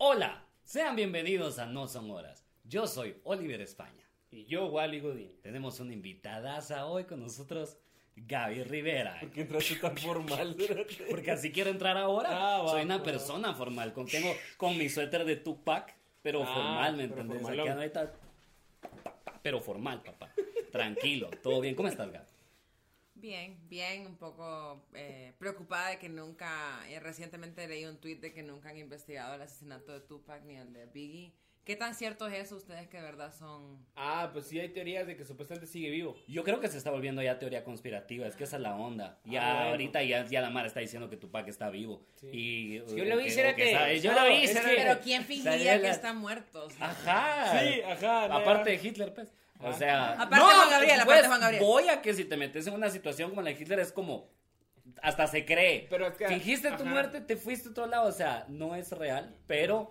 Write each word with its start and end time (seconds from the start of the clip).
Hola, 0.00 0.44
sean 0.62 0.94
bienvenidos 0.96 1.58
a 1.58 1.66
No 1.66 1.88
Son 1.88 2.10
Horas. 2.10 2.46
Yo 2.64 2.86
soy 2.86 3.16
Oliver 3.24 3.60
España. 3.60 4.04
Y 4.30 4.44
yo, 4.44 4.66
Wally 4.66 5.00
Godín. 5.00 5.32
Tenemos 5.42 5.80
una 5.80 5.92
invitadaza 5.92 6.86
hoy 6.86 7.04
con 7.04 7.20
nosotros, 7.20 7.78
Gaby 8.14 8.62
Rivera. 8.64 9.18
¿Por 9.20 9.30
qué 9.30 9.40
entraste 9.40 9.76
tan 9.76 9.96
formal? 9.96 10.56
Porque 11.10 11.30
así 11.32 11.50
quiero 11.50 11.70
entrar 11.70 11.96
ahora. 11.96 12.28
Ah, 12.30 12.62
va, 12.62 12.68
soy 12.70 12.82
una 12.82 12.98
va. 12.98 13.02
persona 13.02 13.54
formal. 13.54 13.92
Con, 13.92 14.06
tengo 14.06 14.32
con 14.56 14.76
mi 14.78 14.88
suéter 14.88 15.24
de 15.24 15.36
Tupac, 15.36 15.94
pero 16.22 16.42
Ah, 16.44 16.46
formal, 16.54 16.96
¿me 16.96 17.08
pero 17.08 17.22
entendés? 17.22 18.08
Pero 19.42 19.60
formal, 19.60 20.02
papá. 20.02 20.30
Tranquilo, 20.70 21.30
todo 21.42 21.60
bien. 21.60 21.74
¿Cómo 21.74 21.88
estás, 21.88 22.10
Gaby? 22.10 22.26
Bien, 23.20 23.58
bien, 23.68 24.06
un 24.06 24.16
poco 24.16 24.86
eh, 24.94 25.32
preocupada 25.38 25.90
de 25.90 25.98
que 25.98 26.08
nunca, 26.08 26.80
eh, 26.88 27.00
recientemente 27.00 27.66
leí 27.66 27.84
un 27.84 27.96
tweet 27.98 28.16
de 28.16 28.32
que 28.32 28.42
nunca 28.44 28.68
han 28.70 28.78
investigado 28.78 29.34
el 29.34 29.42
asesinato 29.42 29.92
de 29.92 30.00
Tupac 30.00 30.44
ni 30.44 30.54
el 30.56 30.72
de 30.72 30.86
Biggie. 30.86 31.32
¿Qué 31.64 31.76
tan 31.76 31.94
cierto 31.94 32.26
es 32.28 32.34
eso 32.46 32.56
ustedes 32.56 32.88
que 32.88 32.96
de 32.96 33.02
verdad 33.02 33.34
son... 33.36 33.84
Ah, 33.94 34.30
pues 34.32 34.46
sí 34.46 34.58
hay 34.58 34.70
teorías 34.70 35.06
de 35.06 35.16
que 35.18 35.24
supuestamente 35.26 35.66
sigue 35.66 35.90
vivo. 35.90 36.16
Yo 36.26 36.42
creo 36.42 36.60
que 36.60 36.68
se 36.68 36.78
está 36.78 36.90
volviendo 36.90 37.20
ya 37.20 37.38
teoría 37.38 37.62
conspirativa, 37.62 38.26
es 38.26 38.36
que 38.36 38.44
esa 38.44 38.56
es 38.56 38.62
la 38.62 38.74
onda. 38.74 39.20
Ya 39.26 39.42
Ah, 39.50 39.54
bueno. 39.56 39.70
ahorita 39.72 40.02
ya, 40.04 40.24
ya 40.24 40.40
la 40.40 40.48
Mara 40.48 40.66
está 40.68 40.80
diciendo 40.80 41.10
que 41.10 41.18
Tupac 41.18 41.46
está 41.48 41.68
vivo. 41.68 42.06
Sí. 42.20 42.28
Y, 42.32 42.74
yo 42.78 43.04
lo 43.04 43.18
vi, 43.18 43.24
o 43.30 43.34
que- 43.36 43.54
que 43.56 44.00
Yo 44.00 44.12
No, 44.14 44.20
lo 44.24 44.30
vi, 44.30 44.46
que-. 44.46 44.60
Pero 44.64 45.00
¿quién 45.02 45.24
fingiría 45.24 45.76
que 45.76 45.82
la- 45.82 45.90
está 45.90 46.14
muerto? 46.14 46.64
O 46.64 46.70
sea, 46.70 46.88
Ajá. 46.90 47.60
Sí, 47.60 47.82
ajá, 47.82 48.28
no, 48.28 48.36
Aparte 48.36 48.70
de 48.70 48.88
Hitler, 48.88 49.12
pues. 49.12 49.34
O 49.60 49.72
sea, 49.72 50.12
Aparte 50.12 50.36
de 50.36 50.40
Juan 50.40 50.70
Gabriel, 50.70 51.00
aparte 51.00 51.04
pues, 51.06 51.22
de 51.22 51.28
Juan 51.28 51.40
Gabriel. 51.40 51.62
Voy 51.64 51.88
a 51.88 52.00
que 52.02 52.14
si 52.14 52.24
te 52.24 52.36
metes 52.36 52.66
en 52.66 52.74
una 52.74 52.90
situación 52.90 53.30
como 53.30 53.42
la 53.42 53.50
de 53.50 53.56
Hitler 53.60 53.80
es 53.80 53.92
como 53.92 54.30
hasta 55.02 55.26
se 55.26 55.44
cree. 55.44 55.86
Pero 55.90 56.06
es 56.06 56.14
que- 56.16 56.28
Fingiste 56.28 56.68
tu 56.70 56.74
ajá. 56.76 56.84
muerte, 56.84 57.20
te 57.20 57.36
fuiste 57.36 57.68
a 57.68 57.70
otro 57.72 57.86
lado, 57.86 58.08
o 58.08 58.12
sea, 58.12 58.46
no 58.48 58.74
es 58.74 58.90
real, 58.92 59.36
pero 59.46 59.90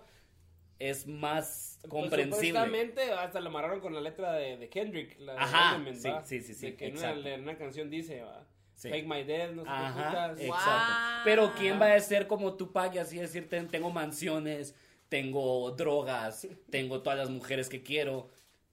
es 0.78 1.06
más 1.06 1.78
Pues, 1.82 1.90
comprensible. 1.90 2.48
supuestamente 2.48 3.12
hasta 3.12 3.40
lo 3.40 3.48
amarraron 3.48 3.80
con 3.80 3.94
la 3.94 4.00
letra 4.00 4.32
de, 4.32 4.56
de 4.56 4.68
Kendrick. 4.68 5.18
La 5.20 5.34
de 5.34 5.38
Ajá, 5.38 5.80
sí, 5.94 6.10
sí, 6.24 6.40
sí, 6.42 6.54
sí, 6.54 6.66
De 6.70 6.76
que 6.76 6.86
en 6.86 6.98
una, 6.98 7.10
en 7.12 7.40
una 7.42 7.56
canción 7.58 7.90
dice, 7.90 8.22
¿va? 8.22 8.44
Sí. 8.74 8.88
Fake 8.90 9.06
My 9.06 9.24
Death, 9.24 9.50
no 9.52 9.62
sé 9.62 9.68
qué 9.68 9.74
Ajá, 9.74 10.08
putas. 10.08 10.40
exacto. 10.40 10.92
Wow. 10.92 11.24
Pero 11.24 11.52
¿quién 11.58 11.80
va 11.80 11.92
a 11.94 12.00
ser 12.00 12.26
como 12.28 12.54
Tupac 12.54 12.94
y 12.94 12.98
así 12.98 13.18
decirte, 13.18 13.60
tengo 13.64 13.90
mansiones, 13.90 14.74
tengo 15.08 15.72
drogas, 15.72 16.46
tengo 16.70 17.02
todas 17.02 17.18
las 17.18 17.28
mujeres 17.30 17.68
que 17.68 17.82
quiero? 17.82 18.30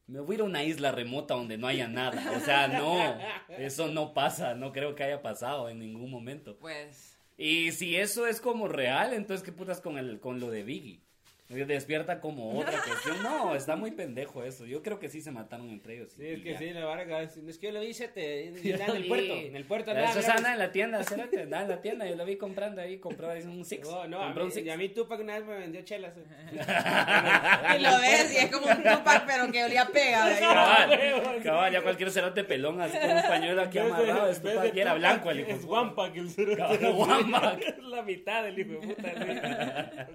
Me 0.08 0.20
voy 0.20 0.34
a 0.34 0.36
ir 0.36 0.42
a 0.42 0.45
una 0.45 0.64
isla 0.64 0.92
remota 0.92 1.34
donde 1.34 1.58
no 1.58 1.67
haya 1.67 1.88
nada. 1.88 2.34
O 2.36 2.39
sea, 2.39 2.67
no, 2.67 3.17
eso 3.58 3.88
no 3.88 4.14
pasa, 4.14 4.53
no 4.53 4.72
creo 4.72 4.95
que 4.95 5.03
haya 5.03 5.22
pasado 5.22 5.70
en 5.70 5.80
ningún 5.80 6.11
momento. 6.11 6.58
pues... 6.58 7.14
Y 7.38 7.73
si 7.73 7.98
eso 7.98 8.28
es 8.28 8.39
como 8.39 8.67
real, 8.70 9.14
entonces 9.14 9.44
qué 9.44 9.52
putas 9.52 9.81
con 9.81 9.98
el 9.98 10.22
con 10.22 10.39
lo 10.39 10.50
de 10.50 10.64
Biggie. 10.64 11.02
Despierta 11.47 12.19
como 12.19 12.57
otra 12.59 12.81
cuestión. 12.81 13.21
No, 13.21 13.53
está 13.55 13.75
muy 13.75 13.91
pendejo 13.91 14.43
eso. 14.43 14.65
Yo 14.65 14.81
creo 14.81 14.97
que 14.99 15.09
sí 15.09 15.21
se 15.21 15.29
mataron 15.31 15.69
entre 15.69 15.95
ellos. 15.97 16.11
Sí, 16.17 16.25
es 16.27 16.41
que 16.41 16.53
ya. 16.53 16.57
sí, 16.57 16.69
la 16.71 16.85
varga. 16.85 17.21
Es 17.21 17.37
es 17.37 17.59
que 17.59 17.67
yo 17.67 17.73
lo 17.73 17.81
vi, 17.81 17.93
sete, 17.93 18.47
en 18.47 18.55
el 18.95 19.05
puerto. 19.07 19.33
En 19.35 19.55
el 19.55 19.63
puerto. 19.65 19.91
Eso 19.91 19.99
andaba, 19.99 20.09
es 20.19 20.25
mira, 20.25 20.33
anda 20.37 20.53
en 20.53 20.57
la 20.59 20.71
tienda, 20.71 20.97
anda 20.99 21.61
en 21.61 21.69
la 21.69 21.81
tienda. 21.81 22.05
Yo 22.09 22.15
lo 22.15 22.25
vi 22.25 22.37
comprando 22.37 22.81
ahí, 22.81 22.97
compró 22.97 23.29
ahí 23.29 23.43
un 23.43 23.63
six. 23.63 23.87
No, 23.87 24.07
no, 24.07 24.21
a 24.21 24.25
compró 24.25 24.43
mí, 24.43 24.47
un 24.47 24.52
six. 24.53 24.65
y 24.65 24.69
a 24.71 24.77
mí 24.77 24.89
Tupac 24.89 25.19
una 25.19 25.37
vez 25.37 25.45
me 25.47 25.55
vendió 25.59 25.81
chelas. 25.83 26.13
eh. 26.17 26.23
Y 27.77 27.81
lo 27.83 27.99
ves 27.99 28.33
y 28.33 28.37
es 28.37 28.52
como 28.52 28.65
un 28.65 28.77
Tupac 28.83 29.25
pero 29.27 29.52
que 29.52 29.63
olía 29.65 29.85
pega. 29.85 30.25
¿verdad? 30.25 30.39
Cabal, 30.39 31.43
cabal, 31.43 31.73
ya 31.73 31.81
cualquier 31.83 32.11
cerote 32.11 32.43
pelón 32.43 32.81
así 32.81 32.97
con 32.97 33.11
un 33.11 33.21
pañuelo 33.21 33.61
aquí 33.61 33.77
amarrado. 33.80 34.30
Es 34.30 34.41
Tupac 34.41 34.73
y 34.75 34.80
era 34.80 34.95
blanco 34.95 35.30
el 35.30 35.41
hijo. 35.41 35.49
de 35.49 35.53
Es 35.55 35.65
Pack 35.95 36.15
el 36.15 36.30
cerote. 36.31 37.67
Es 37.67 37.77
la 37.83 38.02
mitad 38.02 38.43
del 38.43 38.57
hijo 38.59 38.71
de 38.71 38.77
puta. 38.95 40.07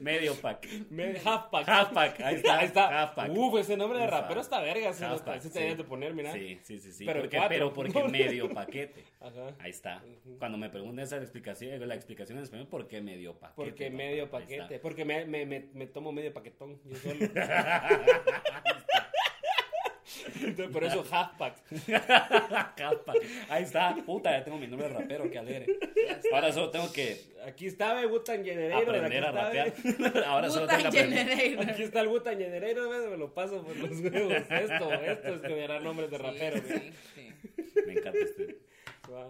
Medio 0.00 0.34
pack. 0.44 0.68
Me- 0.90 1.16
Half 1.24 1.50
Pack. 1.50 1.68
Half 1.68 1.92
pack, 1.92 2.20
ahí 2.20 2.34
está, 2.36 2.58
Ahí 2.58 2.66
está. 2.66 3.02
half 3.02 3.14
pack. 3.14 3.30
Uf, 3.36 3.58
ese 3.58 3.76
nombre 3.76 3.98
de 3.98 4.06
rapero 4.06 4.40
está 4.40 4.60
verga. 4.60 4.92
Pack, 5.24 5.36
ese 5.38 5.50
te 5.50 5.70
sí. 5.70 5.74
de 5.74 5.84
poner, 5.84 6.14
mira. 6.14 6.32
Sí, 6.32 6.60
sí, 6.62 6.78
sí, 6.78 6.92
sí. 6.92 7.04
Pero 7.04 7.20
porque, 7.22 7.36
cuatro. 7.36 7.48
pero 7.56 7.72
porque 7.72 8.04
medio 8.08 8.50
paquete. 8.52 9.04
Ajá. 9.20 9.54
Ahí 9.58 9.70
está. 9.70 10.02
Cuando 10.38 10.58
me 10.58 10.68
preguntan 10.70 11.04
esa 11.04 11.16
explicación, 11.16 11.88
la 11.88 11.94
explicación 11.94 12.38
en 12.38 12.44
español, 12.44 12.66
¿por 12.68 12.86
qué 12.86 13.00
medio 13.00 13.34
paquete? 13.38 13.54
Porque 13.56 13.90
medio 13.90 14.24
Ahí 14.24 14.28
paquete. 14.30 14.62
está. 14.74 14.78
Porque 14.82 15.04
me, 15.04 15.24
me, 15.24 15.46
me, 15.46 15.68
me 15.72 15.86
tomo 15.86 16.12
medio 16.12 16.32
paquetón. 16.32 16.78
Yo 16.84 16.96
solo. 16.96 17.14
Entonces, 20.36 20.68
por 20.68 20.84
eso 20.84 21.04
half 21.10 21.36
pack. 21.36 21.56
Capa. 22.76 23.12
Ahí 23.48 23.64
está, 23.64 23.94
puta, 24.04 24.30
ya 24.30 24.44
tengo 24.44 24.58
mi 24.58 24.66
nombre 24.66 24.88
de 24.88 24.94
rapero, 24.94 25.30
qué 25.30 25.38
alegre. 25.38 25.66
Ahora 26.32 26.52
solo 26.52 26.70
tengo 26.70 26.92
que 26.92 27.34
Aquí 27.46 27.66
está, 27.66 27.92
ve, 27.92 28.06
Wutan 28.06 28.42
Generator. 28.42 28.96
aprender 28.96 29.24
a 29.24 29.32
rapear. 29.32 29.72
Ahora 30.26 30.50
solo 30.50 30.66
tengo 30.66 30.90
que 30.90 31.00
aprender. 31.00 31.70
Aquí 31.70 31.82
está 31.82 32.00
el 32.00 32.08
Wutan 32.08 32.38
Generator, 32.38 32.88
ve, 32.88 33.10
me 33.10 33.16
lo 33.18 33.34
paso 33.34 33.62
por 33.62 33.76
los 33.76 34.00
huevos. 34.00 34.32
Esto, 34.32 34.92
esto 34.92 35.34
es 35.34 35.42
generar 35.42 35.82
nombres 35.82 36.10
de. 36.10 36.18
Sí, 36.62 36.92
sí. 37.14 37.82
Me 37.86 37.92
encanta 37.92 38.18
este. 38.18 38.73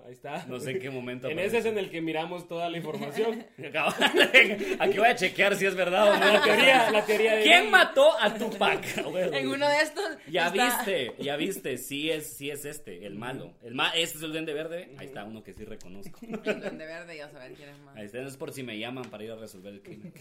Ahí 0.06 0.12
está. 0.12 0.46
No 0.46 0.60
sé 0.60 0.72
en 0.72 0.78
qué 0.80 0.90
momento. 0.90 1.28
En 1.34 1.38
ese 1.38 1.58
es 1.58 1.64
en 1.66 1.78
el 1.78 1.90
que 1.90 2.00
miramos 2.00 2.46
toda 2.48 2.68
la 2.70 2.76
información. 2.78 3.44
Aquí 4.78 4.98
voy 4.98 5.08
a 5.08 5.14
chequear 5.16 5.56
si 5.56 5.66
es 5.66 5.74
verdad 5.74 6.10
o 6.12 6.16
no. 6.18 6.32
La 6.32 6.42
teoría, 6.42 6.90
la 6.90 7.04
teoría 7.04 7.36
de. 7.36 7.42
¿Quién 7.42 7.70
mató 7.70 8.18
a 8.20 8.34
Tupac? 8.34 8.84
En 9.34 9.48
uno 9.48 9.68
de 9.68 9.80
estos... 9.82 10.04
Ya 10.30 10.46
está- 10.48 10.64
viste, 10.84 11.14
ya 11.22 11.36
viste, 11.36 11.78
sí 11.78 12.10
es, 12.10 12.36
sí 12.36 12.50
es 12.50 12.64
este, 12.64 13.06
el 13.06 13.14
malo. 13.16 13.54
El 13.62 13.74
ma 13.74 13.90
este 13.90 14.18
es 14.18 14.24
el 14.24 14.32
duende 14.32 14.52
verde. 14.52 14.94
Ahí 14.98 15.06
está 15.06 15.24
uno 15.24 15.42
que 15.42 15.52
sí 15.54 15.64
reconozco. 15.64 16.18
El 16.22 16.60
duende 16.60 16.86
verde 16.86 17.16
y 17.16 17.20
a 17.20 17.28
saber 17.30 17.52
quién 17.54 17.68
es 17.70 17.78
más. 17.80 17.96
Ahí 17.96 18.06
está, 18.06 18.18
no 18.20 18.28
es 18.28 18.36
por 18.36 18.52
si 18.52 18.62
me 18.62 18.78
llaman 18.78 19.04
para 19.10 19.24
ir 19.24 19.30
a 19.32 19.36
resolver 19.36 19.72
el 19.74 19.82
crimen. 19.82 20.12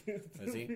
Así. 0.47 0.67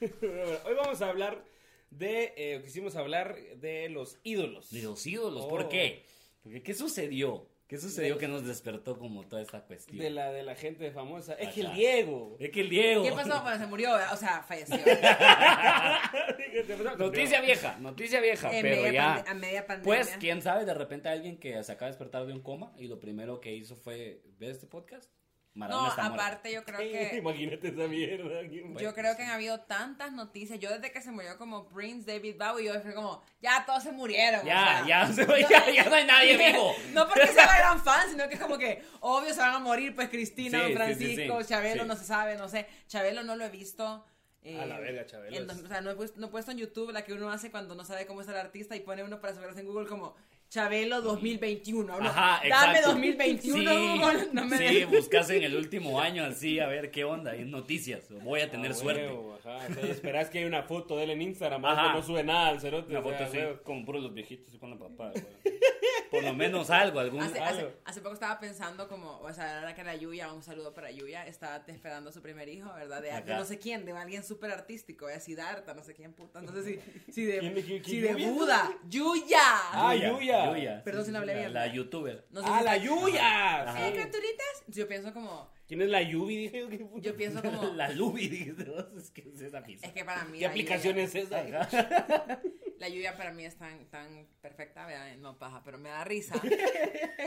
Hoy 0.00 0.74
vamos 0.76 1.00
a 1.02 1.08
hablar 1.08 1.44
de. 1.90 2.32
Eh, 2.36 2.60
quisimos 2.64 2.96
hablar 2.96 3.36
de 3.56 3.88
los 3.88 4.18
ídolos. 4.22 4.70
De 4.70 4.82
los 4.82 5.06
ídolos, 5.06 5.44
Oh. 5.44 5.48
¿por 5.48 5.68
qué? 5.68 6.04
Porque 6.42 6.62
¿qué 6.62 6.74
sucedió? 6.74 7.46
¿Qué 7.70 7.78
sucedió 7.78 8.18
que 8.18 8.26
nos 8.26 8.44
despertó 8.44 8.98
como 8.98 9.24
toda 9.28 9.40
esta 9.40 9.64
cuestión? 9.64 9.96
De 9.98 10.10
la, 10.10 10.32
de 10.32 10.42
la 10.42 10.56
gente 10.56 10.90
famosa. 10.90 11.34
Es 11.34 11.50
que 11.54 11.60
el. 11.60 11.72
Diego. 11.72 12.36
Es 12.40 12.50
que 12.50 12.62
el 12.62 12.68
Diego. 12.68 13.04
¿Qué 13.04 13.12
pasó? 13.12 13.40
Bueno, 13.42 13.58
se 13.58 13.66
murió, 13.68 13.90
o 14.12 14.16
sea, 14.16 14.42
falleció. 14.42 14.76
Noticia 16.98 17.40
vieja, 17.40 17.76
noticia 17.78 18.20
vieja, 18.20 18.50
En 18.52 18.62
pero 18.62 18.82
media 18.82 18.92
ya. 18.92 19.14
pande- 19.24 19.30
a 19.30 19.34
media 19.34 19.66
pandemia. 19.66 19.84
Pues, 19.84 20.16
quién 20.18 20.42
sabe, 20.42 20.64
de 20.64 20.74
repente 20.74 21.08
alguien 21.08 21.38
que 21.38 21.62
se 21.62 21.72
acaba 21.72 21.86
de 21.86 21.92
despertar 21.92 22.26
de 22.26 22.32
un 22.32 22.40
coma 22.42 22.72
y 22.76 22.88
lo 22.88 22.98
primero 22.98 23.40
que 23.40 23.54
hizo 23.54 23.76
fue 23.76 24.22
ver 24.38 24.50
este 24.50 24.66
podcast. 24.66 25.10
Maradona 25.54 25.82
No, 25.88 25.90
está 25.90 26.06
aparte 26.06 26.52
yo 26.52 26.64
creo 26.64 26.78
que... 27.10 27.16
Imagínate 27.18 27.68
esa 27.68 27.88
mierda. 27.88 28.42
Yo 28.80 28.94
creo 28.94 29.16
que 29.16 29.22
han 29.24 29.30
habido 29.30 29.60
tantas 29.62 30.12
noticias. 30.12 30.58
Yo 30.60 30.70
desde 30.70 30.92
que 30.92 31.00
se 31.02 31.10
murió 31.10 31.36
como 31.38 31.66
Prince, 31.68 32.10
David 32.10 32.36
Bowie, 32.38 32.66
yo 32.66 32.80
fui 32.80 32.92
como, 32.94 33.20
ya 33.42 33.64
todos 33.66 33.82
se 33.82 33.90
murieron. 33.92 34.44
Ya, 34.46 34.80
o 34.82 34.86
sea. 34.86 34.86
ya, 34.86 35.06
se- 35.12 35.46
ya, 35.50 35.70
ya 35.70 35.84
no 35.88 35.94
hay 35.96 36.04
nadie 36.04 36.36
vivo. 36.52 36.72
No 36.92 37.08
porque 37.08 37.26
sea 37.26 37.46
gran 37.58 37.82
fan, 37.82 38.08
sino 38.10 38.28
que 38.28 38.34
es 38.34 38.40
como 38.40 38.58
que 38.58 38.82
obvio 39.00 39.34
se 39.34 39.40
van 39.40 39.54
a 39.54 39.58
morir, 39.58 39.94
pues 39.94 40.08
Cristina, 40.08 40.58
Sí, 40.60 40.64
sí, 40.66 40.70
sí, 40.70 40.76
Francisco, 40.76 41.42
sí. 41.42 41.48
Chabelo, 41.48 41.82
Sí. 41.82 41.88
no 41.88 41.96
se 41.96 42.04
sabe, 42.04 42.36
no 42.36 42.48
sé. 42.48 42.66
Chabelo 42.86 43.22
no 43.24 43.34
lo 43.36 43.44
he 43.44 43.50
visto. 43.50 44.04
eh, 44.42 44.58
A 44.60 44.66
la 44.66 44.78
verga, 44.78 45.04
Chabelo 45.04 45.36
en 45.36 45.50
o 45.50 45.68
sea, 45.68 45.80
no 45.80 45.90
he, 45.90 45.94
puesto, 45.96 46.20
no 46.20 46.28
he 46.28 46.30
puesto 46.30 46.52
en 46.52 46.58
YouTube 46.58 46.92
la 46.92 47.02
que 47.04 47.12
uno 47.12 47.30
hace 47.30 47.50
cuando 47.50 47.74
no 47.74 47.84
sabe 47.84 48.06
cómo 48.06 48.22
es 48.22 48.28
el 48.28 48.36
artista 48.36 48.76
y 48.76 48.80
pone 48.80 49.02
uno 49.02 49.20
para 49.20 49.34
saberse 49.34 49.60
en 49.60 49.66
Google 49.66 49.88
como 49.88 50.14
Chabelo 50.50 51.00
2021. 51.00 51.96
Uno, 51.96 52.08
Ajá, 52.08 52.40
Dame 52.48 52.48
exacto. 52.48 52.88
2021, 52.88 53.70
Sí, 53.70 53.76
Google. 54.00 54.28
No 54.32 54.44
me 54.46 54.58
sí, 54.58 54.84
buscas 54.84 55.30
en 55.30 55.44
el 55.44 55.54
último 55.56 56.00
año 56.00 56.24
así, 56.24 56.58
a 56.58 56.66
ver 56.66 56.90
qué 56.90 57.04
onda, 57.04 57.36
en 57.36 57.52
noticias. 57.52 58.10
Voy 58.24 58.40
a 58.40 58.50
tener 58.50 58.72
Ah, 58.72 58.74
suerte. 58.74 59.06
huevo, 59.06 59.38
Ajá, 59.44 59.66
esperás 59.88 60.28
que 60.28 60.40
hay 60.40 60.44
una 60.46 60.64
foto 60.64 60.96
de 60.96 61.04
él 61.04 61.10
en 61.12 61.22
Instagram, 61.22 61.64
Ajá. 61.64 61.92
que 61.92 61.98
no 62.00 62.02
sube 62.04 62.24
nada 62.24 62.48
al 62.48 62.60
cerote. 62.60 62.90
Una 62.90 63.00
sea, 63.00 63.12
foto 63.12 63.24
así, 63.24 63.36
huevo. 63.38 63.62
con 63.62 63.84
puros 63.84 64.02
los 64.02 64.12
viejitos 64.12 64.52
y 64.52 64.58
con 64.58 64.70
la 64.70 64.76
papá. 64.78 65.12
Por 66.20 66.30
lo 66.30 66.34
menos 66.34 66.70
algo, 66.70 67.00
algún. 67.00 67.22
Hace, 67.22 67.38
algo. 67.40 67.60
hace, 67.68 67.76
hace 67.84 68.00
poco 68.00 68.14
estaba 68.14 68.38
pensando 68.40 68.88
como, 68.88 69.18
o 69.20 69.32
sea, 69.32 69.46
la 69.46 69.54
verdad 69.60 69.74
que 69.76 69.84
la 69.84 69.96
Yuya, 69.96 70.32
un 70.32 70.42
saludo 70.42 70.72
para 70.74 70.90
Yuya, 70.90 71.26
estaba 71.26 71.62
esperando 71.66 72.10
a 72.10 72.12
su 72.12 72.22
primer 72.22 72.48
hijo, 72.48 72.72
¿verdad? 72.74 73.02
De, 73.02 73.34
no 73.34 73.44
sé 73.44 73.58
quién, 73.58 73.84
de 73.84 73.92
alguien 73.92 74.22
súper 74.24 74.50
artístico, 74.50 75.06
de 75.06 75.18
Siddhartha, 75.20 75.74
no 75.74 75.82
sé 75.84 75.94
quién 75.94 76.12
puta, 76.12 76.40
no 76.40 76.52
sé 76.52 76.62
si, 76.62 77.12
si 77.12 77.24
de, 77.24 77.38
¿Quién 77.38 77.54
de- 77.54 77.64
quién- 77.64 77.84
si 77.84 77.90
quién 77.90 78.02
de 78.02 78.20
Yuya? 78.22 78.30
Buda, 78.32 78.78
Yuya. 78.88 79.38
Ah, 79.72 79.94
Yuya. 79.94 80.82
Perdón 80.84 81.04
si 81.04 81.12
no 81.12 81.18
hablé 81.18 81.34
bien. 81.34 81.52
La 81.52 81.66
youtuber. 81.66 82.26
No 82.30 82.40
sé 82.42 82.46
¡Ah, 82.50 82.58
si 82.58 82.64
la 82.64 82.76
Yuya! 82.76 83.62
Ajá. 83.62 83.86
¿Sí, 83.86 83.92
criaturitas? 83.92 84.64
Yo 84.68 84.86
pienso 84.88 85.12
como, 85.12 85.50
¿Quién 85.66 85.82
es 85.82 85.88
la 85.88 86.02
Yubi? 86.02 86.36
Dije 86.36 86.66
yo, 86.96 87.16
pienso 87.16 87.40
como, 87.42 87.62
La 87.74 87.88
Lubi, 87.90 88.50
vos, 88.66 88.86
es 89.02 89.10
que 89.10 89.22
es 89.32 89.40
esa 89.40 89.62
pizza. 89.62 89.86
es 89.86 89.92
que 89.92 90.04
para 90.04 90.24
mí 90.24 90.38
¿Qué 90.40 90.46
aplicación 90.46 90.96
Yuya- 90.96 91.04
es 91.04 91.14
esa? 91.14 91.42
La 92.80 92.88
lluvia 92.88 93.14
para 93.16 93.30
mí 93.30 93.44
es 93.44 93.56
tan, 93.58 93.84
tan 93.90 94.26
perfecta, 94.40 94.86
¿verdad? 94.86 95.14
no 95.18 95.38
paja, 95.38 95.62
pero 95.64 95.76
me 95.76 95.90
da 95.90 96.02
risa. 96.02 96.34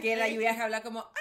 que 0.02 0.16
la 0.16 0.28
lluvia 0.28 0.56
que 0.56 0.62
habla 0.62 0.82
como, 0.82 1.00
hola, 1.00 1.12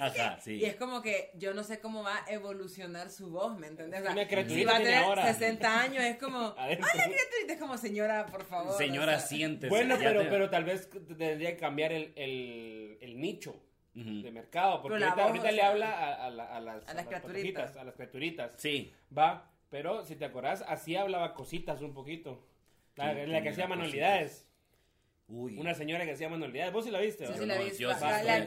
Ajá, 0.00 0.36
qué". 0.36 0.42
sí. 0.42 0.52
Y 0.56 0.64
es 0.66 0.76
como 0.76 1.00
que 1.00 1.30
yo 1.36 1.54
no 1.54 1.64
sé 1.64 1.80
cómo 1.80 2.02
va 2.02 2.24
a 2.26 2.30
evolucionar 2.30 3.10
su 3.10 3.30
voz, 3.30 3.58
¿me 3.58 3.68
entiendes? 3.68 4.00
O 4.00 4.02
sea, 4.04 4.12
Una 4.12 4.44
si 4.48 4.64
va 4.64 4.76
a 4.76 4.78
tener 4.78 4.94
ahora. 4.96 5.32
60 5.32 5.80
años, 5.80 6.04
es 6.04 6.18
como, 6.18 6.38
hola, 6.58 6.76
criaturita, 6.76 7.52
es 7.54 7.58
como, 7.58 7.78
señora, 7.78 8.26
por 8.26 8.44
favor. 8.44 8.76
Señora, 8.76 9.16
o 9.16 9.18
sea, 9.18 9.26
siéntese. 9.28 9.70
Bueno, 9.70 9.96
pero, 9.98 10.22
te- 10.24 10.28
pero 10.28 10.50
tal 10.50 10.64
vez 10.64 10.90
tendría 10.90 11.52
que 11.52 11.56
cambiar 11.56 11.92
el, 11.92 12.12
el, 12.16 12.98
el 13.00 13.18
nicho 13.18 13.58
de 13.94 14.30
mercado. 14.30 14.82
Porque 14.82 15.02
ahorita, 15.02 15.14
voz, 15.14 15.24
ahorita 15.24 15.48
o 15.48 15.52
le 15.52 15.62
habla 15.62 15.90
a, 15.90 16.26
a 16.26 16.30
la- 16.30 16.54
a 16.56 16.60
las, 16.60 16.86
a 16.86 16.92
las 16.94 17.06
criaturitas. 17.06 17.76
A 17.78 17.84
las 17.84 17.94
criaturitas. 17.94 18.54
Sí. 18.58 18.92
Va, 19.16 19.50
Pero 19.70 20.04
si 20.04 20.16
te 20.16 20.26
acordás, 20.26 20.62
así 20.68 20.96
hablaba 20.96 21.32
cositas 21.32 21.80
un 21.80 21.94
poquito. 21.94 22.46
La, 22.96 23.12
¿Quién- 23.14 23.32
la 23.32 23.40
quién 23.40 23.42
que 23.42 23.48
hacía 23.50 23.66
manualidades. 23.68 24.46
Uy. 25.26 25.56
Una 25.58 25.72
señora 25.74 26.04
que 26.04 26.12
hacía 26.12 26.28
manualidades. 26.28 26.70
¿Vos 26.72 26.84
sí 26.84 26.90
la 26.90 27.00
viste? 27.00 27.26
Sí, 27.26 27.32
sí, 27.38 27.46
la, 27.46 27.58
yo 27.78 27.88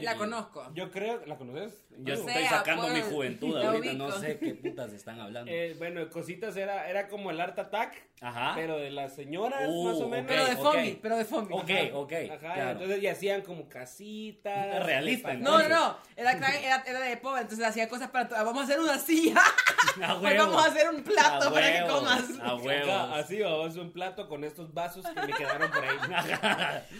la, 0.02 0.14
conozco. 0.16 0.70
Yo 0.74 0.92
creo, 0.92 1.26
¿la 1.26 1.36
conoces? 1.36 1.74
Yo 1.98 2.14
estoy 2.14 2.44
sacando 2.44 2.84
pues, 2.84 2.94
mi 2.94 3.00
juventud 3.00 3.54
la 3.58 3.70
ahorita, 3.70 3.94
no 3.94 4.12
sé 4.12 4.38
qué 4.38 4.54
putas 4.54 4.92
están 4.92 5.18
hablando. 5.20 5.50
Eh, 5.50 5.74
bueno, 5.76 6.08
cositas 6.08 6.56
era, 6.56 6.88
era 6.88 7.08
como 7.08 7.32
el 7.32 7.40
Art 7.40 7.58
Attack, 7.58 7.96
Ajá. 8.20 8.52
pero 8.54 8.78
de 8.78 8.90
las 8.92 9.12
señoras, 9.16 9.68
Uh, 9.68 9.84
más 9.86 9.96
o 9.96 10.08
menos. 10.08 10.26
Pero 10.28 10.44
de 10.46 10.54
ok. 10.54 10.62
Fomi, 10.62 10.98
pero 11.02 11.16
de 11.16 11.24
Fomi. 11.24 11.48
Ok, 11.50 11.70
ok. 11.94 12.12
Ajá, 12.30 12.38
claro. 12.38 12.70
entonces 12.70 13.02
y 13.02 13.06
hacían 13.08 13.42
como 13.42 13.68
casitas. 13.68 14.84
Realista, 14.86 15.34
No, 15.34 15.58
no, 15.60 15.68
no. 15.68 15.96
Era, 16.14 16.32
era, 16.32 16.84
era 16.86 17.00
de 17.00 17.16
pobre, 17.16 17.42
entonces 17.42 17.66
hacía 17.66 17.88
cosas 17.88 18.10
para. 18.10 18.28
Vamos 18.44 18.62
a 18.62 18.64
hacer 18.64 18.78
una 18.78 18.98
silla. 18.98 19.42
A 20.02 20.16
huevo. 20.18 20.46
vamos 20.46 20.64
a 20.64 20.68
hacer 20.68 20.88
un 20.90 21.02
plato 21.02 21.48
A 21.48 21.52
para 21.52 21.72
que 21.72 21.90
comas. 21.90 22.24
A 22.40 22.44
Ajá, 22.44 22.54
huevos. 22.54 23.10
así 23.14 23.40
vamos, 23.40 23.76
un 23.76 23.90
plato 23.92 24.28
con 24.28 24.44
estos 24.44 24.72
vasos 24.72 25.04
que 25.04 25.20
me 25.26 25.32
quedaron 25.32 25.70
por 25.70 25.84
ahí. 25.84 25.96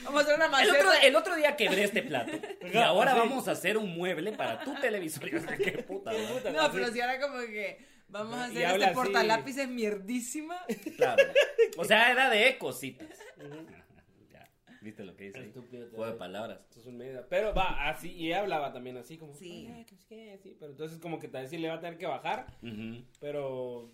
Vamos 0.05 0.20
a 0.20 0.25
hacer 0.25 0.35
una 0.37 0.44
El 0.47 0.50
maceta. 0.50 0.76
otro, 0.79 0.91
el 1.03 1.17
otro 1.17 1.37
día 1.37 1.56
quebré 1.56 1.85
este 1.85 2.03
plato. 2.03 2.32
Y 2.73 2.76
ahora 2.79 3.15
vamos 3.15 3.49
a 3.49 3.53
hacer 3.53 3.76
un 3.76 3.91
mueble 3.97 4.32
para 4.32 4.62
tu 4.65 4.75
televisor. 4.75 5.29
Yo 5.31 5.41
sé 5.41 5.56
qué 5.59 5.82
puta. 5.82 6.11
Qué 6.11 6.23
¿no? 6.23 6.35
puta, 6.35 6.50
No, 6.53 6.61
así. 6.62 6.70
pero 6.75 6.93
si 6.93 6.99
era 7.00 7.20
como 7.20 7.38
que. 7.41 7.79
Vamos 8.09 8.37
a 8.37 8.44
hacer 8.47 8.62
este 8.70 8.85
así. 8.87 8.94
portalápices 8.94 9.69
mierdísima. 9.69 10.65
Claro. 10.97 11.23
O 11.76 11.85
sea, 11.85 12.11
era 12.11 12.31
de 12.31 12.56
cositas. 12.56 13.06
Ya, 14.32 14.49
¿Viste 14.81 15.05
lo 15.05 15.15
que 15.15 15.25
dice? 15.25 15.41
Estúpido, 15.41 15.88
Juego 15.91 16.06
de 16.06 16.12
palabras. 16.19 16.61
Esto 16.70 16.81
es 16.81 16.87
un 16.87 16.97
medio. 16.97 17.26
Pero 17.29 17.53
va, 17.55 17.88
así, 17.91 18.11
y 18.12 18.29
ella 18.29 18.41
hablaba 18.41 18.73
también 18.73 18.97
así 18.97 19.19
como. 19.19 19.35
Sí. 19.35 19.69
"Ay, 19.75 19.85
que 19.85 19.94
es 19.94 20.05
que 20.06 20.38
sí", 20.43 20.56
Pero 20.59 20.70
entonces 20.73 20.99
como 20.99 21.19
que 21.19 21.29
tal 21.29 21.43
vez 21.43 21.50
sí 21.50 21.59
le 21.59 21.69
va 21.69 21.75
a 21.75 21.81
tener 21.81 21.99
que 21.99 22.06
bajar, 22.06 22.47
pero 23.20 23.91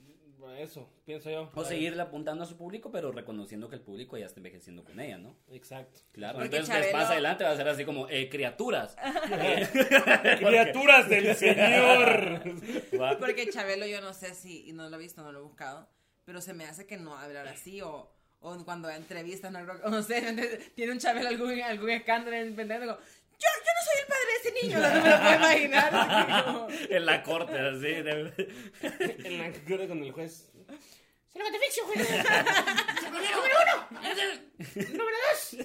eso, 0.59 0.89
pienso 1.05 1.31
yo. 1.31 1.51
O 1.55 1.65
seguirle 1.65 2.01
apuntando 2.03 2.45
a 2.45 2.47
su 2.47 2.57
público, 2.57 2.91
pero 2.93 3.11
reconociendo 3.13 3.69
que 3.69 3.77
el 3.77 3.83
público 3.83 4.17
ya 4.17 4.27
está 4.27 4.39
envejeciendo 4.41 4.85
con 4.85 5.01
ella, 5.01 5.19
¿no? 5.19 5.37
Exacto. 5.49 6.01
Claro. 6.13 6.39
Porque 6.39 6.57
Entonces, 6.57 6.75
Chabelo- 6.87 6.93
más 6.93 7.11
adelante 7.11 7.45
va 7.45 7.51
a 7.51 7.57
ser 7.57 7.69
así 7.69 7.85
como, 7.85 8.09
eh, 8.09 8.29
criaturas. 8.29 8.97
Criaturas 10.39 11.09
del 11.09 11.35
Señor. 11.35 12.43
Porque 13.19 13.49
Chabelo, 13.51 13.87
yo 13.87 14.01
no 14.01 14.13
sé 14.13 14.35
si. 14.35 14.69
Y 14.69 14.73
no 14.73 14.89
lo 14.89 14.97
he 14.97 15.01
visto, 15.01 15.23
no 15.23 15.33
lo 15.33 15.41
he 15.41 15.43
buscado. 15.43 15.89
Pero 16.25 16.41
se 16.41 16.55
me 16.55 16.65
hace 16.65 16.87
que 16.87 16.97
no 16.97 17.17
hablar 17.17 17.49
así. 17.49 17.81
O, 17.83 18.11
o 18.41 18.65
cuando 18.65 18.89
entrevistas, 18.91 19.51
no, 19.53 19.63
no 19.65 20.03
sé. 20.03 20.71
Tiene 20.75 20.93
un 20.93 20.99
Chabelo 20.99 21.29
algún, 21.29 21.61
algún 21.63 21.91
escándalo 21.91 22.37
en 22.37 22.55
pendiente. 22.55 22.87
Yo, 22.87 22.93
yo 22.93 23.73
no 23.75 23.83
soy 23.85 24.01
el 24.01 24.07
padre 24.07 24.27
de 24.27 24.33
ese 24.49 24.52
niño. 24.62 24.79
No 24.79 24.88
me 24.88 24.94
lo 25.11 25.20
puedo 25.20 25.35
imaginar. 25.37 26.44
como- 26.44 26.69
en 26.91 27.06
la 27.06 27.23
corte, 27.23 27.58
así. 27.58 27.81
de- 27.81 28.32
en 29.25 29.38
la 29.38 29.52
que 29.52 29.61
con 29.88 30.02
el 30.02 30.12
juez. 30.12 30.50
Se 31.32 31.38
lo 31.38 31.44
ficción, 31.58 31.87
juez. 31.88 32.08
Número 33.05 33.56
uno. 33.62 34.00
Número 34.75 35.17
dos. 35.32 35.56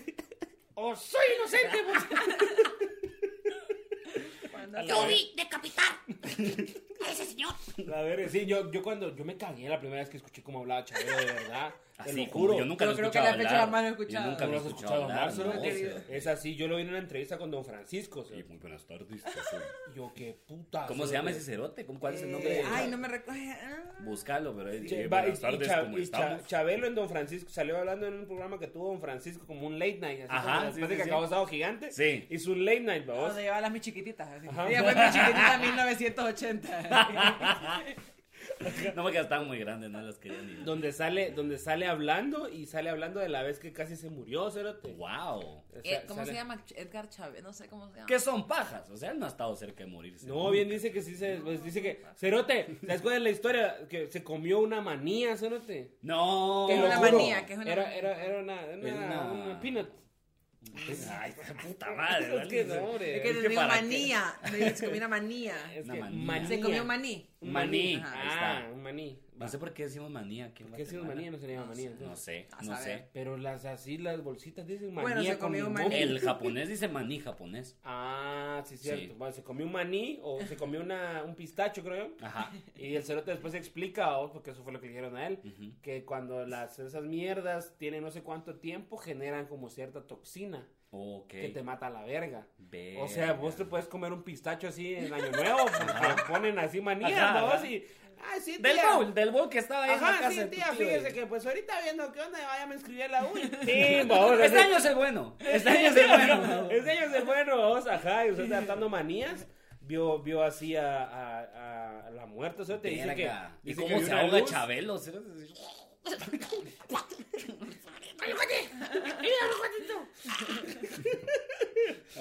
O 0.75 0.95
soy 0.95 1.25
inocente. 1.37 1.77
Yo 4.87 5.07
vi 5.07 5.33
decapitar 5.35 5.99
ese 7.11 7.25
señor. 7.25 7.53
A 7.93 8.01
ver, 8.01 8.29
sí, 8.29 8.45
yo, 8.45 8.71
yo 8.71 8.81
cuando 8.83 9.15
yo 9.15 9.23
me 9.25 9.37
cagué 9.37 9.69
la 9.69 9.79
primera 9.79 10.01
vez 10.01 10.09
que 10.09 10.17
escuché 10.17 10.41
cómo 10.43 10.59
hablaba 10.59 10.83
Chabelo, 10.85 11.17
de 11.17 11.25
verdad. 11.25 11.73
Te 12.03 12.11
Así 12.11 12.25
lo 12.27 12.31
juro. 12.31 12.57
yo 12.57 12.63
nunca 12.63 12.85
lo 12.85 12.91
he 12.91 12.95
creo 12.95 13.11
que 13.11 13.17
escuchado 13.17 13.25
la 13.37 13.43
fecha 13.43 13.49
hablar. 13.49 13.65
jamás 13.65 13.81
lo 13.81 13.87
he 13.87 13.91
escuchado. 13.91 14.23
Yo 14.25 14.31
nunca 14.31 14.45
¿No 14.45 14.51
lo 14.51 14.57
he 14.57 14.59
has 14.61 14.65
escuchado 14.67 15.03
hablar. 15.03 15.29
hablar, 15.29 15.55
no. 16.07 16.13
Es 16.15 16.27
así, 16.27 16.55
yo 16.55 16.67
lo 16.69 16.77
vi 16.77 16.83
en 16.83 16.89
una 16.89 16.97
entrevista 16.99 17.37
con 17.37 17.51
Don 17.51 17.65
Francisco. 17.65 18.23
Sí, 18.23 18.35
¿sí? 18.37 18.43
muy 18.47 18.57
buenas 18.57 18.85
tardes. 18.85 19.21
sí. 19.21 19.57
Yo, 19.95 20.13
qué 20.15 20.37
puta. 20.47 20.85
¿Cómo 20.85 21.05
se 21.07 21.13
llama 21.13 21.31
ese 21.31 21.41
cerote? 21.41 21.85
¿Cómo- 21.85 21.99
¿Cuál 21.99 22.13
es 22.13 22.21
el 22.21 22.29
Eh, 22.29 22.31
nombre? 22.31 22.49
de 22.51 22.63
Ay, 22.63 22.87
no 22.89 22.97
me 22.97 23.07
recoge. 23.09 23.51
ah. 23.51 23.83
Búscalo, 23.99 24.55
pero 24.55 24.71
eh, 24.71 24.77
eh, 24.77 25.01
y, 25.03 25.07
buenas 25.07 25.39
y 25.39 25.41
tardes, 25.41 25.67
¿cómo 25.77 25.97
y 25.97 26.01
estamos? 26.03 26.45
Chabelo 26.47 26.87
en 26.87 26.95
Don 26.95 27.09
Francisco 27.09 27.49
salió 27.49 27.77
hablando 27.77 28.07
en 28.07 28.13
un 28.13 28.25
programa 28.27 28.57
que 28.59 28.67
tuvo 28.67 28.87
Don 28.91 29.01
Francisco 29.01 29.45
como 29.45 29.67
un 29.67 29.77
late 29.77 29.97
night. 29.99 30.21
Así 30.21 30.29
Ajá, 30.29 30.53
como 30.53 30.65
después 30.67 30.75
sí, 30.85 30.89
de 30.91 30.95
que 30.97 31.03
sí, 31.03 31.09
acabó. 31.09 31.27
Sábado 31.27 31.47
Gigante. 31.47 31.91
Sí. 31.91 32.25
Hizo 32.29 32.53
un 32.53 32.63
late 32.63 32.79
night, 32.79 33.05
vamos. 33.05 33.27
Donde 33.27 33.41
llevaba 33.41 33.59
las 33.59 33.71
mis 33.73 33.81
chiquititas. 33.81 34.25
así. 34.29 34.47
Ajá. 34.47 34.69
Ella 34.69 34.83
fue 34.83 34.95
mi 34.95 35.11
chiquitita 35.11 35.57
1980. 35.61 36.88
No, 38.95 39.03
porque 39.03 39.19
estaban 39.19 39.47
muy 39.47 39.57
grandes, 39.59 39.89
no 39.89 40.01
las 40.01 40.18
quería 40.18 40.41
ni. 40.41 40.53
Donde 40.63 40.91
sale, 40.91 41.31
donde 41.31 41.57
sale 41.57 41.88
hablando 41.88 42.50
y 42.50 42.65
sale 42.65 42.89
hablando 42.89 43.19
de 43.21 43.30
la 43.30 43.41
vez 43.41 43.57
que 43.59 43.71
casi 43.71 43.95
se 43.95 44.09
murió, 44.09 44.50
Cerote. 44.51 44.91
¡Wow! 44.94 45.39
O 45.39 45.63
Eh, 45.75 45.81
sea, 45.83 46.01
¿Cómo 46.07 46.19
sale- 46.21 46.31
se 46.31 46.38
llama? 46.38 46.62
Edgar 46.75 47.07
Chávez, 47.09 47.41
no 47.44 47.53
sé 47.53 47.68
cómo 47.69 47.88
se 47.88 47.95
llama. 47.95 48.06
¿Qué 48.07 48.19
son 48.19 48.47
pajas? 48.47 48.89
O 48.89 48.97
sea, 48.97 49.12
él 49.12 49.19
no 49.19 49.25
ha 49.25 49.30
estado 49.30 49.56
cerca 49.56 49.86
de 49.86 49.89
morirse. 49.89 50.27
No, 50.27 50.50
bien 50.51 50.68
dice 50.68 50.91
que 50.91 51.01
sí 51.01 51.15
se, 51.15 51.38
pues, 51.38 51.63
dice 51.63 51.81
que, 51.81 52.03
Cerote, 52.15 52.77
¿sabes 52.86 53.01
cuál 53.01 53.15
es 53.15 53.21
la 53.21 53.30
historia? 53.30 53.88
Que 53.88 54.07
se 54.07 54.24
comió 54.24 54.59
una 54.59 54.81
manía, 54.81 55.38
Cerote. 55.38 55.97
No. 56.01 56.65
¿Qué 56.68 56.75
es 56.75 56.83
una 56.83 56.97
juro. 56.97 57.12
manía? 57.12 57.45
¿Qué 57.45 57.53
es 57.53 57.59
una 57.59 57.71
era, 57.71 57.83
manía? 57.83 57.97
era, 57.97 58.25
era 58.25 58.39
una, 58.39 58.56
una, 58.65 58.95
una- 58.95 59.31
una 59.31 59.59
peanut. 59.62 59.89
Ay, 61.11 61.33
puta 61.61 61.91
madre. 61.91 62.41
Es 62.44 62.47
que 62.47 62.63
no, 62.65 62.75
hombre. 62.75 63.17
Es 63.17 63.21
que 63.44 63.50
para 63.56 63.73
qué. 63.75 63.81
manía. 63.81 64.33
Digo, 64.51 64.69
se 64.75 64.85
comió 64.85 64.97
una 64.97 65.07
manía. 65.07 65.56
Es 65.75 65.85
Una 65.85 65.94
que 65.94 66.00
manía. 66.01 66.25
manía. 66.25 66.47
Se 66.47 66.59
comió 66.59 66.85
maní. 66.85 67.29
Un 67.41 67.51
Maní. 67.51 67.95
Ajá. 67.95 68.57
Ah, 68.59 68.69
un 68.73 68.83
maní. 68.83 69.19
No 69.39 69.47
sé 69.47 69.57
por 69.57 69.74
qué 69.74 69.83
decimos 69.83 70.12
manía 70.12 70.53
¿Por 70.53 70.71
qué 70.71 70.77
decimos 70.83 71.07
manía? 71.07 71.31
No 71.31 71.38
se 71.38 71.47
llama 71.47 71.65
manía. 71.68 71.91
No 72.00 72.15
sé, 72.15 72.47
no 72.63 72.75
sé. 72.77 73.07
Pero 73.13 73.38
las 73.38 73.65
así, 73.65 73.97
las 73.97 74.24
bolsitas 74.24 74.68
dicen 74.68 74.94
manía 74.94 75.01
Bueno, 75.15 75.24
se 75.24 75.30
con 75.38 75.39
comió 75.39 75.68
un 75.68 75.74
limón. 75.74 75.89
maní. 75.89 76.01
El 76.01 76.19
japonés 76.19 76.69
dice 76.69 76.88
maní 76.88 77.19
japonés. 77.19 77.77
Ah, 77.83 78.62
sí, 78.65 78.77
cierto. 78.77 79.13
Sí. 79.13 79.15
Bueno, 79.18 79.33
se 79.33 79.44
comió 79.44 79.65
un 79.65 79.71
maní 79.71 80.19
o 80.21 80.41
se 80.41 80.56
comió 80.57 80.81
una, 80.81 81.24
un 81.24 81.36
pistacho, 81.36 81.83
creo 81.83 82.07
yo. 82.09 82.25
Aja. 82.25 82.51
Y 82.75 82.95
el 82.95 83.03
cerote 83.03 83.31
después 83.31 83.53
explica, 83.53 84.18
oh, 84.18 84.31
porque 84.31 84.51
eso 84.51 84.63
fue 84.63 84.74
lo 84.74 84.80
que 84.80 84.88
le 84.88 84.94
dijeron 84.94 85.15
a 85.15 85.27
él, 85.27 85.39
que 85.81 86.03
cuando 86.06 86.45
las, 86.45 86.77
esas 86.80 87.03
mierdas 87.03 87.75
tienen 87.77 88.03
no 88.03 88.12
sé 88.12 88.21
cuánto 88.21 88.56
tiempo, 88.56 88.97
generan 88.97 89.47
como 89.47 89.69
cierta 89.69 90.06
toxina 90.06 90.68
Ok. 90.92 91.27
que 91.27 91.50
te 91.50 91.62
mata 91.62 91.88
a 91.88 91.89
la 91.92 92.03
verga. 92.03 92.47
Verga. 92.57 93.03
O 93.03 93.07
sea, 93.07 93.33
vos 93.33 93.56
te 93.56 93.63
puedes 93.65 93.88
comer 93.88 94.12
un 94.12 94.24
pistacho 94.24 94.68
así 94.68 94.95
en 94.95 95.13
Año 95.13 95.31
Nuevo, 95.31 95.59
porque 95.77 96.24
ponen 96.27 96.57
así 96.57 96.81
manías, 96.81 97.13
Ajá, 97.13 97.42
vos, 97.44 97.53
ajá. 97.56 97.68
y... 97.68 97.85
Ay, 98.21 98.42
sí, 98.42 98.57
Del 98.60 98.74
tía. 98.75 98.92
bowl, 98.95 99.13
del 99.13 99.31
bowl 99.31 99.50
que 99.50 99.60
estaba 99.60 99.83
ahí 99.86 99.92
en 99.94 100.01
la 100.01 100.10
Ajá, 100.10 100.19
casa 100.21 100.31
sí, 100.44 100.50
tía, 100.50 100.66
tío. 100.66 100.74
fíjese 100.88 101.13
que 101.13 101.25
pues 101.25 101.45
ahorita 101.45 101.81
viendo 101.81 102.12
qué 102.12 102.21
onda, 102.21 102.39
vaya, 102.48 102.66
me 102.68 102.75
inscribí 102.75 103.01
a 103.01 103.07
la 103.07 103.24
U. 103.24 103.31
Sí, 103.66 104.01
vamos, 104.06 104.39
Este 104.39 104.60
año 104.60 104.77
es 104.77 104.86
el 104.86 104.95
bueno. 104.95 105.36
Este 105.39 105.69
año 105.69 105.89
es 105.89 105.95
el 105.95 106.07
bueno. 106.07 106.69
Este 106.71 106.92
año 106.92 107.06
es 107.06 107.13
el 107.13 107.24
bueno, 107.24 107.57
vamos, 107.57 107.88
ajá, 107.88 108.27
y 108.27 108.31
usted 108.31 108.48
tratando 108.48 108.89
manías, 108.89 109.48
vio, 109.81 110.19
vio 110.19 110.44
así 110.44 110.75
a, 110.75 111.04
a, 111.04 111.39
a- 111.39 112.07
a 112.07 112.10
la 112.12 112.25
muerte, 112.25 112.62
o 112.62 112.66
sea, 112.66 112.80
te 112.81 112.89
dice 112.89 113.16
que... 113.16 113.31
¿Y 113.63 113.69
dice 113.69 113.81
cómo 113.81 114.00
que 114.00 114.06
se 114.06 114.12
ahoga 114.13 114.39
luz. 114.39 114.50
Chabelo? 114.50 114.98
¿Será? 114.98 115.19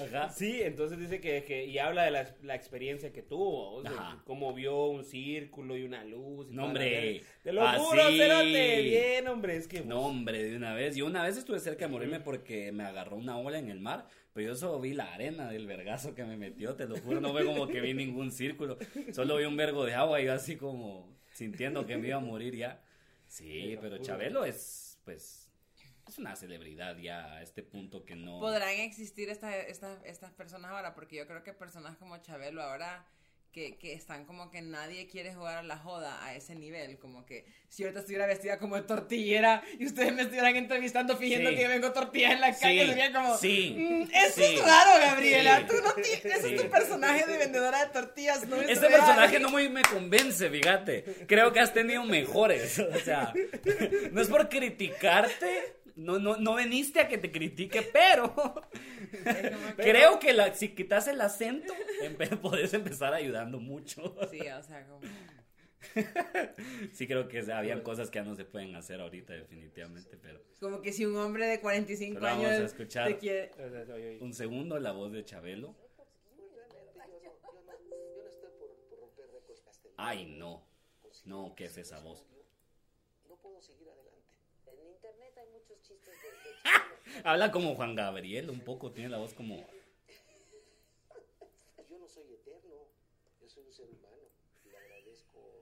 Ajá. 0.03 0.29
Sí, 0.29 0.61
entonces 0.61 0.99
dice 0.99 1.19
que, 1.19 1.43
que 1.43 1.65
y 1.65 1.77
habla 1.77 2.03
de 2.03 2.11
la, 2.11 2.35
la 2.43 2.55
experiencia 2.55 3.11
que 3.11 3.21
tuvo, 3.21 3.73
o 3.75 3.81
sea, 3.81 3.91
Ajá. 3.91 4.21
cómo 4.25 4.53
vio 4.53 4.85
un 4.87 5.03
círculo 5.03 5.75
y 5.77 5.83
una 5.83 6.03
luz. 6.03 6.47
y 6.49 6.55
No, 6.55 6.65
hombre. 6.65 7.23
Te 7.43 7.51
lo 7.53 7.65
Así. 7.67 7.79
juro, 7.83 8.03
cerote, 8.09 8.81
bien, 8.81 9.27
hombre, 9.27 9.57
es 9.57 9.67
que... 9.67 9.81
No, 9.81 10.01
hombre, 10.01 10.43
de 10.43 10.55
una 10.55 10.73
vez. 10.73 10.95
Yo 10.95 11.05
una 11.05 11.23
vez 11.23 11.37
estuve 11.37 11.59
cerca 11.59 11.85
de 11.85 11.91
morirme 11.91 12.19
porque 12.19 12.71
me 12.71 12.83
agarró 12.83 13.17
una 13.17 13.37
ola 13.37 13.57
en 13.59 13.69
el 13.69 13.79
mar, 13.79 14.07
pero 14.33 14.47
yo 14.49 14.55
solo 14.55 14.79
vi 14.79 14.93
la 14.93 15.13
arena 15.13 15.49
del 15.49 15.67
vergazo 15.67 16.15
que 16.15 16.23
me 16.23 16.37
metió, 16.37 16.75
te 16.75 16.87
lo 16.87 16.97
juro. 16.97 17.19
No 17.21 17.31
fue 17.31 17.45
como 17.45 17.67
que 17.67 17.81
vi 17.81 17.93
ningún 17.93 18.31
círculo. 18.31 18.77
Solo 19.13 19.37
vi 19.37 19.45
un 19.45 19.57
vergo 19.57 19.85
de 19.85 19.93
agua 19.95 20.21
y 20.21 20.25
yo 20.25 20.33
así 20.33 20.55
como 20.55 21.17
sintiendo 21.33 21.85
que 21.85 21.97
me 21.97 22.07
iba 22.09 22.17
a 22.17 22.21
morir 22.21 22.55
ya. 22.55 22.81
Sí, 23.27 23.77
pero. 23.81 23.97
Chabelo 23.99 24.43
es, 24.45 24.99
pues, 25.05 25.48
es 26.09 26.17
una 26.17 26.35
celebridad 26.35 26.97
ya 26.97 27.33
a 27.35 27.41
este 27.43 27.63
punto 27.63 28.03
que 28.05 28.15
no. 28.15 28.39
¿Podrán 28.39 28.69
existir 28.79 29.29
esta- 29.29 29.55
esta- 29.57 29.99
estas 30.05 30.31
personas 30.33 30.71
ahora? 30.71 30.93
Porque 30.95 31.15
yo 31.15 31.27
creo 31.27 31.43
que 31.43 31.53
personas 31.53 31.97
como 31.97 32.17
Chabelo 32.17 32.61
ahora 32.61 33.05
que, 33.51 33.79
que 33.79 33.93
están 33.93 34.25
como 34.25 34.51
que 34.51 34.61
nadie 34.61 35.07
quiere 35.07 35.33
jugar 35.33 35.57
a 35.57 35.63
la 35.63 35.75
joda 35.75 36.23
a 36.23 36.35
ese 36.35 36.53
nivel. 36.53 36.99
Como 36.99 37.25
que 37.25 37.45
si 37.67 37.81
ahorita 37.81 38.01
estuviera 38.01 38.27
vestida 38.27 38.59
como 38.59 38.75
de 38.75 38.83
tortillera 38.83 39.63
y 39.79 39.87
ustedes 39.87 40.13
me 40.13 40.21
estuvieran 40.21 40.55
entrevistando 40.55 41.17
fingiendo 41.17 41.49
Sí. 41.49 41.55
que 41.55 41.63
yo 41.63 41.69
vengo 41.69 41.91
tortilla 41.91 42.31
en 42.33 42.41
la 42.41 42.55
calle, 42.55 42.85
sería 42.85 43.11
como... 43.11 43.35
sí, 43.37 43.75
"Mm, 43.75 44.01
eso 44.13 44.35
sí. 44.35 44.43
es 44.55 44.61
raro, 44.63 44.91
Gabriela. 45.03 45.61
Sí. 45.61 45.65
Tú 45.67 45.73
no 45.83 45.93
tienes... 45.93 46.25
Ese 46.25 46.41
Sí. 46.47 46.53
es 46.53 46.61
tu 46.61 46.69
personaje 46.69 47.25
de 47.25 47.37
vendedora 47.39 47.85
de 47.87 47.91
tortillas, 47.91 48.47
no 48.47 48.61
es 48.61 48.69
Este 48.69 48.87
real". 48.87 48.99
personaje 48.99 49.39
no 49.39 49.49
muy 49.49 49.67
me 49.67 49.81
convence, 49.81 50.47
fíjate. 50.47 51.25
Creo 51.27 51.51
que 51.51 51.59
has 51.59 51.73
tenido 51.73 52.03
mejores. 52.03 52.77
O 52.77 52.99
sea, 52.99 53.33
no 54.11 54.21
es 54.21 54.27
por 54.27 54.47
criticarte. 54.47 55.78
No, 55.99 56.17
no, 56.17 56.37
no 56.37 56.55
veniste 56.55 57.01
a 57.01 57.07
que 57.07 57.17
te 57.17 57.31
critique, 57.31 57.81
pero 57.91 58.33
creo 59.77 60.19
que 60.19 60.33
la, 60.33 60.53
si 60.53 60.69
quitas 60.69 61.07
el 61.07 61.19
acento, 61.21 61.73
empe- 62.01 62.37
podés 62.41 62.73
empezar 62.73 63.13
ayudando 63.13 63.59
mucho. 63.59 64.15
Sí, 64.31 64.39
o 64.39 64.63
sea, 64.63 64.87
como... 64.87 65.01
Sí, 66.93 67.07
creo 67.07 67.27
que 67.27 67.39
habían 67.51 67.81
cosas 67.81 68.09
que 68.09 68.19
ya 68.19 68.23
no 68.23 68.35
se 68.35 68.45
pueden 68.45 68.75
hacer 68.75 68.99
ahorita, 69.01 69.33
definitivamente, 69.33 70.17
pero 70.17 70.41
Como 70.59 70.81
que 70.81 70.91
si 70.91 71.05
un 71.05 71.15
hombre 71.17 71.47
de 71.47 71.59
45 71.61 72.13
Pero 72.15 72.25
vamos 72.25 72.45
años 72.47 72.59
a 72.61 72.65
escuchar. 72.65 73.07
te 73.07 73.17
quiere... 73.17 73.51
Un 74.21 74.33
segundo 74.33 74.79
la 74.79 74.91
voz 74.91 75.11
de 75.11 75.23
Chabelo. 75.25 75.75
Ay, 79.97 80.25
no. 80.37 80.65
No, 81.25 81.53
¿qué 81.55 81.65
es 81.65 81.77
esa 81.77 81.99
voz? 81.99 82.25
podemos 83.41 83.65
seguir 83.65 83.89
adelante. 83.89 84.29
En 84.67 84.87
internet 84.93 85.33
hay 85.37 85.47
muchos 85.51 85.81
chistes 85.81 86.05
de, 86.23 86.29
de 86.29 86.33
Chabelo. 86.33 86.48
Habla 87.23 87.51
como 87.51 87.75
Juan 87.75 87.95
Gabriel, 87.95 88.49
un 88.49 88.61
poco, 88.61 88.91
tiene 88.91 89.09
la 89.09 89.17
voz 89.17 89.33
como... 89.33 89.55
Yo 91.89 91.97
no 91.97 92.07
soy 92.07 92.33
eterno, 92.33 92.75
yo 93.41 93.49
soy 93.49 93.63
un 93.65 93.73
ser 93.73 93.87
humano. 93.89 94.23
Y 94.65 94.69
le 94.69 94.77
agradezco 94.77 95.57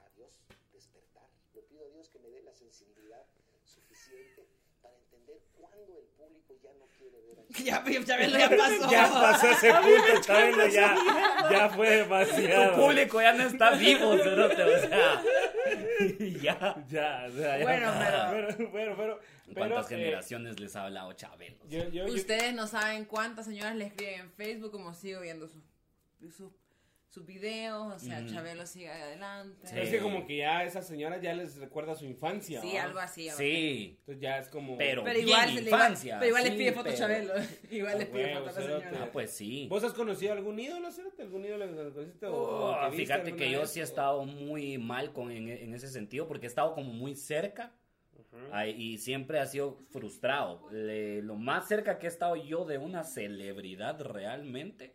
a 0.00 0.08
Dios 0.14 0.30
despertar. 0.72 1.24
Le 1.54 1.62
pido 1.62 1.84
a 1.84 1.88
Dios 1.90 2.08
que 2.08 2.18
me 2.20 2.28
dé 2.30 2.42
la 2.42 2.52
sensibilidad 2.54 3.24
suficiente 3.64 4.46
para 4.80 4.94
entender 4.96 5.40
cuándo 5.58 5.98
el 5.98 6.04
público 6.16 6.54
ya 6.62 6.70
no 6.78 6.86
quiere 6.96 7.20
ver 7.26 7.40
a 7.40 7.42
Ya, 7.58 7.84
ya, 7.84 8.38
ya 8.38 8.48
pasó. 8.56 8.90
Ya 8.90 9.10
pasó 9.10 9.50
ese 9.50 9.72
punto, 9.74 10.20
Chabelo, 10.22 10.66
ya, 10.68 10.96
ya 11.50 11.68
fue 11.70 11.86
Tu 11.88 11.92
demasiado. 11.94 12.76
público 12.76 13.20
ya 13.20 13.32
no 13.32 13.42
está 13.44 13.70
vivo, 13.72 14.16
cerote, 14.18 14.62
o 14.62 14.78
sea... 14.80 15.22
ya. 16.40 16.84
Ya, 16.88 17.26
o 17.26 17.30
sea, 17.32 17.58
ya. 17.58 17.62
Bueno, 17.64 17.92
pero- 17.98 18.46
pero, 18.56 18.70
pero, 18.72 18.96
pero, 18.96 19.20
¿Cuántas 19.54 19.86
pero, 19.86 20.00
eh, 20.00 20.04
generaciones 20.04 20.60
les 20.60 20.76
ha 20.76 20.84
hablado 20.84 21.12
Chabelo? 21.14 21.56
yo, 21.68 21.84
yo, 21.90 22.06
yo- 22.06 22.14
Ustedes 22.14 22.54
no 22.54 22.66
saben 22.66 23.04
cuántas 23.04 23.46
señoras 23.46 23.76
le 23.76 23.86
escriben 23.86 24.20
en 24.20 24.30
Facebook 24.32 24.70
como 24.72 24.94
sigo 24.94 25.20
viendo 25.20 25.48
sus 25.48 25.62
sus 26.34 26.50
sus 27.10 27.24
videos, 27.24 27.94
o 27.94 27.98
sea, 27.98 28.20
Ujú. 28.20 28.28
Chabelo 28.34 28.66
sigue 28.66 28.90
adelante. 28.90 29.66
Sí. 29.66 29.78
es 29.78 29.88
que 29.88 29.98
como 29.98 30.26
que 30.26 30.36
ya 30.36 30.58
a 30.58 30.64
esas 30.64 30.86
señoras 30.86 31.22
ya 31.22 31.32
les 31.32 31.56
recuerda 31.56 31.94
su 31.94 32.04
infancia. 32.04 32.60
Sí, 32.60 32.76
algo 32.76 32.98
así. 32.98 33.30
Sí, 33.30 33.96
Entonces 34.00 34.20
ya 34.22 34.38
es 34.38 34.48
como... 34.50 34.76
pero, 34.76 35.02
Pero 35.04 35.18
igual, 35.18 35.54
le- 35.54 35.62
igual- 35.62 35.74
infancia. 35.74 36.16
pero 36.18 36.28
igual 36.28 36.42
sí, 36.42 36.48
les 36.50 36.58
pide 36.58 36.72
foto 36.72 36.84
pero- 36.84 36.96
Chabelo. 36.98 37.32
igual 37.70 37.94
Ah, 37.94 37.98
les 37.98 38.08
pide 38.08 38.24
huevo, 38.26 38.44
foto 38.46 38.50
a 38.50 38.60
la 38.62 38.66
señora. 38.80 38.90
Ah, 39.04 39.08
pues 39.10 39.30
sí. 39.30 39.66
¿Vos 39.70 39.84
has 39.84 39.94
conocido 39.94 40.34
algún 40.34 40.60
ídolo, 40.60 40.92
Cerote? 40.92 41.22
¿Algún 41.22 41.44
ídolo 41.46 41.66
que 41.66 41.74
conociste? 41.94 42.26
Oh, 42.26 42.72
o 42.72 42.74
que 42.90 42.96
viste 42.96 43.02
fíjate 43.14 43.36
que 43.36 43.50
yo 43.50 43.60
vez? 43.60 43.70
sí 43.70 43.80
he 43.80 43.84
estado 43.84 44.24
muy 44.26 44.76
mal 44.76 45.12
con, 45.14 45.32
en, 45.32 45.48
en 45.48 45.74
ese 45.74 45.88
sentido 45.88 46.28
porque 46.28 46.44
he 46.44 46.48
estado 46.50 46.74
como 46.74 46.92
muy 46.92 47.16
cerca 47.16 47.72
ay, 48.52 48.70
y 48.76 48.98
siempre 48.98 49.38
ha 49.40 49.46
sido 49.46 49.78
frustrado. 49.90 50.68
Le- 50.70 51.22
lo 51.22 51.36
más 51.36 51.68
cerca 51.68 51.98
que 51.98 52.06
he 52.06 52.10
estado 52.10 52.36
yo 52.36 52.64
de 52.64 52.78
una 52.78 53.04
celebridad 53.04 54.00
realmente, 54.02 54.94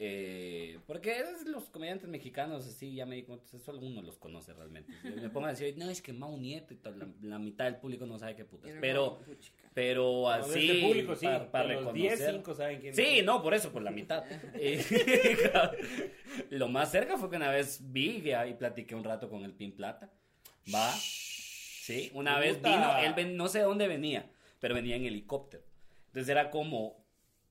eh, 0.00 0.78
porque 0.86 1.18
es 1.18 1.44
los 1.46 1.68
comediantes 1.70 2.08
mexicanos, 2.08 2.64
así 2.68 2.94
ya 2.94 3.04
me 3.04 3.16
di 3.16 3.24
cuenta, 3.24 3.44
eso 3.56 3.70
alguno 3.72 4.00
los 4.00 4.16
conoce 4.16 4.52
realmente. 4.54 4.92
Me 5.02 5.28
pongo 5.28 5.46
a 5.46 5.50
decir, 5.50 5.76
no, 5.76 5.90
es 5.90 6.00
que 6.00 6.12
Mau 6.12 6.36
Nieto 6.38 6.72
y 6.72 6.76
todo, 6.76 6.94
la, 6.94 7.08
la 7.22 7.38
mitad 7.40 7.64
del 7.64 7.76
público 7.78 8.06
no 8.06 8.16
sabe 8.16 8.36
qué 8.36 8.44
putas. 8.44 8.70
Pero, 8.80 9.18
pero 9.74 10.28
así, 10.30 10.70
este 10.70 10.86
público, 10.86 11.16
sí. 11.16 11.26
para, 11.26 11.50
para 11.50 11.64
los 11.74 11.76
reconocer. 11.86 12.16
10, 12.18 12.30
5 12.30 12.54
saben 12.54 12.80
quién 12.80 12.94
Sí, 12.94 13.18
es. 13.18 13.24
no, 13.24 13.42
por 13.42 13.54
eso, 13.54 13.72
por 13.72 13.82
la 13.82 13.90
mitad. 13.90 14.22
Lo 16.50 16.68
más 16.68 16.90
cerca 16.92 17.16
fue 17.18 17.28
que 17.30 17.36
una 17.36 17.50
vez 17.50 17.80
vi 17.92 18.22
y 18.48 18.54
platiqué 18.54 18.94
un 18.94 19.02
rato 19.02 19.28
con 19.28 19.42
el 19.44 19.52
Pin 19.52 19.72
Plata. 19.72 20.12
Va. 20.72 20.92
Sí, 21.88 22.10
una 22.14 22.38
vez 22.38 22.56
Puta. 22.56 22.68
vino, 22.70 22.98
él 22.98 23.14
ven- 23.14 23.36
no 23.36 23.48
sé 23.48 23.58
de 23.58 23.64
dónde 23.64 23.88
venía, 23.88 24.30
pero 24.60 24.74
venía 24.74 24.96
en 24.96 25.04
helicóptero. 25.06 25.62
Entonces 26.06 26.28
era 26.28 26.50
como 26.50 27.04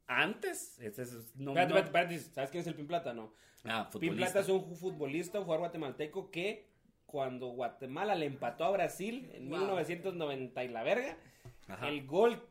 antes, 0.07 0.79
ese 0.79 1.01
es- 1.03 1.35
no, 1.35 1.51
Espérate, 1.51 1.73
no- 1.73 1.79
espérate, 1.79 2.15
espérate, 2.15 2.33
¿sabes 2.35 2.49
quién 2.51 2.61
es 2.61 2.67
el 2.67 2.75
Pin 2.75 2.87
Plata? 2.87 3.13
No. 3.13 3.33
ah, 3.65 3.89
Pin 3.91 4.01
futbolista. 4.01 4.15
Plata 4.31 4.39
es 4.39 4.49
un 4.49 4.75
futbolista, 4.75 5.39
un 5.39 5.45
jugador 5.45 5.61
guatemalteco 5.61 6.31
que 6.31 6.67
cuando 7.05 7.47
Guatemala 7.47 8.15
le 8.15 8.25
empató 8.25 8.65
a 8.65 8.71
Brasil 8.71 9.29
en 9.33 9.49
Wow. 9.49 9.59
1990 9.59 10.63
y 10.63 10.67
la 10.69 10.83
verga, 10.83 11.17
Ajá. 11.67 11.87
el 11.89 12.05
gol 12.05 12.41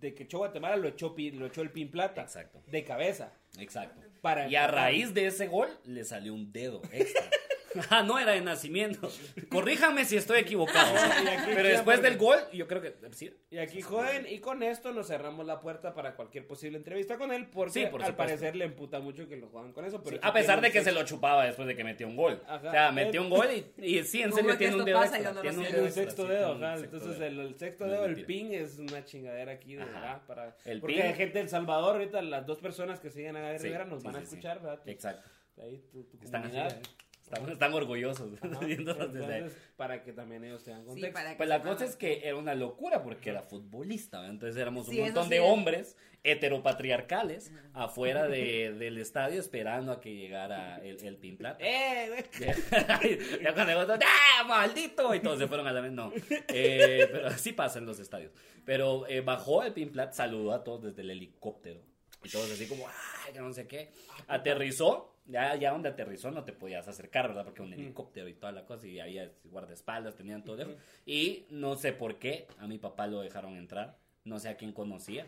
de 0.00 0.14
que 0.14 0.24
echó 0.24 0.38
Guatemala 0.38 0.76
lo 0.76 0.88
echó, 0.88 1.14
lo 1.16 1.46
echó 1.46 1.62
el 1.62 1.70
Pin 1.70 1.90
Plata. 1.90 2.22
Exacto. 2.22 2.62
De 2.66 2.84
cabeza. 2.84 3.32
Exacto. 3.58 4.00
Para 4.20 4.48
Y 4.48 4.56
a 4.56 4.66
raíz 4.66 5.14
de 5.14 5.26
ese 5.26 5.46
gol 5.46 5.68
le 5.84 6.04
salió 6.04 6.34
un 6.34 6.52
dedo 6.52 6.82
extra. 6.92 7.22
Ah, 7.90 8.02
no 8.02 8.18
era 8.18 8.32
de 8.32 8.40
nacimiento. 8.40 9.10
Corríjame 9.50 10.04
si 10.04 10.16
estoy 10.16 10.40
equivocado. 10.40 10.94
Aquí 10.96 11.50
Pero 11.54 11.68
después 11.68 11.98
porque- 11.98 12.10
del 12.10 12.18
gol, 12.18 12.38
yo 12.52 12.66
creo 12.66 12.80
que 12.80 12.94
sí. 13.12 13.34
Y 13.50 13.58
aquí 13.58 13.82
joden, 13.82 14.26
y 14.28 14.38
con 14.38 14.62
esto 14.62 14.92
nos 14.92 15.08
cerramos 15.08 15.44
la 15.46 15.60
puerta 15.60 15.92
para 15.94 16.14
cualquier 16.16 16.46
posible 16.46 16.78
entrevista 16.78 17.18
con 17.18 17.32
él, 17.32 17.46
porque 17.48 17.72
Sí, 17.72 17.80
por 17.90 18.00
al 18.02 18.08
supuesto. 18.08 18.16
parecer 18.16 18.56
le 18.56 18.64
emputa 18.64 19.00
mucho 19.00 19.28
que 19.28 19.36
lo 19.36 19.48
juegan 19.48 19.72
con 19.72 19.84
eso. 19.84 20.02
Pero 20.02 20.18
a 20.22 20.32
pesar 20.32 20.60
de 20.60 20.70
que 20.70 20.82
se 20.82 20.92
lo 20.92 21.04
chupaba 21.04 21.44
después 21.44 21.68
de 21.68 21.76
que 21.76 21.84
metió 21.84 22.06
un 22.06 22.16
gol. 22.16 22.42
Ajá. 22.46 22.68
O 22.68 22.70
sea, 22.70 22.92
metió 22.92 23.20
un 23.22 23.30
gol 23.30 23.48
y, 23.52 23.84
y 23.84 24.02
sí, 24.04 24.22
en 24.22 24.30
¿Cómo 24.30 24.42
serio 24.42 24.58
tiene 24.58 24.76
un 24.76 24.84
dedo 24.84 24.98
pasa 25.00 25.16
extra. 25.16 25.32
no 25.32 25.40
Tiene 25.42 25.56
un 25.58 25.62
un 25.62 25.66
extra, 25.66 25.90
sexto 25.90 26.22
sí, 26.22 26.28
dedo, 26.28 26.52
ajá. 26.54 26.74
Entonces 26.76 27.18
dedo. 27.18 27.26
el, 27.26 27.40
el 27.40 27.58
sexto 27.58 27.86
No 27.86 27.92
dedo, 27.92 28.04
el 28.06 28.24
ping, 28.24 28.52
es 28.52 28.78
una 28.78 29.04
chingadera 29.04 29.52
aquí 29.52 29.74
de 29.74 29.82
Ajá. 29.82 29.92
verdad. 29.92 30.22
Para, 30.26 30.56
El 30.64 30.80
porque 30.80 30.96
ping- 30.96 31.02
hay 31.02 31.14
gente 31.14 31.34
de 31.34 31.40
El 31.40 31.48
Salvador, 31.50 31.96
ahorita 31.96 32.22
las 32.22 32.46
dos 32.46 32.58
personas 32.58 33.00
que 33.00 33.10
siguen 33.10 33.36
a 33.36 33.40
Gabriel 33.40 33.62
Rivera 33.62 33.84
nos 33.84 34.02
van 34.02 34.16
a 34.16 34.20
escuchar, 34.20 34.60
¿verdad? 34.62 34.80
Exacto. 34.86 35.28
ahí 35.62 35.78
tu, 35.92 36.04
tu 36.04 36.16
Están 36.24 36.42
así, 36.44 36.52
comunidad. 36.52 36.78
¿eh? 36.78 36.82
Están, 37.28 37.48
están 37.50 37.74
orgullosos 37.74 38.32
Ajá. 38.40 38.64
viéndonos 38.64 39.12
desde 39.12 39.26
ahí. 39.26 39.40
Entonces, 39.42 39.58
para 39.76 40.02
que 40.02 40.12
también 40.12 40.44
ellos 40.44 40.62
tengan 40.64 40.84
contexto. 40.84 41.20
Pues 41.36 41.48
la 41.48 41.60
cosa 41.62 41.84
es 41.84 41.96
que 41.96 42.20
era 42.26 42.36
una 42.36 42.54
locura 42.54 43.02
porque 43.02 43.30
era 43.30 43.42
futbolista, 43.42 44.18
¿verdad? 44.20 44.34
entonces 44.34 44.60
éramos 44.60 44.88
un 44.88 44.94
Sí, 44.94 45.00
montón 45.00 45.24
sí 45.24 45.30
de 45.30 45.36
es. 45.36 45.42
hombres 45.42 45.96
heteropatriarcales 46.24 47.52
afuera 47.72 48.26
de- 48.26 48.72
del 48.72 48.98
estadio 48.98 49.38
esperando 49.40 49.92
a 49.92 50.00
que 50.00 50.14
llegara 50.14 50.78
el, 50.78 51.04
el 51.04 51.16
Pin 51.16 51.36
Plata. 51.36 51.58
¡Eh, 51.64 52.08
güey! 52.08 53.18
ya, 53.42 53.54
cuando 53.54 53.94
¡ah, 54.04 54.44
maldito! 54.46 55.14
Y 55.14 55.20
todos 55.20 55.38
se 55.38 55.46
fueron 55.46 55.66
a 55.66 55.72
la 55.72 55.80
vez, 55.80 55.92
no. 55.92 56.12
Eh, 56.48 57.08
pero 57.10 57.28
así 57.28 57.52
pasa 57.52 57.78
en 57.78 57.86
los 57.86 57.98
estadios. 58.00 58.32
Pero 58.64 59.06
eh, 59.08 59.20
bajó 59.20 59.62
el 59.62 59.72
Pin 59.72 59.90
Plat, 59.90 60.12
saludó 60.12 60.52
a 60.52 60.64
todos 60.64 60.82
desde 60.84 61.02
el 61.02 61.10
helicóptero. 61.10 61.80
Y 62.24 62.28
todos 62.28 62.50
así 62.50 62.66
como, 62.66 62.86
¡ay, 62.88 63.32
que 63.32 63.40
no 63.40 63.52
sé 63.52 63.66
qué! 63.66 63.90
Aterrizó, 64.26 65.14
ya, 65.26 65.54
ya 65.56 65.70
donde 65.72 65.88
aterrizó 65.90 66.30
no 66.30 66.44
te 66.44 66.52
podías 66.52 66.88
acercar, 66.88 67.28
¿verdad? 67.28 67.44
Porque 67.44 67.62
un 67.62 67.72
helicóptero 67.72 68.28
y 68.28 68.34
toda 68.34 68.52
la 68.52 68.64
cosa, 68.64 68.86
y 68.86 68.98
había 69.00 69.30
guardaespaldas, 69.44 70.16
tenían 70.16 70.42
todo 70.44 70.60
eso. 70.62 70.74
Y 71.04 71.44
no 71.50 71.76
sé 71.76 71.92
por 71.92 72.18
qué, 72.18 72.46
a 72.58 72.66
mi 72.66 72.78
papá 72.78 73.06
lo 73.06 73.20
dejaron 73.20 73.56
entrar, 73.56 73.96
no 74.24 74.38
sé 74.40 74.48
a 74.48 74.56
quién 74.56 74.72
conocía. 74.72 75.26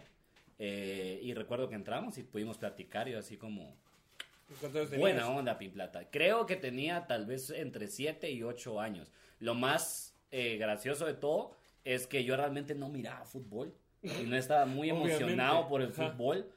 Eh, 0.59 1.21
y 1.23 1.35
recuerdo 1.35 1.69
que 1.69 1.77
entramos 1.77 2.19
y 2.19 2.25
pudimos 2.25 2.59
platicar 2.59 3.07
y 3.09 3.13
yo 3.13 3.19
así 3.21 3.37
como. 3.37 3.77
Buena 4.97 5.29
onda, 5.29 5.59
Pin 5.59 5.71
Plata. 5.73 6.09
Creo 6.11 6.47
que 6.47 6.57
tenía 6.57 7.07
tal 7.07 7.27
vez 7.27 7.51
entre 7.51 7.87
7 7.87 8.31
y 8.31 8.43
8 8.43 8.81
años. 8.81 9.13
Lo 9.41 9.55
más 9.55 10.15
eh, 10.31 10.57
gracioso 10.57 11.05
de 11.07 11.15
todo 11.15 11.53
es 11.85 12.07
que 12.07 12.25
yo 12.25 12.35
realmente 12.37 12.75
no 12.75 12.89
miraba 12.89 13.25
fútbol 13.25 13.75
y 14.03 14.25
no 14.25 14.37
estaba 14.37 14.65
muy 14.65 14.91
Obviamente. 14.91 15.17
emocionado 15.17 15.69
por 15.69 15.83
el 15.83 15.93
Ajá. 15.93 16.11
fútbol 16.11 16.51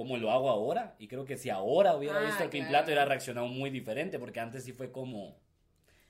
como 0.00 0.16
lo 0.16 0.30
hago 0.30 0.48
ahora. 0.48 0.94
Y 0.98 1.08
creo 1.08 1.26
que 1.26 1.36
si 1.36 1.50
ahora 1.50 1.94
hubiera 1.94 2.20
Ah, 2.20 2.24
visto 2.24 2.42
el 2.42 2.48
Pin 2.48 2.60
claro. 2.62 2.70
Plata 2.70 2.84
hubiera 2.86 3.04
reaccionado 3.04 3.46
muy 3.48 3.68
diferente 3.68 4.18
porque 4.18 4.40
antes 4.40 4.64
sí 4.64 4.72
fue 4.72 4.90
como 4.90 5.36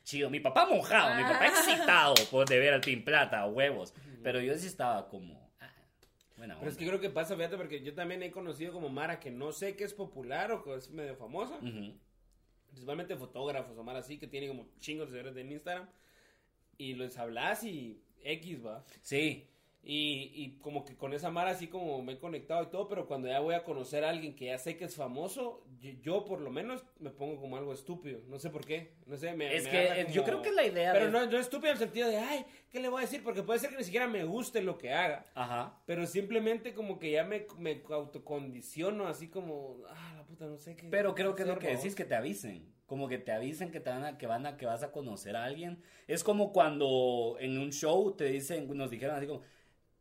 chido. 0.04 0.30
Mi 0.30 0.38
papá 0.38 0.64
mojado, 0.66 1.16
mi 1.16 1.24
papá 1.24 1.48
excitado 1.48 2.14
por 2.30 2.48
de 2.48 2.60
ver 2.60 2.72
al 2.74 2.80
Pin 2.82 3.04
Plata, 3.04 3.44
huevos. 3.48 3.92
Pero 4.22 4.40
yo 4.40 4.56
sí 4.56 4.68
estaba 4.68 5.08
como... 5.08 5.50
ah, 5.58 5.72
buena 6.36 6.56
Pero 6.56 6.70
es 6.70 6.76
que 6.76 6.84
onda. 6.84 6.98
creo 6.98 7.00
que 7.00 7.10
pasa, 7.12 7.34
fíjate, 7.34 7.56
porque 7.56 7.82
yo 7.82 7.92
también 7.94 8.22
he 8.22 8.30
conocido 8.30 8.72
como 8.72 8.88
Mara 8.90 9.18
que 9.18 9.32
no 9.32 9.50
sé 9.50 9.74
que 9.74 9.82
es 9.82 9.92
popular 9.92 10.52
o 10.52 10.62
que 10.62 10.76
es 10.76 10.88
medio 10.90 11.16
famosa. 11.16 11.56
Ujú. 11.56 11.98
Principalmente 12.68 13.16
fotógrafos 13.16 13.76
o 13.76 13.82
Mara 13.82 13.98
así 13.98 14.18
que 14.18 14.28
tiene 14.28 14.46
como 14.46 14.68
chingos 14.78 15.08
de 15.10 15.18
seguidores 15.18 15.36
en 15.44 15.50
Instagram. 15.50 15.88
Y 16.78 16.94
les 16.94 17.18
hablas 17.18 17.64
y 17.64 18.00
X 18.22 18.64
va. 18.64 18.84
Sí, 19.02 19.49
Y, 19.82 20.30
y 20.34 20.58
como 20.60 20.84
que 20.84 20.94
con 20.94 21.14
esa 21.14 21.30
Mara 21.30 21.52
así 21.52 21.66
como 21.66 22.02
me 22.02 22.12
he 22.12 22.18
conectado 22.18 22.62
y 22.62 22.66
todo, 22.66 22.86
pero 22.86 23.06
cuando 23.06 23.28
ya 23.28 23.40
voy 23.40 23.54
a 23.54 23.64
conocer 23.64 24.04
a 24.04 24.10
alguien 24.10 24.36
que 24.36 24.44
ya 24.46 24.58
sé 24.58 24.76
que 24.76 24.84
es 24.84 24.94
famoso, 24.94 25.64
yo, 25.80 25.90
yo 26.02 26.24
por 26.26 26.42
lo 26.42 26.50
menos 26.50 26.84
me 26.98 27.08
pongo 27.08 27.40
como 27.40 27.56
algo 27.56 27.72
estúpido. 27.72 28.20
No 28.28 28.38
sé 28.38 28.50
por 28.50 28.66
qué. 28.66 28.92
No 29.06 29.16
sé, 29.16 29.32
me, 29.34 29.54
es 29.56 29.64
me 29.64 29.70
que 29.70 30.02
como- 30.02 30.14
yo 30.14 30.24
creo 30.24 30.42
que 30.42 30.52
la 30.52 30.66
idea 30.66 30.92
Pero 30.92 31.06
de... 31.06 31.10
no, 31.12 31.24
no 31.26 31.38
estúpido 31.38 31.70
en 31.70 31.78
el 31.78 31.78
sentido 31.78 32.08
de, 32.08 32.18
ay, 32.18 32.44
¿qué 32.70 32.78
le 32.78 32.90
voy 32.90 32.98
a 32.98 33.06
decir? 33.06 33.24
Porque 33.24 33.42
puede 33.42 33.58
ser 33.58 33.70
que 33.70 33.78
ni 33.78 33.84
siquiera 33.84 34.06
me 34.06 34.22
guste 34.24 34.60
lo 34.60 34.76
que 34.76 34.92
haga. 34.92 35.24
Ajá. 35.34 35.80
Pero 35.86 36.06
simplemente 36.06 36.74
como 36.74 36.98
que 36.98 37.12
ya 37.12 37.24
me, 37.24 37.46
me 37.58 37.82
autocondiciono 37.88 39.06
así 39.08 39.28
como, 39.28 39.78
ah, 39.88 40.12
la 40.16 40.24
puta, 40.24 40.44
no 40.46 40.58
sé 40.58 40.76
qué. 40.76 40.88
Pero 40.90 41.14
creo 41.14 41.34
que 41.34 41.42
es 41.42 41.48
lo 41.48 41.58
que 41.58 41.68
decís, 41.68 41.94
que 41.94 42.04
te 42.04 42.14
avisen. 42.14 42.70
Como 42.86 43.08
que 43.08 43.18
te 43.18 43.32
avisen 43.32 43.70
que 43.70 43.80
te 43.80 43.88
van 43.88 44.04
a, 44.04 44.18
que 44.18 44.26
van 44.26 44.44
a, 44.46 44.56
que 44.56 44.66
vas 44.66 44.82
a 44.82 44.90
conocer 44.92 45.36
a 45.36 45.44
alguien. 45.44 45.82
Es 46.06 46.22
como 46.24 46.52
cuando 46.52 47.36
en 47.40 47.56
un 47.58 47.72
show 47.72 48.14
te 48.16 48.24
dicen, 48.24 48.68
nos 48.76 48.90
dijeron 48.90 49.16
así 49.16 49.26
como, 49.26 49.42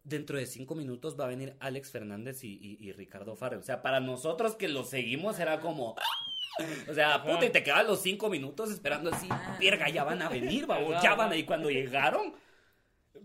dentro 0.04 0.38
de 0.38 0.46
cinco 0.46 0.76
minutos 0.76 1.20
va 1.20 1.26
a 1.26 1.28
venir 1.28 1.56
Alex 1.60 1.92
Fernández 1.92 2.44
y, 2.44 2.54
y- 2.62 2.78
y 2.80 2.92
Ricardo 2.94 3.36
Farre. 3.36 3.58
O 3.58 3.64
sea, 3.64 3.82
para 3.82 4.00
nosotros 4.00 4.56
que 4.56 4.68
los 4.68 4.90
seguimos 4.90 5.40
era 5.40 5.60
como, 5.60 5.96
o 6.90 6.94
sea, 6.94 7.24
puta, 7.24 7.46
y 7.46 7.50
te 7.52 7.64
quedas 7.64 7.86
los 7.88 8.02
cinco 8.02 8.30
minutos 8.30 8.72
esperando 8.72 9.12
así, 9.14 9.28
verga, 9.60 9.90
ya 9.90 10.04
van 10.04 10.22
a 10.22 10.30
venir, 10.30 10.66
babo, 10.68 10.92
ya 11.02 11.16
van 11.16 11.32
a 11.32 11.36
ir 11.36 11.46
cuando 11.46 11.70
llegaron. 11.70 12.34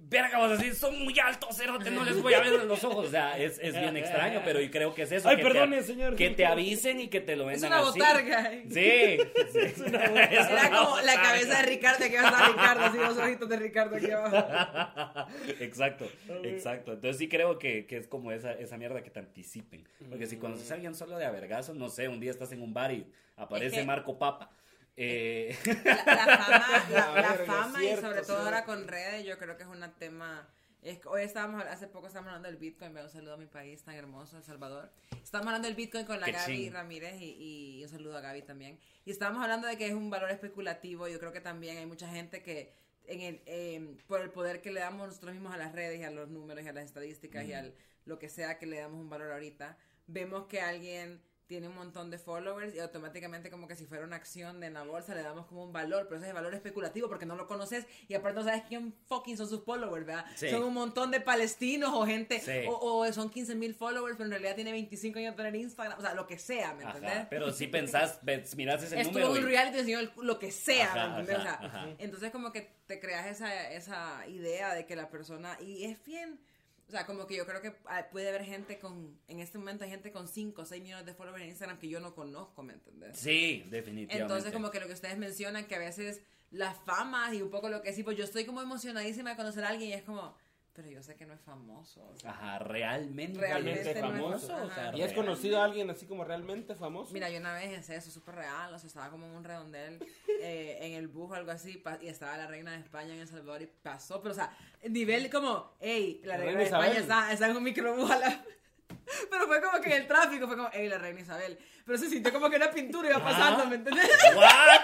Verga, 0.07 0.39
vas 0.39 0.53
a 0.53 0.57
decir, 0.57 0.75
son 0.75 1.03
muy 1.03 1.19
altos, 1.19 1.57
cerote, 1.57 1.91
no 1.91 2.05
les 2.05 2.23
voy 2.23 2.35
a 2.35 2.41
ver 2.41 2.53
en 2.61 2.69
los 2.69 2.85
ojos. 2.85 3.07
O 3.07 3.11
sea, 3.11 3.39
es, 3.39 3.59
es 3.61 3.79
bien 3.79 3.97
extraño, 3.97 4.43
pero 4.45 4.61
y 4.61 4.71
creo 4.71 4.95
que 4.95 5.03
es 5.03 5.13
eso. 5.13 5.29
Ay, 5.29 5.37
que 5.39 5.43
perdone, 5.43 5.79
te, 5.79 5.83
señor. 5.83 6.15
Que 6.17 6.31
te 6.31 6.45
avisen 6.47 7.01
y 7.01 7.09
que 7.09 7.21
te 7.21 7.37
lo 7.37 7.51
Es 7.51 7.61
vendan 7.63 7.81
una 7.81 7.89
así. 7.91 7.99
botarga. 7.99 8.51
Sí. 8.69 9.19
sí. 9.53 9.59
Es 9.59 9.79
una 9.79 10.05
Era 10.05 10.71
como 10.71 10.97
la 10.97 11.01
botarga. 11.15 11.23
cabeza 11.23 11.57
de 11.59 11.63
Ricardo, 11.67 12.05
que 12.09 12.17
va 12.21 12.29
a 12.29 12.31
estar 12.31 12.51
Ricardo, 12.53 12.85
así 12.85 12.99
los 12.99 13.19
ojitos 13.19 13.49
de 13.49 13.57
Ricardo 13.57 13.97
aquí 13.97 14.11
abajo. 14.11 15.29
exacto, 15.61 16.11
exacto. 16.43 16.93
Entonces 16.93 17.19
sí 17.19 17.29
creo 17.29 17.59
que, 17.59 17.87
que 17.87 17.97
es 17.97 18.07
como 18.07 18.31
esa, 18.33 18.53
esa 18.53 18.77
mierda 18.77 19.03
que 19.03 19.11
te 19.11 19.21
anticipen. 19.21 19.87
Porque 20.09 20.27
si 20.27 20.37
conoces 20.37 20.71
a 20.71 20.75
alguien 20.75 20.95
solo 20.95 21.19
de 21.19 21.25
avergazo, 21.27 21.75
no 21.75 21.89
sé, 21.89 22.09
un 22.09 22.21
día 22.21 22.31
estás 22.31 22.53
en 22.53 22.63
un 22.63 22.75
bar 22.75 22.93
y 22.93 23.07
aparece 23.37 23.77
Es 23.77 23.81
que- 23.81 23.85
Marco 23.87 24.19
Papa 24.19 24.51
Eh, 24.97 25.57
La, 25.85 25.95
la 25.95 26.39
fama, 26.39 26.85
la, 26.91 27.21
la 27.21 27.35
fama 27.45 27.79
es 27.79 27.85
y 27.85 27.87
cierto, 27.89 28.07
sobre 28.09 28.23
todo 28.23 28.39
ahora 28.39 28.65
con 28.65 28.87
redes, 28.87 29.25
yo 29.25 29.39
creo 29.39 29.57
que 29.57 29.65
es 29.65 29.69
un 29.69 29.81
tema. 29.99 30.49
es 30.83 31.01
hoy 31.07 31.23
estábamos, 31.23 31.65
hace 31.65 31.89
poco 31.89 32.07
estábamos 32.07 32.29
hablando 32.29 32.49
del 32.49 32.59
Bitcoin, 32.59 32.97
un 32.97 33.11
saludo 33.11 33.35
a 33.35 33.37
mi 33.37 33.47
país 33.47 33.83
tan 33.83 33.95
hermoso, 33.95 34.37
El 34.37 34.45
Salvador. 34.45 34.91
Estábamos 35.23 35.49
hablando 35.49 35.67
del 35.69 35.77
Bitcoin 35.77 36.05
con 36.07 36.21
la 36.21 36.27
Qué 36.27 36.33
Gaby 36.33 36.57
ching. 36.65 36.73
Ramírez 36.73 37.21
y, 37.21 37.79
y 37.79 37.83
un 37.83 37.89
saludo 37.89 38.17
a 38.17 38.21
Gaby 38.21 38.43
también. 38.43 38.79
Y 39.05 39.11
estábamos 39.11 39.43
hablando 39.43 39.67
de 39.67 39.77
que 39.77 39.87
es 39.89 39.95
un 39.95 40.11
valor 40.11 40.31
especulativo. 40.31 41.09
Yo 41.09 41.19
creo 41.19 41.33
que 41.33 41.41
también 41.41 41.79
hay 41.79 41.87
mucha 41.87 42.09
gente 42.09 42.43
que, 42.43 42.73
en 43.07 43.21
el, 43.21 43.43
eh, 43.47 43.97
por 44.07 44.21
el 44.21 44.31
poder 44.31 44.61
que 44.63 44.71
le 44.71 44.81
damos 44.81 45.09
nosotros 45.09 45.33
mismos 45.33 45.53
a 45.53 45.57
las 45.57 45.73
redes 45.73 45.99
y 46.01 46.05
a 46.05 46.11
los 46.11 46.29
números 46.29 46.65
y 46.65 46.69
a 46.69 46.73
las 46.73 46.85
estadísticas 46.85 47.45
y 47.47 47.53
a 47.53 47.73
lo 48.05 48.19
que 48.19 48.29
sea 48.29 48.59
que 48.59 48.67
le 48.67 48.79
damos 48.79 49.01
un 49.01 49.09
valor 49.11 49.33
ahorita, 49.33 49.77
vemos 50.07 50.47
que 50.47 50.61
alguien 50.61 51.21
tiene 51.47 51.69
un 51.69 51.75
montón 51.75 52.11
de 52.11 52.19
followers 52.19 52.75
y 52.75 52.79
automáticamente 52.79 53.51
como 53.51 53.69
que 53.69 53.77
si 53.77 53.85
fuera 53.85 54.05
una 54.05 54.17
acción 54.17 54.61
de 54.61 54.71
la 54.71 54.83
bolsa 54.83 55.15
le 55.15 55.23
damos 55.23 55.47
como 55.47 55.65
un 55.65 55.73
valor, 55.73 56.05
pero 56.09 56.17
ese 56.17 56.25
es 56.27 56.29
el 56.31 56.35
valor 56.35 56.55
especulativo 56.55 57.09
porque 57.09 57.27
no 57.27 57.37
lo 57.37 57.47
conoces 57.47 57.87
y 58.09 58.15
aparte 58.15 58.39
no 58.39 58.45
sabes 58.45 58.63
quién 58.67 58.95
fucking 59.07 59.37
son 59.37 59.49
sus 59.49 59.63
followers, 59.65 60.07
¿verdad? 60.07 60.25
Sí. 60.37 60.49
Son 60.51 60.63
un 60.63 60.73
montón 60.73 61.11
de 61.11 61.21
palestinos 61.21 61.91
o 61.93 62.07
gente, 62.07 62.41
Sí. 62.41 62.67
o, 62.69 62.99
o 62.99 63.13
son 63.13 63.29
15 63.31 63.55
mil 63.57 63.75
followers, 63.75 64.17
pero 64.17 64.25
en 64.27 64.31
realidad 64.31 64.55
tiene 64.55 64.73
25 64.73 65.19
años 65.19 65.33
de 65.33 65.37
tener 65.37 65.55
Instagram, 65.57 65.99
o 65.99 66.03
sea, 66.03 66.15
lo 66.15 66.27
que 66.27 66.39
sea, 66.39 66.73
¿me 66.75 66.85
ajá, 66.85 66.97
entendés? 66.97 67.27
pero 67.29 67.51
si 67.53 67.67
pensás, 67.67 68.21
mirás 68.57 68.83
ese 68.83 69.01
Estuvo 69.01 69.19
número. 69.21 69.37
en 69.37 69.43
un 69.45 69.49
reality 69.51 70.11
lo 70.23 70.39
que 70.39 70.51
sea, 70.51 70.87
Ajá, 70.95 71.09
¿me 71.17 71.21
entendés? 71.21 71.47
ajá, 71.47 71.67
O 71.67 71.71
sea. 71.71 71.95
Entonces 71.99 72.31
como 72.31 72.53
que 72.53 72.73
te 72.87 73.01
creas 73.01 73.27
esa, 73.27 73.71
esa 73.73 74.27
idea 74.29 74.75
de 74.75 74.87
que 74.87 74.97
la 74.97 75.11
persona, 75.11 75.59
y 75.61 75.85
es 75.85 76.03
bien, 76.05 76.41
o 76.87 76.91
sea, 76.91 77.07
como 77.07 77.27
que 77.27 77.37
yo 77.37 77.47
creo 77.47 77.63
que 77.63 77.75
ah, 77.87 78.07
puede 78.11 78.29
haber 78.29 78.45
gente 78.45 78.79
con, 78.79 79.19
en 79.29 79.41
este 79.41 79.59
momento 79.59 79.85
hay 79.85 79.91
gente 79.91 80.13
con 80.13 80.29
5 80.29 80.63
o 80.63 80.65
6 80.65 80.83
millones 80.83 81.07
de 81.07 81.15
followers 81.15 81.43
en 81.43 81.49
Instagram 81.51 81.79
que 81.79 81.89
yo 81.89 82.01
no 82.01 82.15
conozco, 82.15 82.63
¿me 82.63 82.75
entendés? 82.75 83.19
Sí, 83.19 83.65
definitivamente. 83.71 84.23
Entonces 84.23 84.53
como 84.53 84.71
que 84.71 84.81
lo 84.81 84.87
que 84.87 84.93
ustedes 84.93 85.17
mencionan, 85.17 85.67
que 85.67 85.75
a 85.77 85.79
veces 85.79 86.21
las 86.51 86.77
famas 86.85 87.35
y 87.35 87.43
un 87.43 87.51
poco 87.51 87.69
lo 87.69 87.83
que 87.83 87.93
sí, 87.93 88.03
pues 88.03 88.17
yo 88.17 88.25
estoy 88.25 88.45
como 88.45 88.61
emocionadísima 88.61 89.31
de 89.31 89.37
conocer 89.37 89.65
a 89.65 89.69
alguien 89.69 89.91
y 89.91 89.93
es 89.95 90.03
como, 90.03 90.37
pero 90.75 90.89
yo 90.91 91.03
sé 91.03 91.15
que 91.15 91.25
no 91.25 91.35
es 91.35 91.41
famoso. 91.41 92.05
o 92.13 92.19
sea. 92.19 92.31
Ajá, 92.31 92.59
realmente. 92.59 93.39
Realmente 93.39 93.93
es 93.93 94.01
no 94.01 94.09
es 94.09 94.13
famoso. 94.13 94.57
o 94.57 94.71
sea. 94.71 94.93
¿Y 94.95 95.03
has 95.03 95.13
conocido 95.13 95.61
a 95.61 95.65
alguien 95.65 95.89
así 95.89 96.07
como 96.07 96.25
realmente 96.25 96.75
famoso? 96.75 97.13
Mira, 97.13 97.31
yo 97.31 97.39
una 97.39 97.55
vez 97.55 97.79
hice 97.79 97.97
eso 97.97 98.11
súper 98.11 98.35
real, 98.35 98.75
o 98.75 98.79
sea, 98.79 98.89
estaba 98.89 99.11
como 99.11 99.27
en 99.27 99.33
un 99.33 99.45
redondel 99.45 100.05
eh, 100.41 100.79
en 100.81 100.93
el 100.95 101.09
bus 101.09 101.31
o 101.31 101.35
algo 101.35 101.53
así, 101.53 101.83
y 102.03 102.09
estaba 102.09 102.37
la 102.37 102.49
reina 102.49 102.73
de 102.73 102.79
España 102.79 103.15
en 103.15 103.21
El 103.21 103.29
Salvador 103.29 103.63
y 103.63 103.67
pasó, 103.67 104.21
pero 104.21 104.33
o 104.33 104.35
sea, 104.35 104.57
nivel 104.83 105.31
como, 105.31 105.77
hey, 105.81 106.21
la, 106.25 106.37
La 106.37 106.45
reina, 106.45 106.59
reina 106.59 106.59
de 106.59 106.65
España 106.65 106.87
Isabel. 106.87 107.03
está, 107.03 107.33
está 107.33 107.49
en 107.49 107.57
un 107.57 107.63
microbús 107.63 108.11
a 108.11 108.19
la... 108.19 108.45
Pero 109.31 109.47
fue 109.47 109.61
como 109.61 109.81
que 109.81 109.95
en 109.95 110.03
el 110.03 110.09
tráfico 110.09 110.47
fue 110.47 110.57
como, 110.57 110.71
hey, 110.73 110.89
la 110.89 110.99
reina 110.99 111.21
Isabel. 111.21 111.59
Pero 111.85 111.99
se 111.99 112.09
sintió 112.09 112.33
como 112.33 112.49
que 112.49 112.57
una 112.57 112.71
pintura 112.71 113.11
iba 113.11 113.23
pasando. 113.23 113.67
¿me 113.67 113.77
entendés? 113.77 114.09
¿What? 114.35 114.81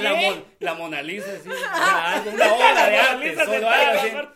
La, 0.00 0.14
Mon- 0.14 0.44
la 0.60 0.74
Mona 0.74 1.02
Lisa, 1.02 1.38
sí. 1.42 1.48
Una 2.34 2.52
obra 2.54 2.88
de 2.90 2.96
arte. 2.98 4.28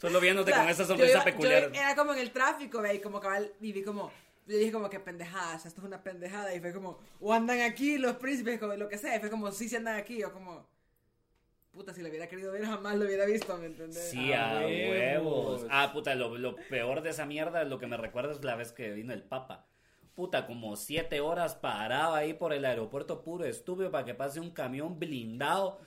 Solo 0.00 0.20
viéndote 0.20 0.52
O 0.52 0.54
sea, 0.54 0.62
con 0.62 0.70
esa 0.70 0.84
sonrisa 0.84 1.24
peculiar. 1.24 1.72
yo 1.72 1.80
era 1.80 1.94
como 1.96 2.12
en 2.12 2.20
el 2.20 2.30
tráfico, 2.30 2.80
ve, 2.80 2.94
y 2.94 3.00
como 3.00 3.20
cabal, 3.20 3.52
y 3.60 3.72
vi 3.72 3.82
como, 3.82 4.12
yo 4.46 4.56
dije 4.56 4.70
como 4.70 4.88
que 4.88 5.00
pendejadas, 5.00 5.66
esto 5.66 5.80
es 5.80 5.86
una 5.86 6.02
pendejada, 6.02 6.54
y 6.54 6.60
fue 6.60 6.72
como, 6.72 6.98
o 7.20 7.32
andan 7.32 7.60
aquí 7.62 7.98
los 7.98 8.16
príncipes, 8.16 8.60
como 8.60 8.74
lo 8.76 8.88
que 8.88 8.96
sea, 8.96 9.16
y 9.16 9.20
fue 9.20 9.28
como, 9.28 9.50
sí, 9.50 9.68
sí 9.68 9.74
andan 9.74 9.96
aquí, 9.96 10.22
o 10.22 10.32
como, 10.32 10.68
puta, 11.72 11.92
si 11.92 12.00
lo 12.02 12.08
hubiera 12.10 12.28
querido 12.28 12.52
ver 12.52 12.64
jamás 12.64 12.94
lo 12.96 13.06
hubiera 13.06 13.24
visto, 13.26 13.56
¿me 13.58 13.66
entendés? 13.66 14.10
Sí, 14.10 14.32
A 14.32 14.60
a 14.60 14.60
huevos. 14.66 14.90
huevos. 14.90 15.66
Ah, 15.68 15.90
puta, 15.92 16.14
lo, 16.14 16.38
lo 16.38 16.54
peor 16.54 17.02
de 17.02 17.10
esa 17.10 17.26
mierda, 17.26 17.64
lo 17.64 17.80
que 17.80 17.88
me 17.88 17.96
recuerda 17.96 18.30
es 18.32 18.44
la 18.44 18.54
vez 18.54 18.70
que 18.70 18.90
vino 18.92 19.12
el 19.12 19.24
Papa. 19.24 19.66
Puta, 20.18 20.48
como 20.48 20.74
siete 20.74 21.20
horas 21.20 21.54
parado 21.54 22.16
ahí 22.16 22.34
por 22.34 22.52
el 22.52 22.64
aeropuerto 22.64 23.22
puro 23.22 23.44
estúpido 23.44 23.92
para 23.92 24.04
que 24.04 24.14
pase 24.14 24.40
un 24.40 24.50
camión 24.50 24.98
blindado. 24.98 25.78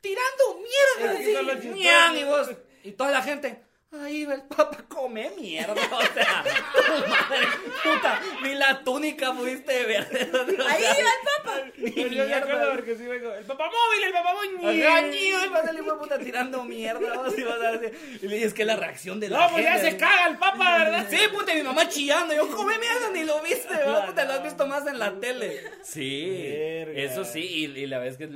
Tirando 0.00 0.60
mierda. 0.98 1.18
Es 1.18 1.60
que 1.60 2.20
y 2.20 2.24
vos, 2.24 2.50
y 2.84 2.92
toda 2.92 3.10
la 3.10 3.22
gente. 3.22 3.65
Ahí 3.92 4.24
va 4.24 4.34
el 4.34 4.42
Papa, 4.42 4.84
come 4.88 5.30
mierda. 5.38 5.72
O 5.74 6.02
sea, 6.12 6.42
tu 6.44 7.08
madre, 7.08 7.46
puta, 7.82 8.20
ni 8.42 8.54
la 8.54 8.82
túnica 8.84 9.32
pudiste 9.32 9.86
ver. 9.86 10.02
Ahí 10.68 10.82
iba 10.82 10.90
el 10.98 11.42
Papa. 11.44 11.52
Ni 11.78 11.92
Yo 12.16 12.26
me 12.26 12.34
acuerdo 12.34 12.72
porque 12.74 12.96
sí 12.96 13.04
vengo. 13.06 13.32
El 13.32 13.44
papamóvil, 13.44 14.04
el 14.06 14.12
papamóvil. 14.12 14.84
Ajá, 14.84 15.00
ñiu, 15.02 15.36
y 15.44 15.48
va 15.48 15.58
a 15.60 15.64
salir 15.64 15.84
puta 15.84 16.18
tirando 16.18 16.64
mierda. 16.64 17.14
vos, 17.14 17.38
y 17.38 17.42
vas 17.44 17.60
a 17.60 17.72
decir- 17.72 18.18
y 18.22 18.26
le 18.28 18.34
dices 18.36 18.54
que 18.54 18.64
la 18.64 18.76
reacción 18.76 19.20
de 19.20 19.28
la 19.30 19.38
No, 19.46 19.52
pues 19.52 19.64
ya 19.64 19.78
se 19.78 19.96
caga 19.96 20.26
el 20.28 20.36
papa, 20.36 20.78
¿verdad? 20.78 21.06
Sí, 21.08 21.18
puta, 21.32 21.54
y 21.54 21.58
mi 21.58 21.62
mamá 21.62 21.88
chillando. 21.88 22.34
Yo, 22.34 22.48
come 22.54 22.74
mierda, 22.78 23.10
ni 23.14 23.24
lo 23.24 23.40
viste, 23.40 23.72
¿verdad? 23.72 24.06
puta, 24.08 24.24
lo 24.24 24.32
has 24.32 24.42
visto 24.42 24.66
más 24.66 24.86
en 24.88 24.98
la 24.98 25.14
tele. 25.20 25.62
Sí, 25.82 26.26
Verga. 26.86 27.00
eso 27.02 27.24
sí, 27.24 27.40
y, 27.40 27.64
y 27.78 27.86
la 27.86 27.98
vez 28.00 28.16
que 28.18 28.26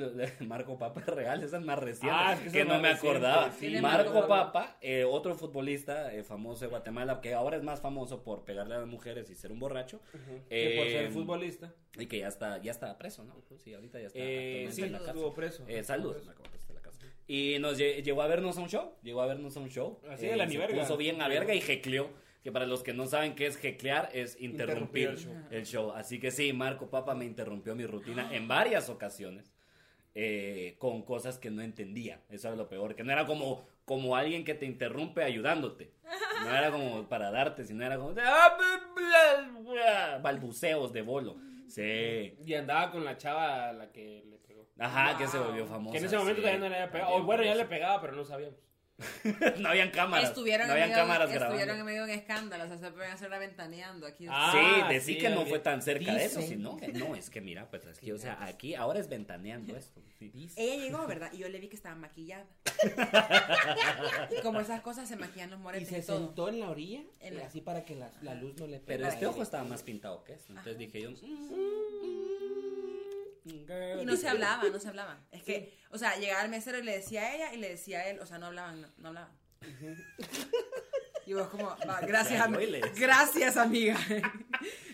Marco 0.40 0.78
Papa 0.78 1.00
es 1.00 1.06
real, 1.06 1.42
esa 1.42 1.56
es 1.58 1.64
más 1.64 1.78
reciente, 1.78 2.16
Ah, 2.18 2.34
es 2.34 2.40
que 2.40 2.50
que, 2.52 2.60
es 2.60 2.66
no 2.66 2.78
me 2.78 2.90
acordaba. 2.90 3.50
sí. 3.58 3.68
Marco 3.80 4.26
Papa, 4.28 4.76
eh, 4.80 5.04
otro 5.04 5.34
futbolista 5.40 6.14
eh, 6.14 6.22
famoso 6.22 6.60
de 6.64 6.70
Guatemala, 6.70 7.20
que 7.20 7.34
ahora 7.34 7.56
es 7.56 7.62
más 7.64 7.80
famoso 7.80 8.22
por 8.22 8.44
pegarle 8.44 8.74
a 8.76 8.78
las 8.78 8.86
mujeres 8.86 9.28
y 9.30 9.34
ser 9.34 9.50
un 9.50 9.58
borracho. 9.58 10.00
Que 10.48 10.74
por 10.76 10.86
eh, 10.86 10.92
ser 10.92 11.10
futbolista. 11.10 11.74
Y 11.98 12.06
que 12.06 12.18
ya 12.20 12.28
está, 12.28 12.58
ya 12.62 12.70
está 12.70 12.96
preso, 12.96 13.24
¿no? 13.24 13.34
Sí, 13.58 13.74
ahorita 13.74 13.98
ya 14.00 14.06
está. 14.06 14.18
Eh, 14.20 14.68
sí, 14.70 14.82
en 14.82 14.92
la 14.92 14.98
estuvo 14.98 15.34
preso. 15.34 15.64
Eh, 15.66 15.82
saludos. 15.82 16.28
Y 17.26 17.58
nos 17.60 17.78
lle- 17.78 18.02
llegó 18.02 18.22
a 18.22 18.26
vernos 18.26 18.58
a 18.58 18.60
un 18.60 18.68
show. 18.68 18.92
Llegó 19.02 19.22
a 19.22 19.26
vernos 19.26 19.56
a 19.56 19.60
un 19.60 19.68
show. 19.70 20.00
Así 20.08 20.26
Eh, 20.26 20.30
de 20.30 20.36
la 20.36 20.46
ni 20.46 20.56
verga. 20.56 20.80
puso 20.80 20.96
bien 20.96 21.20
a 21.22 21.28
verga 21.28 21.54
y 21.54 21.60
jecleó. 21.60 22.10
Que 22.42 22.50
para 22.50 22.66
los 22.66 22.82
que 22.82 22.94
no 22.94 23.06
saben 23.06 23.34
qué 23.34 23.46
es 23.46 23.56
jeclear, 23.58 24.08
es 24.14 24.40
interrumpir, 24.40 25.10
Interrumpir 25.10 25.46
el, 25.58 25.66
show. 25.66 25.92
Así 25.92 26.18
que 26.18 26.30
sí, 26.30 26.52
Marco 26.54 26.88
Papa 26.88 27.14
me 27.14 27.26
interrumpió 27.26 27.74
mi 27.74 27.84
rutina 27.86 28.34
en 28.34 28.48
varias 28.48 28.88
ocasiones. 28.88 29.52
eh, 30.16 30.74
con 30.78 31.02
cosas 31.02 31.38
que 31.38 31.50
no 31.52 31.62
entendía. 31.62 32.20
Eso 32.30 32.48
era 32.48 32.56
lo 32.56 32.68
peor. 32.68 32.96
Que 32.96 33.04
no 33.04 33.12
era 33.12 33.26
como, 33.26 33.64
como 33.84 34.16
alguien 34.16 34.44
que 34.44 34.54
te 34.54 34.66
interrumpe 34.66 35.22
ayudándote. 35.22 35.92
No 36.44 36.54
era 36.56 36.70
como 36.70 37.08
para 37.08 37.30
darte, 37.30 37.64
sino 37.64 37.84
era 37.84 37.96
como. 37.98 38.10
"Ah, 38.10 38.56
bla, 38.58 38.80
bla, 38.94 39.60
bla", 39.60 40.18
Balbuceos 40.22 40.92
de 40.92 41.02
bolo. 41.02 41.36
Sí. 41.68 42.34
Y 42.44 42.54
andaba 42.54 42.90
con 42.90 43.04
la 43.04 43.16
chava 43.16 43.68
a 43.68 43.72
la 43.72 43.92
que 43.92 44.24
le 44.28 44.38
pegó. 44.38 44.66
Ajá, 44.78 45.16
que 45.16 45.26
se 45.28 45.38
volvió 45.38 45.66
famosa. 45.66 45.92
Que 45.92 45.98
en 45.98 46.04
ese 46.06 46.16
momento 46.16 46.36
sí. 46.36 46.42
todavía 46.42 46.60
no 46.60 46.68
le 46.68 46.74
había 46.76 46.90
pegado. 46.90 47.14
O 47.14 47.22
bueno, 47.22 47.42
ya 47.44 47.54
le 47.54 47.64
pegaba, 47.66 48.00
pero 48.00 48.14
no 48.14 48.24
sabíamos. 48.24 48.56
no 49.60 49.68
habían 49.68 49.90
cámaras. 49.90 50.28
Estuvieron, 50.30 50.66
no 50.68 50.74
en 50.74 50.82
habían 50.82 50.90
medio, 50.90 51.02
cámaras 51.02 51.32
estuvieron 51.32 51.78
en 51.78 51.84
medio 51.86 52.04
de 52.06 52.12
un 52.12 52.18
escándalo, 52.18 52.64
o 52.64 52.68
sea, 52.68 52.78
se 52.78 52.90
pueden 52.90 53.12
hacer 53.12 53.30
ventaneando 53.30 54.06
aquí. 54.06 54.26
Ah, 54.28 54.52
sí, 54.52 54.94
decí 54.94 55.14
sí, 55.14 55.18
que 55.18 55.30
no 55.30 55.46
fue 55.46 55.58
tan 55.58 55.82
cerca 55.82 56.14
de 56.14 56.24
eso, 56.24 56.40
sino 56.42 56.76
que 56.76 56.88
no, 56.88 57.14
es 57.14 57.30
que 57.30 57.40
mira, 57.40 57.68
pues 57.70 57.84
es 57.86 57.98
que, 57.98 58.12
o 58.12 58.18
sea, 58.18 58.38
aquí 58.44 58.74
ahora 58.74 58.98
es 59.00 59.08
ventaneando 59.08 59.76
esto. 59.76 60.00
sí. 60.18 60.30
Ella 60.56 60.76
llegó, 60.84 61.06
¿verdad? 61.06 61.30
Y 61.32 61.38
yo 61.38 61.48
le 61.48 61.58
vi 61.60 61.68
que 61.68 61.76
estaba 61.76 61.94
maquillada. 61.94 62.46
y 64.38 64.40
como 64.42 64.60
esas 64.60 64.80
cosas 64.82 65.08
se 65.08 65.16
maquillan 65.16 65.50
los 65.50 65.58
Y 65.60 65.62
moretes 65.62 65.90
y, 65.90 65.94
se 65.94 66.02
todo. 66.02 66.18
sentó 66.26 66.48
en 66.48 66.60
la 66.60 66.70
orilla, 66.70 67.00
En 67.20 67.36
la- 67.36 67.46
así 67.46 67.60
para 67.60 67.84
que 67.84 67.94
la, 67.96 68.10
la 68.22 68.34
luz 68.34 68.54
no 68.58 68.66
le 68.66 68.78
Pero 68.80 68.98
pegara. 68.98 69.14
este 69.14 69.26
ojo 69.26 69.42
estaba 69.42 69.64
más 69.64 69.82
pintado 69.82 70.22
que 70.24 70.34
esto. 70.34 70.48
Entonces 70.50 70.78
dije 70.78 71.00
yo. 71.02 71.10
mm, 71.10 71.16
Y 73.44 74.04
no 74.04 74.16
se 74.16 74.28
hablaban, 74.28 74.72
no 74.72 74.78
se 74.78 74.88
hablaban. 74.88 75.18
Es 75.32 75.42
que, 75.42 75.72
o 75.90 75.98
sea, 75.98 76.16
llegaba 76.16 76.42
el 76.44 76.50
mesero 76.50 76.78
y 76.78 76.82
le 76.82 76.92
decía 76.96 77.22
a 77.22 77.34
ella 77.34 77.54
y 77.54 77.58
le 77.58 77.70
decía 77.70 78.00
a 78.00 78.08
él, 78.08 78.18
o 78.20 78.26
sea, 78.26 78.38
no 78.38 78.46
hablaban, 78.46 78.80
no, 78.82 78.88
no 78.98 79.08
hablaban. 79.08 79.32
Y 81.26 81.32
vos 81.34 81.48
como, 81.48 81.64
va, 81.88 82.00
gracias, 82.00 82.50
decía. 82.50 82.80
gracias 82.96 83.56
amiga. 83.56 83.98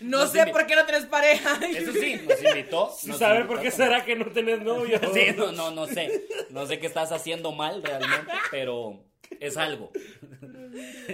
No 0.01 0.19
Nos 0.19 0.31
sé 0.33 0.47
por 0.49 0.65
qué 0.67 0.77
no 0.77 0.85
tenés 0.87 1.07
pareja. 1.07 1.59
Eso 1.67 1.93
sí, 1.93 2.21
nos 2.29 2.41
invitó. 2.43 2.91
Sí, 2.97 3.09
nos 3.09 3.19
¿Sabe 3.19 3.37
invitó 3.41 3.55
por 3.55 3.63
qué 3.63 3.71
será 3.73 4.05
que 4.05 4.15
no 4.15 4.27
tenés 4.27 4.61
novio? 4.63 5.01
Sí, 5.13 5.27
no, 5.37 5.51
no, 5.51 5.71
no 5.73 5.87
sé. 5.87 6.29
No 6.51 6.67
sé 6.67 6.79
qué 6.79 6.87
estás 6.87 7.11
haciendo 7.11 7.51
mal 7.53 7.83
realmente, 7.83 8.33
pero 8.53 9.03
es 9.41 9.57
algo. 9.57 9.91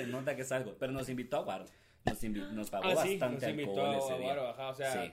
Nota 0.09 0.37
que 0.37 0.43
es 0.43 0.53
algo. 0.53 0.77
Pero 0.79 0.93
nos 0.93 1.09
invitó 1.09 1.39
a 1.39 1.41
Guaro. 1.45 1.65
Nos, 2.05 2.23
invi- 2.25 2.51
nos 2.51 2.69
pagó 2.69 2.89
Ah, 2.89 3.03
sí, 3.03 3.17
bastante 3.17 3.47
nos 3.47 3.51
invitó 3.51 3.71
alcohol 3.87 3.95
a 3.95 3.99
ese 3.99 4.09
día. 4.19 4.25
Guaro, 4.35 4.49
ajá, 4.49 4.69
o 4.69 4.75
sea, 4.75 4.93
Sí. 4.93 5.13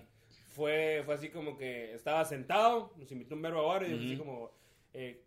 Fue, 0.60 1.02
fue 1.06 1.16
así 1.16 1.30
como 1.30 1.58
que 1.58 1.94
estaba 1.94 2.24
sentado, 2.26 2.94
nos 2.98 3.12
invitó 3.12 3.34
un 3.36 3.42
verbo 3.42 3.60
a 3.62 3.64
Guaro 3.64 3.88
y 3.88 3.90
dijo 3.92 4.02
así 4.04 4.14
Ujú. 4.16 4.24
como, 4.26 4.52
eh, 4.94 5.24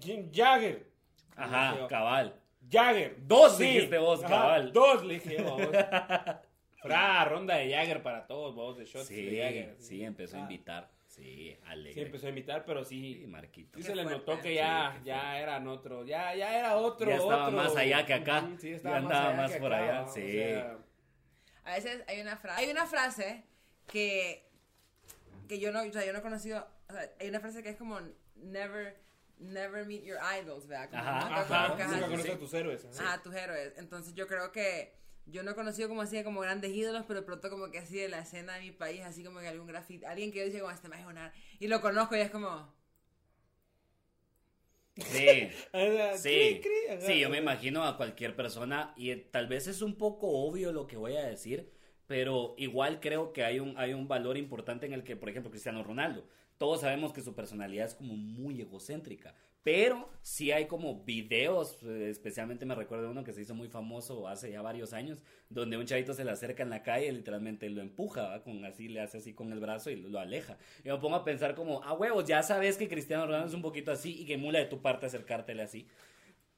Jim 0.00 0.30
Jagger. 0.32 0.86
Ajá, 1.36 1.76
yo, 1.78 1.88
cabal. 1.88 2.34
Jagger. 2.70 3.16
Dos 3.26 3.58
dijiste 3.58 3.98
vos, 3.98 4.22
ajá, 4.22 4.28
cabal. 4.34 4.72
Dos 4.72 5.04
le 5.04 5.14
dije 5.14 5.42
vos. 5.42 5.60
Fra, 6.82 7.24
ronda 7.24 7.56
de 7.56 7.70
Jagger 7.74 8.02
para 8.02 8.26
todos, 8.26 8.54
vos, 8.54 8.76
de 8.78 8.84
shots 8.84 9.06
Sí, 9.06 9.22
de 9.24 9.42
Jagger. 9.42 9.76
sí, 9.78 10.02
empezó 10.04 10.36
a 10.36 10.40
Ah, 10.40 10.42
invitar. 10.42 10.90
Sí, 11.06 11.56
alegre. 11.66 11.92
Sí, 11.94 12.00
empezó 12.00 12.26
a 12.26 12.28
invitar, 12.30 12.64
pero 12.64 12.84
Sí, 12.84 13.16
sí, 13.20 13.26
Marquito. 13.26 13.78
sí 13.78 13.82
se 13.82 13.94
le 13.96 14.04
notó 14.04 14.38
que 14.40 14.54
ya, 14.54 14.94
Sí, 14.98 15.04
ya 15.06 15.38
eran 15.40 15.66
otro, 15.66 16.04
ya, 16.04 16.34
ya 16.36 16.56
era 16.58 16.76
otro, 16.76 17.08
Ya 17.10 17.16
estaba 17.16 17.46
otro. 17.48 17.56
más 17.56 17.76
allá 17.76 18.06
que 18.06 18.14
acá. 18.14 18.48
Sí, 18.58 18.70
Ya 18.70 18.76
estaba 18.76 19.00
más 19.00 19.04
andaba 19.10 19.28
allá 19.28 19.36
más 19.42 19.52
que 19.52 19.58
por 19.58 19.72
acá, 19.74 19.84
allá, 19.98 20.02
o 20.04 20.12
sí. 20.12 20.32
sea, 20.32 20.78
A 21.64 21.74
veces 21.74 22.04
hay 22.06 22.20
una 22.20 22.36
frase, 22.36 22.60
hay 22.62 22.70
una 22.70 22.86
frase 22.86 23.44
que, 23.90 24.48
que 25.48 25.58
yo 25.58 25.72
no, 25.72 25.82
o 25.82 25.92
sea, 25.92 26.04
yo 26.04 26.12
no 26.12 26.20
he 26.20 26.22
conocido, 26.22 26.66
o 26.88 26.92
sea, 26.92 27.10
hay 27.18 27.28
una 27.28 27.40
frase 27.40 27.62
que 27.62 27.70
es 27.70 27.76
como 27.76 27.98
never, 28.36 28.96
never 29.38 29.84
meet 29.86 30.04
your 30.04 30.18
idols, 30.40 30.66
¿verdad? 30.66 30.90
Como 30.90 31.02
Ajá, 31.02 31.12
nunca 31.28 31.40
ajá, 31.40 31.68
nunca 31.68 31.84
a- 31.84 32.00
conoces 32.02 32.26
sí. 32.26 32.32
a 32.32 32.38
tus 32.38 32.54
héroes. 32.54 32.84
ajá. 32.84 33.02
Ajá, 33.14 33.22
tus 33.22 33.34
héroes. 33.34 33.72
Entonces 33.76 34.14
yo 34.14 34.26
creo 34.26 34.52
que 34.52 34.94
yo 35.26 35.42
no 35.42 35.50
he 35.52 35.54
conocido 35.54 35.88
como 35.88 36.02
así 36.02 36.22
como 36.24 36.40
grandes 36.40 36.72
ídolos, 36.72 37.04
pero 37.06 37.24
pronto 37.24 37.50
como 37.50 37.70
que 37.70 37.78
así 37.78 37.96
de 37.98 38.08
la 38.08 38.20
escena 38.20 38.54
de 38.54 38.62
mi 38.62 38.72
país, 38.72 39.02
así 39.02 39.22
como 39.24 39.40
que 39.40 39.48
algún 39.48 39.66
grafiti, 39.66 40.04
alguien 40.04 40.32
que 40.32 40.38
yo 40.40 40.44
dice 40.46 40.60
como 40.60 40.72
este 40.72 40.88
más 40.88 41.00
y 41.58 41.68
lo 41.68 41.80
conozco 41.80 42.16
y 42.16 42.20
es 42.20 42.30
como, 42.30 42.72
Sí. 44.96 45.50
Sí, 46.16 46.60
ajá. 46.90 47.00
sí, 47.00 47.20
yo 47.20 47.30
me 47.30 47.38
imagino 47.38 47.84
a 47.84 47.96
cualquier 47.96 48.34
persona 48.36 48.92
y 48.96 49.14
tal 49.16 49.46
vez 49.46 49.66
es 49.66 49.82
un 49.82 49.96
poco 49.96 50.28
obvio 50.28 50.72
lo 50.72 50.86
que 50.86 50.96
voy 50.96 51.16
a 51.16 51.24
decir, 51.24 51.72
pero 52.10 52.56
igual 52.58 52.98
creo 52.98 53.32
que 53.32 53.44
hay 53.44 53.60
un, 53.60 53.78
hay 53.78 53.94
un 53.94 54.08
valor 54.08 54.36
importante 54.36 54.84
en 54.84 54.94
el 54.94 55.04
que, 55.04 55.14
por 55.14 55.28
ejemplo, 55.28 55.48
Cristiano 55.48 55.84
Ronaldo, 55.84 56.26
todos 56.58 56.80
sabemos 56.80 57.12
que 57.12 57.22
su 57.22 57.36
personalidad 57.36 57.86
es 57.86 57.94
como 57.94 58.16
muy 58.16 58.60
egocéntrica, 58.60 59.32
pero 59.62 60.08
sí 60.20 60.50
hay 60.50 60.66
como 60.66 61.04
videos, 61.04 61.80
eh, 61.84 62.08
especialmente 62.10 62.66
me 62.66 62.74
recuerdo 62.74 63.12
uno 63.12 63.22
que 63.22 63.32
se 63.32 63.42
hizo 63.42 63.54
muy 63.54 63.68
famoso 63.68 64.26
hace 64.26 64.50
ya 64.50 64.60
varios 64.60 64.92
años, 64.92 65.22
donde 65.50 65.76
un 65.76 65.86
chavito 65.86 66.12
se 66.12 66.24
le 66.24 66.32
acerca 66.32 66.64
en 66.64 66.70
la 66.70 66.82
calle 66.82 67.06
y 67.06 67.12
literalmente 67.12 67.70
lo 67.70 67.80
empuja, 67.80 68.42
con 68.42 68.64
así 68.64 68.88
le 68.88 69.02
hace 69.02 69.18
así 69.18 69.32
con 69.32 69.52
el 69.52 69.60
brazo 69.60 69.88
y 69.88 69.94
lo, 69.94 70.08
lo 70.08 70.18
aleja. 70.18 70.58
Y 70.84 70.88
me 70.88 70.98
pongo 70.98 71.14
a 71.14 71.24
pensar 71.24 71.54
como, 71.54 71.80
ah, 71.84 71.92
huevos, 71.92 72.24
ya 72.24 72.42
sabes 72.42 72.76
que 72.76 72.88
Cristiano 72.88 73.26
Ronaldo 73.26 73.46
es 73.46 73.54
un 73.54 73.62
poquito 73.62 73.92
así 73.92 74.20
y 74.20 74.24
que 74.24 74.36
mula 74.36 74.58
de 74.58 74.66
tu 74.66 74.82
parte 74.82 75.06
acercártele 75.06 75.62
así. 75.62 75.86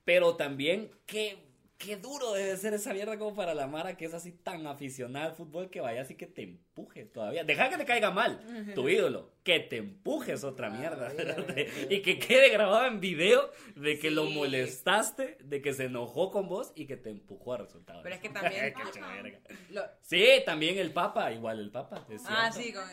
Pero 0.06 0.34
también, 0.34 0.90
qué, 1.04 1.36
qué 1.84 1.96
duro 1.96 2.32
debe 2.32 2.56
ser 2.56 2.74
esa 2.74 2.92
mierda 2.92 3.18
como 3.18 3.34
para 3.34 3.54
la 3.54 3.66
Mara 3.66 3.96
que 3.96 4.04
es 4.04 4.14
así 4.14 4.30
tan 4.32 4.66
aficionada 4.66 5.26
al 5.26 5.32
fútbol 5.34 5.68
que 5.70 5.80
vaya 5.80 6.02
así 6.02 6.14
que 6.14 6.26
te 6.26 6.42
empuje 6.42 7.04
todavía. 7.04 7.42
Deja 7.44 7.68
que 7.68 7.76
te 7.76 7.84
caiga 7.84 8.10
mal 8.10 8.40
tu 8.74 8.88
ídolo, 8.88 9.32
que 9.42 9.58
te 9.60 9.78
empujes 9.78 10.44
otra 10.44 10.70
mierda. 10.70 11.12
y 11.90 12.02
que 12.02 12.18
quede 12.18 12.48
grabado 12.50 12.86
en 12.86 13.00
video 13.00 13.50
de 13.76 13.98
que 13.98 14.10
lo 14.10 14.26
Sí. 14.28 14.34
molestaste, 14.34 15.38
de 15.42 15.60
que 15.62 15.72
se 15.74 15.84
enojó 15.86 16.30
con 16.30 16.48
vos 16.48 16.72
y 16.76 16.86
que 16.86 16.96
te 16.96 17.10
empujó 17.10 17.54
a 17.54 17.58
resultados. 17.58 18.02
Pero 18.02 18.14
es 18.14 18.20
que 18.20 18.28
también- 18.30 18.74
lo- 19.70 19.82
Sí, 20.02 20.24
también 20.46 20.78
el 20.78 20.92
Papa, 20.92 21.32
igual 21.32 21.58
el 21.58 21.70
Papa. 21.70 22.06
ah, 22.28 22.52
sí, 22.52 22.72
con, 22.72 22.84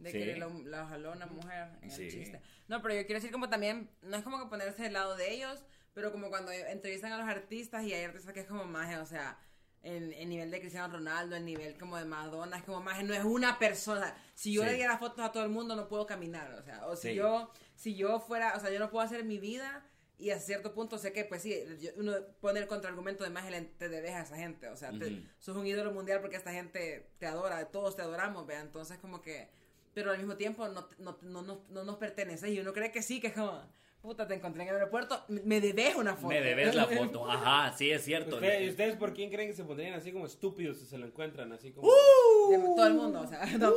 de 0.00 0.10
Sí. 0.10 0.18
que 0.18 0.36
lo, 0.36 0.50
jaló 0.88 1.12
una 1.12 1.26
mujer 1.26 1.68
en 1.80 1.90
Sí. 1.90 2.02
el 2.04 2.10
chiste. 2.10 2.40
No, 2.66 2.82
pero 2.82 2.94
yo 2.94 3.06
quiero 3.06 3.18
decir 3.20 3.30
como 3.30 3.48
también, 3.48 3.88
no 4.02 4.16
es 4.16 4.24
como 4.24 4.38
que 4.42 4.46
ponerse 4.50 4.82
del 4.82 4.94
lado 4.94 5.16
de 5.16 5.32
ellos, 5.32 5.62
pero 5.94 6.12
como 6.12 6.28
cuando 6.30 6.50
entrevistan 6.52 7.12
a 7.12 7.18
los 7.18 7.28
artistas 7.28 7.84
y 7.84 7.92
hay 7.92 8.04
artistas 8.04 8.32
que 8.32 8.40
es 8.40 8.46
como 8.46 8.64
más, 8.64 8.96
o 8.98 9.06
sea, 9.06 9.38
en, 9.82 10.12
en 10.12 10.28
nivel 10.28 10.50
de 10.50 10.60
Cristiano 10.60 10.92
Ronaldo, 10.92 11.34
en 11.36 11.44
nivel 11.44 11.76
como 11.76 11.96
de 11.96 12.04
Madonna, 12.04 12.56
es 12.56 12.62
como 12.64 12.80
más, 12.80 13.02
no 13.04 13.14
es 13.14 13.24
una 13.24 13.58
persona. 13.58 14.14
Si 14.34 14.52
yo 14.52 14.62
Sí. 14.62 14.68
le 14.68 14.74
diera 14.74 14.98
fotos 14.98 15.24
a 15.24 15.32
todo 15.32 15.42
el 15.42 15.48
mundo, 15.50 15.74
no 15.74 15.88
puedo 15.88 16.06
caminar, 16.06 16.52
o 16.54 16.62
sea, 16.62 16.86
o 16.86 16.94
si 16.96 17.08
Sí. 17.10 17.14
yo, 17.16 17.50
si 17.74 17.94
yo 17.96 18.20
fuera, 18.20 18.54
o 18.56 18.60
sea, 18.60 18.70
yo 18.70 18.78
no 18.78 18.90
puedo 18.90 19.04
hacer 19.04 19.24
mi 19.24 19.38
vida 19.38 19.84
y 20.18 20.30
a 20.30 20.38
cierto 20.38 20.72
punto 20.72 20.98
sé 20.98 21.12
que, 21.12 21.24
pues 21.24 21.42
sí, 21.42 21.64
uno 21.96 22.12
pone 22.40 22.60
el 22.60 22.68
contraargumento 22.68 23.24
de 23.24 23.30
más 23.30 23.44
el 23.52 23.68
te 23.76 23.88
debes 23.88 24.12
a 24.12 24.22
esa 24.22 24.36
gente, 24.36 24.68
o 24.68 24.76
sea, 24.76 24.90
te- 24.96 25.06
Ujú. 25.14 25.26
sos 25.40 25.56
un 25.56 25.66
ídolo 25.66 25.90
mundial 25.92 26.20
porque 26.20 26.36
esta 26.36 26.52
gente 26.52 27.10
te 27.18 27.26
adora, 27.26 27.64
todos 27.72 27.96
te 27.96 28.02
adoramos, 28.02 28.46
vea, 28.46 28.60
entonces 28.60 28.98
como 28.98 29.20
que, 29.20 29.50
pero 29.94 30.12
al 30.12 30.18
mismo 30.18 30.36
tiempo 30.36 30.68
no, 30.68 30.88
no, 30.98 31.18
no, 31.22 31.42
no, 31.42 31.64
no 31.68 31.84
nos 31.84 31.96
pertenece 31.96 32.50
y 32.50 32.60
uno 32.60 32.72
cree 32.72 32.92
que 32.92 33.02
sí, 33.02 33.20
que 33.20 33.26
es 33.28 33.32
como, 33.34 33.68
puta, 34.02 34.26
te 34.26 34.34
encontré 34.34 34.64
en 34.64 34.68
el 34.70 34.74
aeropuerto, 34.74 35.24
me- 35.28 35.60
debes 35.60 35.94
una 35.94 36.14
foto. 36.16 36.28
Me 36.28 36.40
debes 36.42 36.74
la 36.74 36.86
foto. 36.98 37.30
Ajá, 37.30 37.72
sí, 37.76 37.90
es 37.90 38.04
cierto. 38.04 38.34
¿Ustedes, 38.36 38.66
¿Y 38.66 38.68
ustedes 38.70 38.96
por 38.96 39.14
quién 39.14 39.30
creen 39.30 39.48
que 39.48 39.54
se 39.54 39.64
pondrían 39.64 39.94
así 39.94 40.12
como 40.12 40.26
estúpidos 40.26 40.78
si 40.78 40.86
se 40.86 40.98
lo 40.98 41.06
encuentran? 41.06 41.52
Así 41.52 41.70
como... 41.70 41.88
De 42.50 42.58
todo 42.58 42.86
el 42.86 42.94
mundo, 42.94 43.20
o 43.20 43.26
sea, 43.26 43.46
no, 43.58 43.72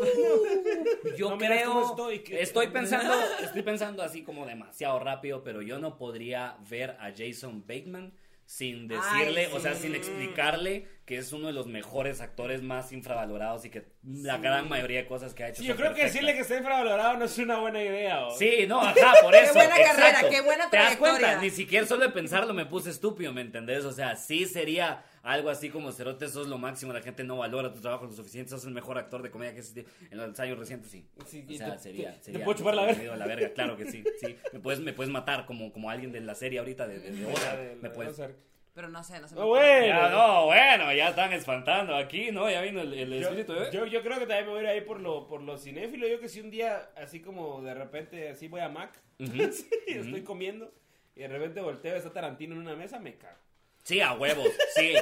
Yo 1.17 1.29
No 1.29 1.38
creo, 1.38 1.95
estoy, 2.31 2.67
pensando, 2.67 3.13
estoy 3.43 3.61
pensando 3.61 4.01
así 4.03 4.23
como 4.23 4.45
demasiado 4.45 4.99
rápido, 4.99 5.43
pero 5.43 5.61
yo 5.61 5.77
no 5.79 5.97
podría 5.97 6.57
ver 6.69 6.91
a 6.99 7.11
Jason 7.15 7.61
Bateman 7.67 8.11
sin 8.45 8.88
decirle, 8.88 9.47
Ay, 9.47 9.51
o 9.53 9.60
sea, 9.60 9.73
sin 9.73 9.95
explicarle 9.95 10.88
que 11.05 11.17
es 11.17 11.34
uno 11.34 11.47
de 11.47 11.53
los 11.53 11.67
mejores 11.67 12.21
actores 12.21 12.62
más 12.62 12.91
infravalorados 12.91 13.65
y 13.65 13.69
que 13.69 13.86
la 14.03 14.38
gran 14.38 14.69
mayoría 14.69 14.99
de 14.99 15.08
cosas 15.08 15.34
que 15.34 15.43
ha 15.43 15.49
hecho. 15.49 15.62
Sí, 15.62 15.67
yo 15.67 15.75
creo 15.75 15.93
que 15.93 16.03
decirle 16.03 16.34
que 16.34 16.41
está 16.41 16.58
infravalorado 16.58 17.17
no 17.17 17.25
es 17.25 17.38
una 17.38 17.60
buena 17.60 17.84
idea. 17.84 18.25
¿o? 18.27 18.38
Sí, 18.38 18.65
no, 18.67 18.81
ajá, 18.81 19.13
por 19.21 19.34
eso. 19.36 19.53
buena 19.53 19.75
exacto. 19.77 20.01
carrera, 20.01 20.29
qué 20.29 20.41
buena 20.41 20.69
¿Te 20.69 20.77
das 20.77 20.95
cuenta? 20.97 21.19
trayectoria. 21.19 21.41
Ni 21.49 21.55
siquiera 21.55 21.86
solo 21.86 22.05
de 22.05 22.12
pensarlo 22.12 22.53
me 22.53 22.65
puse 22.65 22.89
estúpido, 22.89 23.34
¿me 23.34 23.41
entendés? 23.41 23.86
O 23.86 23.91
sea, 23.91 24.15
sí 24.15 24.45
sería 24.45 25.03
algo 25.25 25.49
así 25.49 25.69
como 25.69 25.91
Cerote, 25.91 26.27
sos 26.29 26.47
lo 26.47 26.57
máximo, 26.57 26.93
la 26.93 27.01
gente 27.01 27.23
no 27.23 27.38
valora 27.38 27.73
tu 27.73 27.81
trabajo 27.81 28.05
lo 28.05 28.11
suficiente, 28.13 28.49
sos 28.51 28.63
el 28.65 28.71
mejor 28.73 28.97
actor 28.97 29.21
de 29.21 29.31
comedia 29.31 29.53
que 29.53 29.59
existe 29.59 29.85
en 30.11 30.17
los 30.17 30.27
ensayos 30.27 30.57
recientes, 30.57 30.89
sí. 30.91 31.05
Sí, 31.25 31.45
o 31.49 31.57
sea, 31.57 31.73
te- 31.73 31.79
sería, 31.79 32.11
te- 32.11 32.17
te 32.17 32.23
sería. 32.25 32.45
puedo 32.45 32.57
chupar 32.57 32.75
la 32.75 32.85
verga. 32.85 33.15
la 33.17 33.25
verga, 33.27 33.49
claro 33.53 33.75
que 33.75 33.85
sí, 33.91 34.03
sí. 34.21 34.38
Me 34.53 34.59
puedes, 34.59 34.79
me 34.79 34.93
puedes 34.93 35.11
matar 35.11 35.45
como, 35.45 35.73
como 35.73 35.89
alguien 35.89 36.11
de 36.11 36.21
la 36.21 36.35
serie 36.35 36.59
ahorita 36.59 36.88
de, 36.88 36.99
de, 36.99 37.11
de 37.11 37.25
Ozark, 37.25 37.57
De- 37.59 37.67
de- 37.69 37.75
me 37.77 37.89
puedes. 37.89 38.13
Ozark. 38.13 38.35
pero 38.73 38.88
no 38.89 39.03
sé, 39.03 39.19
no 39.19 39.27
sé. 39.27 39.35
Ah, 39.38 39.43
bueno. 39.45 39.85
Ya, 39.88 40.09
no, 40.09 40.45
bueno, 40.45 40.93
ya 40.93 41.09
están 41.09 41.33
espantando 41.33 41.95
aquí, 41.95 42.31
¿no? 42.31 42.49
Ya 42.49 42.61
vino 42.61 42.81
el, 42.81 42.93
el 42.93 43.09
Yo, 43.19 43.29
espíritu, 43.29 43.53
¿eh? 43.53 43.69
yo, 43.73 43.85
yo 43.85 44.01
creo 44.03 44.19
que 44.19 44.27
también 44.27 44.45
me 44.45 44.51
voy 44.51 44.59
a 44.59 44.63
ir 44.63 44.67
ahí 44.69 44.81
por 44.81 44.99
lo, 44.99 45.27
por 45.27 45.41
lo 45.41 45.57
cinéfilo. 45.57 46.07
Yo 46.07 46.19
que 46.19 46.29
si 46.29 46.39
un 46.41 46.51
día, 46.51 46.89
así 46.97 47.19
como 47.21 47.61
de 47.63 47.73
repente, 47.73 48.29
así 48.29 48.47
voy 48.47 48.61
a 48.61 48.69
Mac, 48.69 48.91
sí, 49.19 49.67
estoy 49.88 50.21
comiendo, 50.23 50.71
y 51.15 51.21
de 51.21 51.27
repente 51.29 51.61
volteo, 51.61 51.95
está 51.95 52.11
Tarantino 52.11 52.53
en 52.53 52.61
una 52.61 52.75
mesa, 52.75 52.99
me 52.99 53.15
cago. 53.15 53.38
Sí, 53.86 54.02
a 54.02 54.13
huevos, 54.13 54.50
sí, 54.76 54.93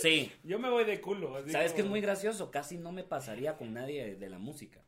sí. 0.00 0.32
Yo 0.42 0.58
me 0.58 0.70
voy 0.70 0.84
de 0.84 1.00
culo. 1.02 1.36
así 1.36 1.50
¿Sabes 1.50 1.72
como- 1.72 1.76
qué 1.76 1.82
es 1.82 1.88
muy 1.88 2.00
gracioso? 2.00 2.50
Casi 2.50 2.78
no 2.78 2.90
me 2.90 3.04
pasaría 3.04 3.58
con 3.58 3.74
nadie 3.74 4.16
de, 4.16 4.30
la 4.30 4.38
música. 4.38 4.80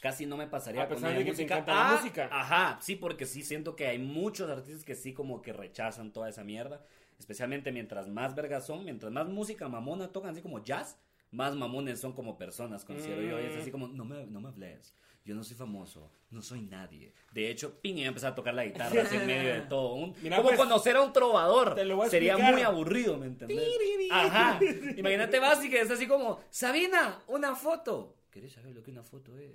Casi 0.00 0.26
no 0.26 0.36
me 0.36 0.46
pasaría 0.46 0.82
A 0.82 0.86
con 0.86 0.96
pesar 0.96 1.10
nadie 1.10 1.24
de 1.24 1.30
que 1.30 1.36
te 1.36 1.42
música. 1.42 1.54
encanta 1.58 1.74
la 1.74 1.88
Ah, 1.90 1.96
música. 1.96 2.28
Ajá, 2.30 2.78
sí, 2.80 2.94
porque 2.94 3.26
sí 3.26 3.42
siento 3.42 3.74
que 3.74 3.88
hay 3.88 3.98
muchos 3.98 4.48
artistas 4.48 4.84
que 4.84 4.94
sí 4.94 5.12
como 5.12 5.42
que 5.42 5.52
rechazan 5.52 6.12
toda 6.12 6.28
esa 6.28 6.44
mierda. 6.44 6.84
Especialmente 7.18 7.72
mientras 7.72 8.08
más 8.08 8.34
vergas 8.36 8.64
son, 8.64 8.84
mientras 8.84 9.10
más 9.10 9.26
música 9.28 9.68
mamona 9.68 10.12
tocan 10.12 10.30
así 10.30 10.40
como 10.40 10.62
jazz, 10.62 10.96
más 11.32 11.56
mamones 11.56 11.98
son 12.00 12.12
como 12.12 12.38
personas, 12.38 12.84
considero 12.84 13.22
yo. 13.22 13.40
Y 13.40 13.46
es 13.46 13.56
Mm. 13.56 13.60
así 13.60 13.70
como, 13.72 13.88
no 13.88 14.04
me, 14.04 14.24
no 14.26 14.40
me 14.40 14.48
hables. 14.50 14.94
Yo 15.24 15.34
no 15.34 15.42
soy 15.42 15.56
famoso, 15.56 16.10
no 16.30 16.42
soy 16.42 16.60
nadie. 16.60 17.14
De 17.32 17.48
hecho, 17.50 17.80
ping, 17.80 17.94
y 17.96 18.04
empezar 18.04 18.32
a 18.32 18.34
tocar 18.34 18.52
la 18.52 18.66
guitarra 18.66 19.02
así 19.02 19.16
en 19.16 19.26
medio 19.26 19.54
de 19.54 19.60
todo. 19.62 19.94
Un- 19.94 20.14
Mira, 20.22 20.36
como 20.36 20.50
pues, 20.50 20.58
conocer 20.60 20.96
a 20.96 21.00
un 21.00 21.14
trovador. 21.14 21.74
te 21.74 21.84
lo 21.86 21.96
voy 21.96 22.06
a 22.06 22.10
Sería 22.10 22.32
explicar. 22.32 22.52
muy 22.54 22.62
aburrido, 22.62 23.16
¿me 23.16 23.26
entendés? 23.26 23.66
Ajá. 24.10 24.60
Imagínate 24.96 25.38
vas 25.38 25.64
y 25.64 25.70
que 25.70 25.80
es 25.80 25.90
así 25.90 26.06
como, 26.06 26.40
Sabina, 26.50 27.22
una 27.28 27.54
foto. 27.56 28.16
¿Querés 28.30 28.52
saber 28.52 28.74
lo 28.74 28.82
que 28.82 28.90
una 28.90 29.02
foto 29.02 29.32
es? 29.38 29.50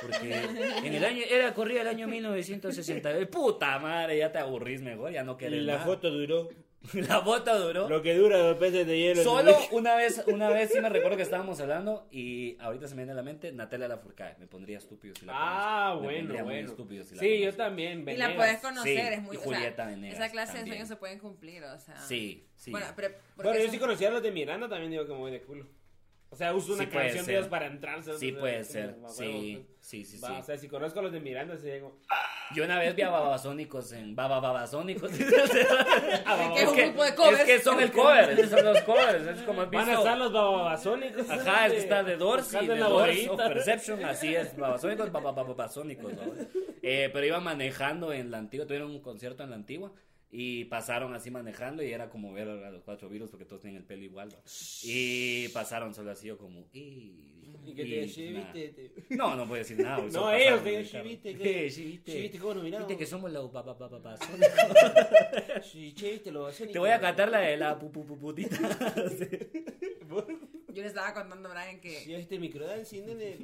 Porque 0.00 0.34
en 0.84 0.94
el 0.94 1.04
año, 1.04 1.22
era, 1.28 1.54
corría 1.54 1.80
el 1.80 1.88
año 1.88 2.06
1960. 2.06 3.10
Puta 3.30 3.78
madre, 3.78 4.18
ya 4.18 4.30
te 4.30 4.38
aburrís 4.38 4.80
mejor, 4.82 5.10
ya 5.10 5.24
no 5.24 5.32
Y 5.32 5.36
querés 5.38 5.62
la 5.62 5.78
foto 5.80 6.10
duró. 6.10 6.50
La 7.08 7.22
foto 7.22 7.58
duró. 7.66 7.88
Lo 7.88 8.02
que 8.02 8.14
dura 8.14 8.36
dos 8.38 8.58
peces 8.58 8.86
de 8.86 8.98
hielo. 8.98 9.22
Solo 9.22 9.56
una 9.72 9.96
vez, 9.96 10.22
una 10.26 10.50
vez 10.50 10.70
sí 10.70 10.80
me 10.80 10.88
recuerdo 10.90 11.16
que 11.16 11.22
estábamos 11.22 11.58
hablando 11.60 12.06
y 12.10 12.56
ahorita 12.60 12.86
se 12.88 12.94
me 12.94 13.02
viene 13.02 13.12
a 13.12 13.14
la 13.14 13.22
mente 13.22 13.50
Natalia 13.52 13.88
Lafourcade. 13.88 14.36
Me 14.38 14.46
pondría 14.46 14.78
estúpido 14.78 15.14
si 15.18 15.24
la 15.24 15.32
Ah, 15.34 15.88
conozco. 15.94 16.00
Me 16.00 16.12
bueno, 16.12 16.34
muy 16.34 16.42
bueno. 16.42 16.68
estúpido 16.70 17.04
si 17.04 17.14
la 17.14 17.20
sí, 17.20 17.28
yo 17.38 17.40
conozco. 17.44 17.62
también. 17.62 18.08
Y 18.08 18.16
la 18.16 18.36
puedes 18.36 18.58
conocer, 18.58 19.08
Sí, 19.08 19.14
es 19.14 19.22
muy 19.22 19.34
y 19.34 19.38
o 19.38 19.42
sea, 19.42 19.52
Julieta 19.54 19.86
Venegas 19.86 20.16
Esa 20.18 20.30
clase 20.30 20.46
también. 20.52 20.64
de 20.64 20.70
sueños 20.72 20.88
se 20.88 20.96
pueden 20.96 21.18
cumplir, 21.18 21.64
o 21.64 21.78
sea. 21.78 21.96
Sí, 22.00 22.46
sí. 22.56 22.70
Bueno, 22.70 22.86
pero. 22.94 23.08
Bueno, 23.36 23.56
yo 23.58 23.70
sí 23.70 23.78
conocía 23.78 24.08
a 24.08 24.12
los 24.12 24.22
de 24.22 24.30
Miranda, 24.30 24.68
también 24.68 24.90
digo 24.90 25.06
que 25.06 25.12
me 25.12 25.18
voy 25.18 25.32
de 25.32 25.40
culo. 25.42 25.66
O 26.34 26.36
sea, 26.36 26.52
uso 26.52 26.72
una 26.72 26.82
Sí 26.82 26.90
canción 26.90 27.26
de 27.26 27.32
ellos 27.32 27.46
para 27.46 27.66
entrar. 27.66 28.02
¿sabes? 28.02 28.18
Sí 28.18 28.32
puede 28.32 28.64
ser. 28.64 28.96
como, 28.96 29.08
Sí, 29.08 29.64
sí, 29.78 30.04
sí, 30.04 30.18
va, 30.18 30.28
sí. 30.30 30.34
O 30.40 30.42
sea, 30.42 30.58
si 30.58 30.66
conozco 30.66 30.98
a 30.98 31.02
los 31.02 31.12
de 31.12 31.20
Miranda, 31.20 31.56
sí 31.56 31.70
digo. 31.70 32.00
Yo 32.56 32.64
una 32.64 32.76
vez 32.80 32.96
vi 32.96 33.02
a 33.02 33.10
Babasónicos 33.10 33.92
en 33.92 34.16
Babababasónicos. 34.16 35.12
Que 36.54 36.62
es 36.62 36.68
un 36.68 36.76
grupo 36.76 37.04
de 37.04 37.14
covers. 37.14 37.38
Es 37.38 37.44
que 37.46 37.60
son 37.60 37.80
el 37.80 37.92
cover, 37.92 38.30
esos 38.30 38.50
son 38.50 38.64
los 38.64 38.80
covers. 38.82 39.26
Es 39.26 39.42
como 39.42 39.64
Van 39.66 39.88
a 39.88 39.94
estar 39.94 40.18
los 40.18 40.32
babasónicos. 40.32 41.30
Ajá, 41.30 41.66
es 41.66 41.72
que 41.72 41.78
está 41.78 42.02
de 42.02 42.16
Doors 42.16 42.52
y 42.52 42.56
Buscando 42.56 42.74
de 42.74 42.82
bolita. 42.92 43.32
of 43.32 43.38
Perception, 43.40 44.04
así 44.04 44.34
es, 44.34 44.56
babasónicos, 44.56 45.12
babababasónicos, 45.12 46.12
¿no? 46.14 46.22
Eh, 46.82 47.10
pero 47.12 47.26
iban 47.26 47.44
manejando 47.44 48.12
en 48.12 48.32
la 48.32 48.38
antigua, 48.38 48.66
tuvieron 48.66 48.90
un 48.90 49.00
concierto 49.00 49.44
en 49.44 49.50
la 49.50 49.56
antigua 49.56 49.92
y 50.36 50.64
pasaron 50.64 51.14
así 51.14 51.30
manejando 51.30 51.82
y 51.84 51.92
era 51.92 52.10
como 52.10 52.32
ver 52.32 52.48
a 52.48 52.70
los 52.70 52.82
cuatro 52.82 53.08
virus 53.08 53.30
porque 53.30 53.44
todos 53.44 53.62
tienen 53.62 53.82
el 53.82 53.86
pelo 53.86 54.02
igual, 54.02 54.30
¿va? 54.34 54.40
Y 54.82 55.46
pasaron 55.48 55.94
solo 55.94 56.10
así 56.10 56.26
yo 56.26 56.36
como, 56.38 56.66
y... 56.72 57.30
Y 57.66 57.74
que 57.74 57.84
te 57.84 58.02
y 58.02 58.08
sí, 58.08 58.30
nada. 58.30 58.52
viste. 58.52 58.92
No, 59.10 59.36
no 59.36 59.46
puedo 59.46 59.62
decir 59.62 59.78
nada. 59.78 60.04
No, 60.12 60.30
ellos 60.32 60.62
te 60.62 60.76
en 60.76 60.80
digo, 60.80 60.80
el 60.80 60.90
carro. 60.90 61.04
sí, 61.04 61.08
viste, 61.08 61.32
Sí, 61.32 61.38
que- 61.38 61.70
sí, 61.70 61.84
viste. 61.84 62.12
sí, 62.12 62.20
viste 62.20 62.38
cómo 62.38 62.54
nos 62.54 62.64
miramos. 62.64 62.88
Viste 62.88 63.02
que 63.04 63.08
somos 63.08 63.32
los 63.32 63.52
babababasónicos. 63.52 65.66
Sí, 65.72 65.94
che, 65.94 66.12
viste, 66.12 66.30
los. 66.32 66.56
Te 66.58 66.78
voy 66.78 66.90
a 66.90 67.00
cantar 67.00 67.30
la 67.30 67.38
de 67.38 67.56
la 67.56 67.78
pupupuputita. 67.78 68.58
Yo 70.68 70.82
le 70.82 70.88
estaba 70.88 71.14
contando 71.14 71.48
a 71.48 71.52
Brian 71.54 71.80
que. 71.80 72.00
Sí, 72.00 72.14
este 72.14 72.38
microdance, 72.38 73.00
nene. 73.02 73.38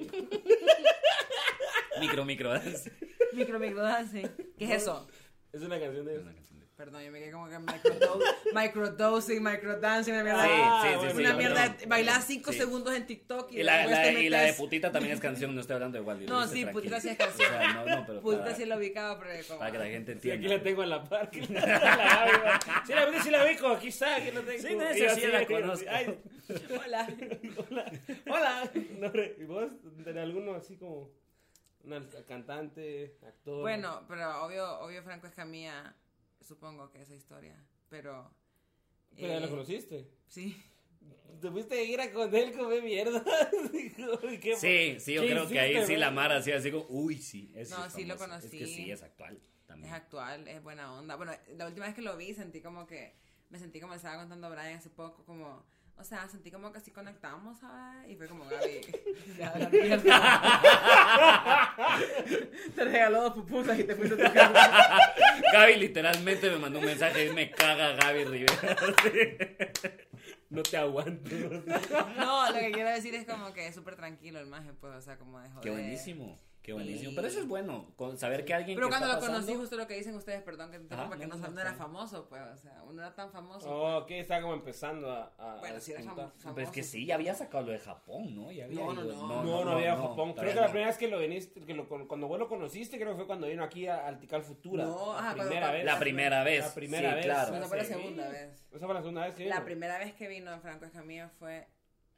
Micro, 2.00 2.24
micro 2.24 2.50
dance. 2.50 2.90
Micro, 3.32 3.58
micro 3.58 3.82
dance. 3.82 4.28
¿Qué 4.58 4.64
es 4.64 4.82
eso? 4.82 5.06
Es 5.52 5.62
una 5.62 5.78
canción 5.80 6.04
de 6.04 6.12
ellos. 6.12 6.24
Una 6.24 6.34
canción 6.34 6.48
de- 6.48 6.49
Perdón, 6.80 7.02
yo 7.02 7.12
me 7.12 7.18
quedé 7.18 7.30
como 7.30 7.46
que 7.46 7.58
microdo- 7.58 8.20
microdosing, 8.54 9.42
microdancing, 9.42 10.14
una 10.14 10.24
mierda. 10.24 10.42
Sí, 10.44 10.48
Ah, 10.50 10.82
sí, 10.82 11.06
sí, 11.08 11.12
sí, 11.14 11.20
una 11.20 11.34
mierda, 11.34 11.76
bailar 11.86 12.22
5 12.22 12.52
Sí. 12.52 12.58
segundos 12.58 12.94
en 12.94 13.06
TikTok 13.06 13.52
y, 13.52 13.60
Y 13.60 13.62
la, 13.62 13.86
la- 13.86 14.10
y 14.12 14.30
la 14.30 14.40
de 14.40 14.54
putita 14.54 14.90
también 14.90 15.12
es 15.14 15.20
canción, 15.20 15.54
no 15.54 15.60
estoy 15.60 15.74
hablando 15.74 15.98
de 15.98 16.04
Wally. 16.04 16.24
No, 16.26 16.40
sí, 16.44 16.62
tranquilo. 16.62 16.72
putita 16.72 17.00
sí 17.02 17.10
es 17.10 17.18
canción. 17.18 17.48
O 17.54 17.58
sea, 17.58 17.72
no, 17.74 17.84
no, 17.84 18.06
pero 18.06 18.20
Putita 18.22 18.44
para, 18.44 18.56
sí 18.56 18.64
lo 18.64 18.76
ubicaba, 18.78 19.20
pero 19.20 19.46
como... 19.46 19.58
para 19.58 19.72
que 19.72 19.78
la 19.78 19.84
gente 19.88 20.12
Sí, 20.12 20.30
entienda. 20.30 20.38
aquí 20.46 20.56
la 20.56 20.62
tengo 20.62 20.82
en 20.82 20.88
la 20.88 21.04
par. 21.04 21.30
que 21.30 21.40
la 21.48 21.60
va. 21.60 22.60
Sí, 22.86 22.94
la 22.94 23.04
vi, 23.10 23.18
sí 23.20 23.30
la 23.30 23.44
ubico, 23.44 23.66
aquí 23.68 23.90
la 24.00 24.40
tengo. 24.40 24.62
Sí, 24.68 24.74
no, 24.74 24.82
esa 24.88 25.14
sí 25.16 25.26
la 25.26 25.46
conozco. 25.46 25.86
ay, 25.90 26.18
Hola. 26.82 27.06
hola, 27.62 27.92
hola. 28.26 28.70
¿Y 29.38 29.44
vos, 29.44 29.70
de 29.84 30.18
alguno 30.18 30.54
así 30.54 30.78
como 30.78 31.10
una 31.84 32.02
cantante, 32.26 33.16
actor? 33.26 33.60
Bueno, 33.60 34.02
pero 34.08 34.44
obvio, 34.46 34.80
obvio 34.80 35.02
Franco 35.02 35.26
Escamilla, 35.26 35.94
supongo 36.40 36.90
que 36.90 37.02
esa 37.02 37.14
historia, 37.14 37.56
pero... 37.88 38.30
¿Pero 39.16 39.28
ya 39.28 39.36
eh, 39.36 39.40
lo 39.40 39.50
conociste? 39.50 40.08
Sí. 40.28 40.56
¿Te 41.40 41.50
fuiste 41.50 41.74
a 41.78 41.82
ir 41.82 42.00
a 42.00 42.12
con 42.12 42.34
él 42.34 42.52
comer 42.56 42.82
mierda? 42.82 43.24
Dijo, 43.72 44.30
¿y 44.30 44.38
qué- 44.38 44.56
Sí, 44.56 44.96
sí, 45.00 45.14
yo 45.14 45.22
¿qué 45.22 45.28
creo 45.30 45.48
que 45.48 45.58
ahí 45.60 45.86
sí 45.86 45.96
la 45.96 46.10
Mara 46.10 46.36
hacía 46.36 46.56
así 46.56 46.70
como, 46.70 46.86
uy, 46.88 47.16
sí. 47.18 47.52
ese 47.56 47.74
No, 47.74 47.84
es 47.86 47.92
sí 47.92 48.04
lo 48.04 48.16
famoso". 48.16 48.44
Es 48.46 48.50
que 48.50 48.58
conocí. 48.58 48.74
sí, 48.74 48.90
es 48.90 49.02
actual 49.02 49.40
también. 49.66 49.92
Es 49.92 50.00
actual, 50.00 50.46
es 50.48 50.62
buena 50.62 50.92
onda. 50.92 51.16
Bueno, 51.16 51.32
la 51.56 51.66
última 51.66 51.86
vez 51.86 51.94
que 51.94 52.02
lo 52.02 52.16
vi 52.16 52.34
sentí 52.34 52.60
como 52.60 52.86
que, 52.86 53.14
me 53.48 53.58
sentí 53.58 53.80
como 53.80 53.92
le 53.94 53.96
estaba 53.96 54.18
contando 54.18 54.46
a 54.46 54.50
Brian 54.50 54.76
hace 54.78 54.90
poco, 54.90 55.24
como, 55.24 55.64
o 56.00 56.04
sea, 56.04 56.26
sentí 56.28 56.50
como 56.50 56.72
que 56.72 56.78
así 56.78 56.90
conectamos, 56.90 57.58
¿sabes? 57.58 58.10
Y 58.10 58.16
fue 58.16 58.26
como, 58.26 58.44
Gaby, 58.46 58.80
ya, 59.38 59.54
la 59.56 59.68
mierda. 59.68 60.98
Te 62.74 62.84
regaló 62.84 63.22
dos 63.22 63.34
pupusas 63.34 63.78
y 63.78 63.84
te 63.84 63.94
fuiste 63.94 64.14
a 64.14 64.28
tu 64.28 64.34
casa. 64.34 64.98
Gaby 65.52 65.76
literalmente 65.76 66.50
me 66.50 66.56
mandó 66.56 66.78
un 66.78 66.86
mensaje 66.86 67.26
y 67.26 67.32
me 67.32 67.50
caga 67.50 67.92
Gaby 67.92 68.24
Rivera. 68.24 68.76
No 70.48 70.62
te 70.62 70.76
aguanto. 70.76 71.36
No, 72.16 72.50
lo 72.50 72.58
que 72.58 72.72
quiero 72.72 72.90
decir 72.90 73.14
es 73.14 73.26
como 73.26 73.52
que 73.52 73.66
es 73.66 73.74
súper 73.74 73.96
tranquilo 73.96 74.40
el 74.40 74.46
maje, 74.46 74.72
pues, 74.72 74.94
o 74.94 75.00
sea, 75.02 75.18
como 75.18 75.38
de 75.38 75.48
joder. 75.50 75.62
Qué 75.62 75.70
buenísimo, 75.70 76.40
qué 76.62 76.72
buenísimo. 76.72 77.12
Y- 77.12 77.14
Pero 77.14 77.26
eso 77.28 77.40
es 77.40 77.48
bueno, 77.48 77.92
con 77.96 78.16
saber 78.18 78.44
que 78.44 78.54
alguien 78.54 78.76
Pero 78.76 78.88
que 78.88 78.90
cuando 78.96 79.08
está 79.14 79.26
lo 79.26 79.32
conocí, 79.32 79.54
justo 79.54 79.76
lo 79.76 79.86
que 79.86 79.94
dicen 79.94 80.14
ustedes, 80.14 80.42
perdón 80.42 80.70
que 80.70 80.76
te 80.78 80.82
interrumpa, 80.84 81.16
que 81.18 81.26
no, 81.26 81.36
no, 81.36 81.42
no, 81.46 81.50
no 81.54 81.60
era 81.60 81.74
famoso, 81.74 82.28
pues, 82.28 82.42
o 82.42 82.56
sea, 82.56 82.82
uno 82.84 83.00
era 83.02 83.14
tan 83.14 83.30
famoso. 83.32 83.68
Oh, 83.70 83.98
ok, 83.98 84.10
está 84.12 84.40
como 84.40 84.54
empezando 84.54 85.10
a. 85.10 85.32
a 85.38 85.56
Bueno, 85.60 85.76
a 85.76 85.80
sí 85.80 85.92
era 85.92 86.02
famoso. 86.02 86.32
Pero 86.54 86.66
es 86.66 86.72
que 86.72 86.82
sí, 86.82 87.06
ya 87.06 87.14
había 87.16 87.34
sacado 87.34 87.64
lo 87.66 87.72
de 87.72 87.78
Japón, 87.78 88.34
¿no? 88.34 88.52
Ya 88.52 88.64
había 88.66 88.80
No, 88.84 88.92
no, 88.92 89.04
ido- 89.04 89.12
no. 89.26 89.42
No, 89.44 89.64
no, 89.64 89.70
había 89.72 89.96
Japón. 89.96 90.34
Creo 90.34 90.52
que 90.54 90.60
la 90.60 90.66
primera 90.68 90.86
vez 90.88 90.98
que 90.98 91.08
lo 91.08 91.18
viniste, 91.18 91.60
que 91.62 91.74
lo, 91.74 91.88
cuando 91.88 92.28
vos 92.28 92.38
lo 92.38 92.48
conociste, 92.48 92.98
creo 92.98 93.10
que 93.12 93.16
fue 93.16 93.26
cuando 93.26 93.46
vino 93.46 93.64
aquí 93.64 93.86
a 93.86 94.06
Altical 94.06 94.42
Futura. 94.42 94.84
No, 94.84 95.12
la 95.14 95.18
ajá, 95.18 95.34
cuando- 95.34 95.44
primera 95.50 95.70
vez. 95.72 95.84
La 95.84 95.98
primera 95.98 96.44
vez. 96.44 96.64
La 96.66 96.74
primera 96.74 97.08
sí, 97.10 97.14
vez. 97.16 97.24
claro. 97.26 97.56
Esa 97.56 97.68
fue 97.68 97.76
la 97.78 97.84
Sí. 97.84 97.92
segunda 97.94 98.28
vez. 98.28 98.66
Esa 98.72 98.84
fue 98.86 98.94
la 98.94 99.00
segunda 99.00 99.24
vez 99.26 99.34
que 99.34 99.46
La 99.46 99.56
vino. 99.56 99.64
primera 99.64 99.98
vez 99.98 100.14
que 100.14 100.28
vino 100.28 100.60
Franco 100.60 100.84
Escamilla 100.84 101.28
fue 101.38 101.66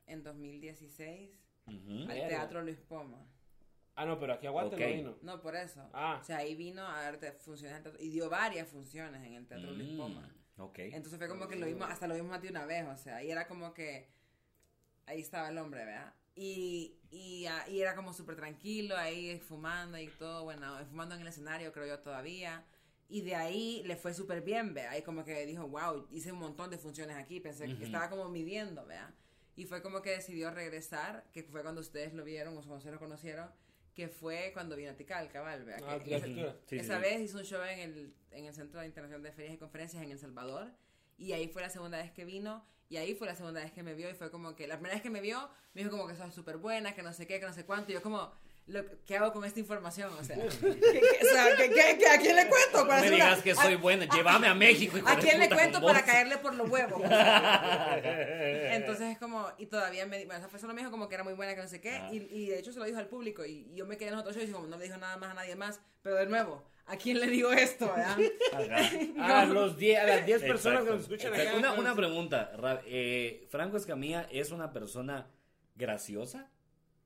en 0.07 0.23
2016 0.23 1.31
Ujú. 1.67 2.11
al. 2.11 2.29
Teatro 2.29 2.63
Luis 2.63 2.81
Poma. 2.81 3.25
Ah, 3.95 4.07
no, 4.07 4.19
pero 4.19 4.33
aquí 4.35 4.47
aguante 4.47 4.75
Ok. 4.77 4.81
no 4.81 4.87
vino. 4.89 5.19
No, 5.23 5.41
por 5.43 5.55
eso. 5.55 5.89
Ah. 5.93 6.19
O 6.21 6.25
sea, 6.25 6.39
ahí 6.39 6.55
vino 6.55 6.87
a 6.87 7.13
te- 7.19 7.33
funciones 7.33 7.77
en 7.77 7.83
teatro- 7.83 8.03
y 8.03 8.09
dio 8.09 8.31
varias 8.31 8.69
funciones 8.69 9.23
en 9.23 9.35
el 9.35 9.47
Teatro 9.47 9.71
Luis 9.73 9.93
Mm, 9.93 9.97
Poma. 9.99 10.35
Ok. 10.59 10.79
Entonces 10.79 11.19
fue 11.19 11.29
como 11.29 11.47
que 11.49 11.57
lo 11.57 11.67
vimos, 11.67 11.89
hasta 11.91 12.07
lo 12.07 12.15
vimos 12.15 12.31
más 12.31 12.41
de 12.43 12.49
una 12.49 12.65
vez, 12.67 12.87
o 12.87 12.97
sea, 12.97 13.23
y 13.23 13.31
era 13.31 13.47
como 13.47 13.75
que 13.75 14.09
ahí 15.07 15.21
estaba 15.21 15.49
el 15.51 15.59
hombre, 15.59 15.85
¿verdad? 15.85 16.15
Y, 16.35 16.97
y, 17.11 17.45
ah, 17.47 17.69
y 17.69 17.81
era 17.81 17.95
como 17.95 18.15
súper 18.15 18.37
tranquilo, 18.37 18.97
ahí 18.97 19.39
fumando 19.41 19.99
y 19.99 20.07
todo, 20.09 20.45
bueno, 20.45 20.79
fumando 20.87 21.15
en 21.15 21.21
el 21.21 21.27
escenario, 21.27 21.73
creo 21.73 21.87
yo 21.87 21.99
todavía. 22.01 22.65
Y 23.11 23.21
de 23.21 23.35
ahí 23.35 23.83
le 23.85 23.97
fue 23.97 24.15
súper 24.15 24.41
bien, 24.41 24.73
¿verdad? 24.73 24.97
Y 24.97 25.03
como 25.03 25.23
que 25.25 25.45
dijo, 25.45 25.69
wow, 25.69 26.07
hice 26.11 26.33
un 26.33 26.39
montón 26.39 26.71
de 26.71 26.79
funciones 26.79 27.17
aquí, 27.17 27.41
pensé 27.41 27.67
que 27.77 27.85
estaba 27.85 28.09
como 28.09 28.27
midiendo, 28.31 28.87
¿verdad? 28.87 29.11
Y 29.55 29.67
fue 29.67 29.83
como 29.83 30.01
que 30.01 30.11
decidió 30.13 30.51
regresar, 30.51 31.25
que 31.31 31.43
fue 31.43 31.61
cuando 31.61 31.83
ustedes 31.83 32.15
lo 32.15 32.25
vieron 32.25 32.55
o 32.55 32.61
cuando 32.61 32.77
ustedes 32.77 32.95
lo 32.95 32.99
conocieron, 33.01 33.51
que 33.95 34.09
fue 34.09 34.51
cuando 34.55 34.75
vino 34.77 34.91
a 34.91 34.95
Tikal, 34.95 35.29
cabal, 35.31 35.65
¿verdad? 35.65 35.89
Ah, 35.89 36.03
Que- 36.03 36.17
esa-. 36.17 36.27
Sí, 36.67 36.77
esa 36.77 36.97
sí. 36.97 37.03
vez 37.03 37.21
hizo 37.21 37.39
un 37.39 37.45
show 37.45 37.63
en 37.63 37.79
el, 37.81 38.15
en 38.31 38.45
el 38.47 38.55
Centro 38.55 38.83
Internacional 38.85 39.23
de 39.23 39.33
Ferias 39.33 39.55
y 39.55 39.59
Conferencias 39.59 40.03
en 40.03 40.11
El 40.11 40.19
Salvador. 40.19 40.73
Y 41.19 41.33
ahí 41.33 41.49
fue 41.49 41.63
la 41.63 41.69
segunda 41.71 41.99
vez 41.99 42.11
que 42.11 42.25
vino. 42.25 42.65
Y 42.89 42.97
ahí 42.99 43.15
fue 43.15 43.27
la 43.27 43.35
segunda 43.35 43.63
vez 43.63 43.73
que 43.73 43.83
me 43.83 43.95
vio. 43.95 44.11
Y 44.11 44.15
fue 44.15 44.31
como 44.31 44.55
que 44.55 44.67
la 44.67 44.75
primera 44.77 44.95
vez 44.95 45.03
que 45.03 45.11
me 45.11 45.21
vio, 45.21 45.49
me 45.75 45.83
dijo 45.83 45.91
como 45.91 46.07
que 46.09 46.15
sos 46.17 46.35
súper 46.35 46.57
buena, 46.59 46.95
que 46.95 47.03
no 47.03 47.13
sé 47.13 47.27
qué, 47.27 47.39
que 47.41 47.47
no 47.47 47.53
sé 47.53 47.65
cuánto. 47.65 47.91
Y 47.91 47.95
yo 47.95 48.03
como, 48.03 48.33
lo, 48.67 48.85
¿qué 49.05 49.17
hago 49.17 49.33
con 49.33 49.45
esta 49.45 49.59
información? 49.61 50.13
O 50.19 50.25
sea, 50.25 50.37
¿qué, 50.61 50.79
qué- 50.81 51.19
o 51.23 51.33
sea, 51.33 51.57
¿qué- 51.57 51.71
qué- 51.71 51.99
qué- 51.99 52.09
¿a 52.09 52.19
quién 52.19 52.37
le 52.37 52.47
cuento? 52.49 52.79
No 52.83 52.87
Para 52.89 53.01
me 53.01 53.07
hacer 53.07 53.15
una- 53.15 53.25
digas 53.27 53.43
que 53.43 53.55
soy 53.55 53.75
a- 53.75 53.79
buena, 53.79 54.05
llévame 54.07 54.47
a 54.47 54.55
México. 54.55 54.99
¿A 55.07 55.17
quién 55.17 55.39
le 55.41 55.49
cuento 55.49 55.81
para 55.83 56.05
caerle 56.05 56.39
por 56.39 56.55
los 56.55 56.69
huevos? 56.71 57.03
Entonces 58.05 59.13
es 59.13 59.19
como, 59.19 59.47
y 59.59 59.67
todavía 59.67 60.07
me, 60.07 60.25
bueno, 60.25 60.41
esa 60.41 60.49
persona 60.49 60.73
me 60.73 60.81
dijo 60.81 60.91
como 60.91 61.09
que 61.09 61.15
era 61.15 61.25
muy 61.25 61.35
buena, 61.35 61.55
que 61.55 61.63
no 61.63 61.69
sé 61.69 61.81
qué, 61.81 61.91
Ah. 61.93 62.09
y, 62.13 62.17
y 62.31 62.47
de 62.49 62.59
hecho 62.59 62.73
se 62.73 62.79
lo 62.79 62.85
dijo 62.85 62.99
al 62.99 63.09
público, 63.09 63.45
y, 63.45 63.67
y 63.71 63.75
yo 63.77 63.87
me 63.87 63.97
quedé 63.97 64.09
en 64.09 64.15
los 64.15 64.21
otros 64.23 64.37
shows 64.37 64.49
y 64.49 64.53
como 64.53 64.67
no 64.67 64.77
le 64.79 64.85
dijo 64.85 64.97
nada 64.97 65.17
más 65.17 65.31
a 65.31 65.35
nadie 65.35 65.57
más, 65.57 65.81
pero 66.03 66.17
de 66.17 66.27
nuevo, 66.27 66.65
¿a 66.87 66.97
quién 66.97 67.21
le 67.21 67.27
digo 67.27 67.53
esto? 67.53 67.93
Ajá. 67.97 68.17
A, 69.41 69.45
los 69.47 69.77
die- 69.77 69.97
a 69.99 70.07
las 70.07 70.25
10 70.27 70.43
personas 70.43 70.85
que 70.85 70.91
nos 70.91 71.03
escuchan 71.03 71.33
exacto. 71.35 71.51
acá. 71.51 71.59
Una, 71.59 71.73
una 71.81 71.95
pregunta, 71.95 72.53
eh, 72.87 73.47
Franco 73.51 73.77
Escamilla 73.77 74.27
es 74.31 74.51
una 74.51 74.73
persona 74.73 75.29
graciosa, 75.75 76.51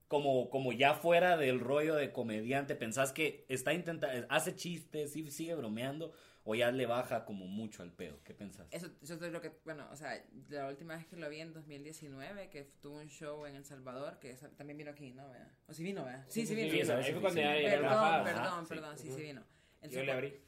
como, 0.09 0.51
como 0.51 0.73
ya 0.73 0.95
fuera 0.95 1.37
del 1.37 1.61
rollo 1.61 1.95
de 1.95 2.12
comediante, 2.12 2.77
¿pensás 2.77 3.12
que 3.12 3.45
está 3.49 3.73
intentando, 3.73 4.27
hace 4.29 4.55
chistes, 4.55 5.12
sí, 5.12 5.31
sigue 5.31 5.55
bromeando, 5.55 6.12
o 6.45 6.55
ya 6.55 6.71
le 6.71 6.87
baja 6.87 7.25
como 7.25 7.47
mucho 7.47 7.83
al 7.83 7.90
pedo? 7.90 8.21
¿Qué 8.23 8.33
pensás? 8.33 8.69
Eso, 8.71 8.88
eso 9.03 9.14
es 9.14 9.33
lo 9.33 9.40
que, 9.40 9.51
bueno, 9.64 9.88
o 9.90 9.97
sea, 9.97 10.25
la 10.49 10.69
última 10.69 10.97
vez 10.97 11.07
que 11.07 11.16
lo 11.16 11.29
vi 11.29 11.40
en 11.40 11.53
2019, 11.53 12.49
que 12.51 12.64
tuvo 12.81 12.99
un 12.99 13.09
show 13.09 13.47
en 13.47 13.57
El 13.57 13.64
Salvador, 13.64 14.19
que 14.21 14.35
también 14.57 14.79
vino 14.79 14.92
aquí, 14.92 15.12
¿no? 15.12 15.29
¿verdad? 15.29 15.51
¿O 15.66 15.73
sí 15.73 15.83
vino, 15.83 16.05
¿verdad? 16.05 16.25
Sí, 16.29 16.47
sí, 16.47 16.55
vino. 16.55 16.71
sí, 16.71 16.79
sí, 16.79 16.85
ya 16.85 17.03
sí. 17.03 17.40
era 17.40 17.81
Perdón, 17.81 18.25
perdón, 18.25 18.66
sí. 18.66 18.69
perdón, 18.69 18.99
sí, 18.99 19.11
sí 19.11 19.23
vino. 19.23 19.42
Yo 19.90 20.05
le 20.05 20.12
abrí. 20.12 20.40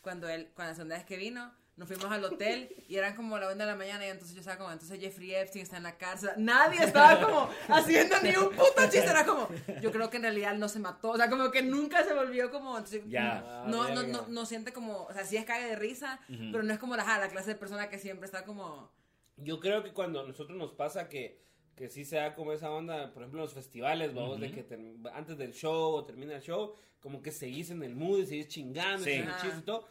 cuando 0.00 0.28
él, 0.28 0.50
cuando 0.54 0.70
la 0.70 0.74
segunda 0.76 0.96
vez 0.96 1.04
que 1.04 1.16
vino, 1.16 1.52
nos 1.78 1.86
fuimos 1.88 2.06
al 2.06 2.24
hotel 2.24 2.68
y 2.88 2.96
eran 2.96 3.14
como 3.14 3.38
la 3.38 3.46
una 3.46 3.64
de 3.64 3.70
la 3.70 3.76
mañana 3.76 4.04
y 4.04 4.10
entonces 4.10 4.34
yo 4.34 4.40
estaba 4.40 4.58
como, 4.58 4.72
entonces 4.72 4.98
Jeffrey 5.00 5.34
Epstein 5.34 5.62
está 5.62 5.76
en 5.78 5.84
la 5.84 5.96
cárcel. 5.96 6.30
Nadie 6.36 6.82
estaba 6.84 7.20
como 7.24 7.48
haciendo 7.68 8.16
ni 8.22 8.36
un 8.36 8.50
puto 8.50 8.82
chiste, 8.82 9.04
era 9.06 9.24
como, 9.24 9.48
yo 9.80 9.90
creo 9.92 10.10
que 10.10 10.16
en 10.16 10.24
realidad 10.24 10.54
no 10.56 10.68
se 10.68 10.80
mató, 10.80 11.10
o 11.10 11.16
sea, 11.16 11.30
como 11.30 11.50
que 11.50 11.62
nunca 11.62 12.04
se 12.04 12.12
volvió 12.14 12.50
como, 12.50 12.76
entonces, 12.76 13.02
Ya. 13.06 13.64
no, 13.68 13.84
Ah, 13.84 13.90
no, 13.94 14.02
no, 14.02 14.26
no 14.28 14.44
siente 14.44 14.72
como, 14.72 15.04
o 15.04 15.12
sea, 15.12 15.24
sí 15.24 15.36
es 15.36 15.44
cague 15.44 15.66
de 15.68 15.76
risa, 15.76 16.20
Ujú. 16.28 16.48
pero 16.52 16.62
no 16.64 16.72
es 16.72 16.78
como 16.80 16.96
la, 16.96 17.04
la 17.18 17.28
clase 17.28 17.50
de 17.50 17.56
persona 17.56 17.88
que 17.88 17.98
siempre 17.98 18.26
está 18.26 18.44
como, 18.44 18.90
Yo 19.36 19.60
creo 19.60 19.84
que 19.84 19.92
cuando 19.92 20.20
a 20.20 20.24
nosotros 20.26 20.58
nos 20.58 20.72
pasa 20.72 21.08
que, 21.08 21.40
que 21.76 21.88
sí 21.88 22.04
se 22.04 22.16
da 22.16 22.34
como 22.34 22.52
esa 22.52 22.72
onda, 22.72 23.12
por 23.14 23.22
ejemplo, 23.22 23.38
en 23.38 23.44
los 23.44 23.54
festivales, 23.54 24.12
vamos, 24.12 24.40
de 24.40 24.46
Ujú. 24.46 24.54
que 24.56 24.62
ter- 24.64 24.80
antes 25.14 25.38
del 25.38 25.52
show 25.52 25.92
o 25.94 26.04
termina 26.04 26.34
el 26.34 26.42
show, 26.42 26.74
como 27.00 27.22
que 27.22 27.30
seguís 27.30 27.70
en 27.70 27.84
el 27.84 27.94
mood 27.94 28.18
y 28.18 28.26
seguís 28.26 28.48
chingando, 28.48 29.04
Sí. 29.04 29.12
y 29.12 29.24
chistes 29.40 29.58
y 29.60 29.62
todo, 29.62 29.86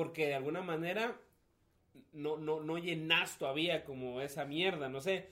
porque 0.00 0.28
de 0.28 0.34
alguna 0.34 0.62
manera 0.62 1.20
no, 2.14 2.38
no, 2.38 2.60
no 2.60 2.78
llenas 2.78 3.36
todavía 3.36 3.84
como 3.84 4.22
esa 4.22 4.46
mierda, 4.46 4.88
no 4.88 5.02
sé. 5.02 5.28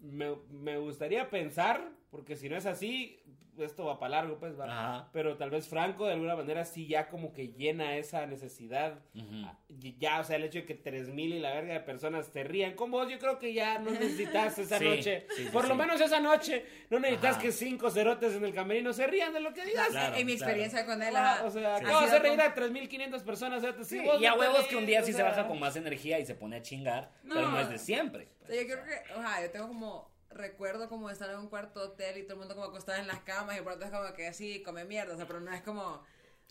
Me, 0.00 0.34
me 0.50 0.76
gustaría 0.76 1.30
pensar, 1.30 1.92
porque 2.10 2.34
si 2.34 2.48
no 2.48 2.56
es 2.56 2.66
así, 2.66 3.22
esto 3.64 3.84
va 3.84 3.98
para 3.98 4.16
largo, 4.16 4.38
pues 4.38 4.58
va. 4.58 4.64
Ajá. 4.64 5.08
Pero 5.12 5.36
tal 5.36 5.50
vez 5.50 5.68
Franco 5.68 6.06
de 6.06 6.12
alguna 6.14 6.36
manera 6.36 6.64
sí 6.64 6.86
ya 6.86 7.08
como 7.08 7.32
que 7.32 7.48
llena 7.48 7.96
esa 7.96 8.26
necesidad. 8.26 8.98
Ujú. 9.14 9.46
Y 9.68 9.96
Ya, 9.98 10.20
o 10.20 10.24
sea, 10.24 10.36
el 10.36 10.44
hecho 10.44 10.58
de 10.60 10.64
que 10.66 10.74
3000 10.74 11.34
y 11.34 11.40
la 11.40 11.52
verga 11.52 11.74
de 11.74 11.80
personas 11.80 12.30
te 12.32 12.44
rían 12.44 12.74
con 12.74 12.90
vos, 12.90 13.08
yo 13.08 13.18
creo 13.18 13.38
que 13.38 13.52
ya 13.52 13.78
no 13.78 13.90
necesitas 13.90 14.58
esa 14.58 14.78
Sí, 14.78 14.84
noche. 14.84 15.26
sí, 15.36 15.44
sí, 15.44 15.50
Por 15.52 15.68
lo 15.68 15.74
menos 15.74 16.00
esa 16.00 16.20
noche, 16.20 16.64
no 16.90 16.98
necesitas 17.00 17.32
Ajá. 17.36 17.42
que 17.42 17.52
cinco 17.52 17.90
cerotes 17.90 18.34
en 18.34 18.44
el 18.44 18.54
camerino 18.54 18.92
se 18.92 19.06
rían 19.06 19.32
de 19.32 19.40
lo 19.40 19.52
que 19.52 19.64
digas. 19.64 19.88
Claro, 19.88 20.16
en 20.16 20.26
mi 20.26 20.36
claro. 20.36 20.44
experiencia 20.52 20.86
con 20.86 21.02
él, 21.02 21.14
Ah, 21.16 21.42
o 21.44 21.50
sea, 21.50 21.78
Sí. 21.78 21.84
¿qué 21.84 21.90
vas 21.92 22.02
a 22.04 22.06
sido 22.08 22.18
reír 22.20 22.40
a 22.40 22.54
3500 22.54 23.22
personas? 23.22 23.60
cerotes? 23.60 23.86
Sí, 23.86 23.96
y 24.20 24.24
a 24.26 24.30
no 24.30 24.36
huevos 24.40 24.66
que 24.66 24.76
un 24.76 24.86
día 24.86 25.00
o 25.00 25.04
sí 25.04 25.12
se 25.12 25.18
sea, 25.18 25.26
baja 25.28 25.46
con 25.46 25.58
más 25.58 25.76
energía 25.76 26.18
y 26.18 26.26
se 26.26 26.34
pone 26.34 26.56
a 26.56 26.62
chingar, 26.62 27.10
pero 27.26 27.42
No. 27.42 27.50
no 27.52 27.60
es 27.60 27.68
de 27.70 27.78
siempre. 27.78 28.28
O 28.42 28.46
sea, 28.46 28.56
yo 28.56 28.66
creo 28.66 28.84
que, 28.84 29.12
o 29.14 29.20
sea, 29.20 29.42
yo 29.42 29.50
tengo 29.50 29.68
como 29.68 30.10
recuerdo 30.30 30.88
como 30.88 31.10
estar 31.10 31.30
en 31.30 31.38
un 31.38 31.48
cuarto 31.48 31.80
hotel 31.82 32.18
y 32.18 32.22
todo 32.22 32.34
el 32.34 32.38
mundo 32.40 32.54
como 32.54 32.66
acostado 32.66 32.98
en 33.00 33.06
las 33.06 33.20
camas 33.20 33.58
y 33.58 33.62
pronto 33.62 33.84
es 33.84 33.90
como 33.90 34.12
que 34.14 34.28
así 34.28 34.62
come 34.62 34.84
mierda, 34.84 35.14
o 35.14 35.16
sea, 35.16 35.26
pero 35.26 35.40
no 35.40 35.52
es 35.52 35.62
como 35.62 36.02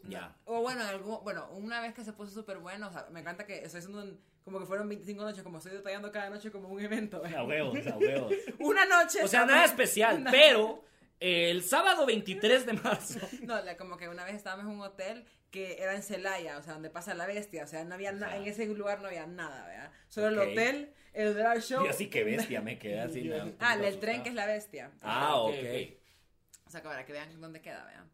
no. 0.03 0.09
Ya. 0.09 0.35
O 0.45 0.61
bueno, 0.61 0.81
en 0.81 0.87
algún, 0.87 1.23
bueno, 1.23 1.49
una 1.53 1.81
vez 1.81 1.93
que 1.93 2.03
se 2.03 2.13
puso 2.13 2.31
súper 2.31 2.59
bueno, 2.59 2.87
o 2.87 2.91
sea, 2.91 3.07
me 3.11 3.19
encanta 3.21 3.45
que 3.45 3.63
estoy 3.63 3.79
haciendo 3.79 4.03
un, 4.03 4.21
como 4.43 4.59
que 4.59 4.65
fueron 4.65 4.87
25 4.87 5.23
noches, 5.23 5.43
como 5.43 5.57
estoy 5.57 5.73
detallando 5.73 6.11
cada 6.11 6.29
noche 6.29 6.51
como 6.51 6.69
un 6.69 6.79
evento. 6.79 7.25
¿eh? 7.25 7.35
A 7.35 7.43
huevos, 7.43 7.85
a 7.87 7.97
huevos. 7.97 8.31
Una 8.59 8.85
noche. 8.85 9.23
O 9.23 9.27
sea, 9.27 9.45
nada 9.45 9.65
especial, 9.65 10.17
una- 10.21 10.31
pero 10.31 10.83
el 11.19 11.63
sábado 11.63 12.05
23 12.05 12.65
de 12.65 12.73
marzo. 12.73 13.19
No, 13.43 13.61
la- 13.61 13.77
como 13.77 13.97
que 13.97 14.09
una 14.09 14.23
vez 14.25 14.35
estábamos 14.35 14.65
en 14.65 14.71
un 14.79 14.81
hotel 14.81 15.25
que 15.51 15.81
era 15.81 15.95
en 15.95 16.03
Celaya, 16.03 16.57
o 16.57 16.63
sea, 16.63 16.73
donde 16.73 16.89
pasa 16.89 17.13
la 17.13 17.25
bestia, 17.25 17.63
o 17.63 17.67
sea, 17.67 17.83
no 17.85 17.95
había 17.95 18.11
nada, 18.11 18.35
en 18.37 18.45
ese 18.45 18.65
lugar 18.67 18.99
no 19.01 19.07
había 19.07 19.25
nada, 19.25 19.65
¿verdad? 19.65 19.91
Solo 20.09 20.27
el 20.27 20.39
hotel, 20.39 20.93
el 21.13 21.33
drag 21.33 21.61
show. 21.61 21.83
Yo 21.85 21.89
así 21.89 22.07
que 22.09 22.23
bestia 22.23 22.61
me 22.61 22.77
quedé 22.77 22.99
así. 22.99 23.31
Ah, 23.59 23.75
el 23.81 23.99
tren 23.99 24.23
que 24.23 24.29
es 24.29 24.35
la 24.35 24.45
bestia. 24.45 24.91
Ah, 25.01 25.35
Ok, 25.41 25.53
ok. 25.53 25.97
O 26.67 26.69
sea, 26.69 26.81
que 26.81 26.87
para 26.89 27.05
que 27.05 27.13
vean 27.13 27.39
dónde 27.39 27.61
queda, 27.61 27.85
vean. 27.85 28.09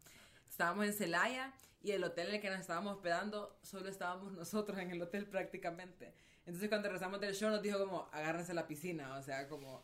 Estábamos 0.48 0.86
en 0.86 0.92
Celaya 0.92 1.52
y 1.82 1.90
el 1.90 2.04
hotel 2.04 2.28
en 2.28 2.34
el 2.36 2.40
que 2.40 2.48
nos 2.50 2.60
estábamos 2.60 2.94
hospedando, 2.94 3.58
solo 3.62 3.88
estábamos 3.88 4.32
nosotros 4.32 4.78
en 4.78 4.90
el 4.92 5.02
hotel 5.02 5.26
prácticamente. 5.26 6.14
Entonces 6.46 6.68
cuando 6.68 6.86
regresamos 6.88 7.20
del 7.20 7.34
show 7.34 7.50
nos 7.50 7.62
dijo 7.62 7.78
como, 7.80 8.08
agárrense 8.12 8.52
a 8.52 8.54
la 8.54 8.68
piscina, 8.68 9.16
o 9.16 9.22
sea, 9.22 9.48
como, 9.48 9.82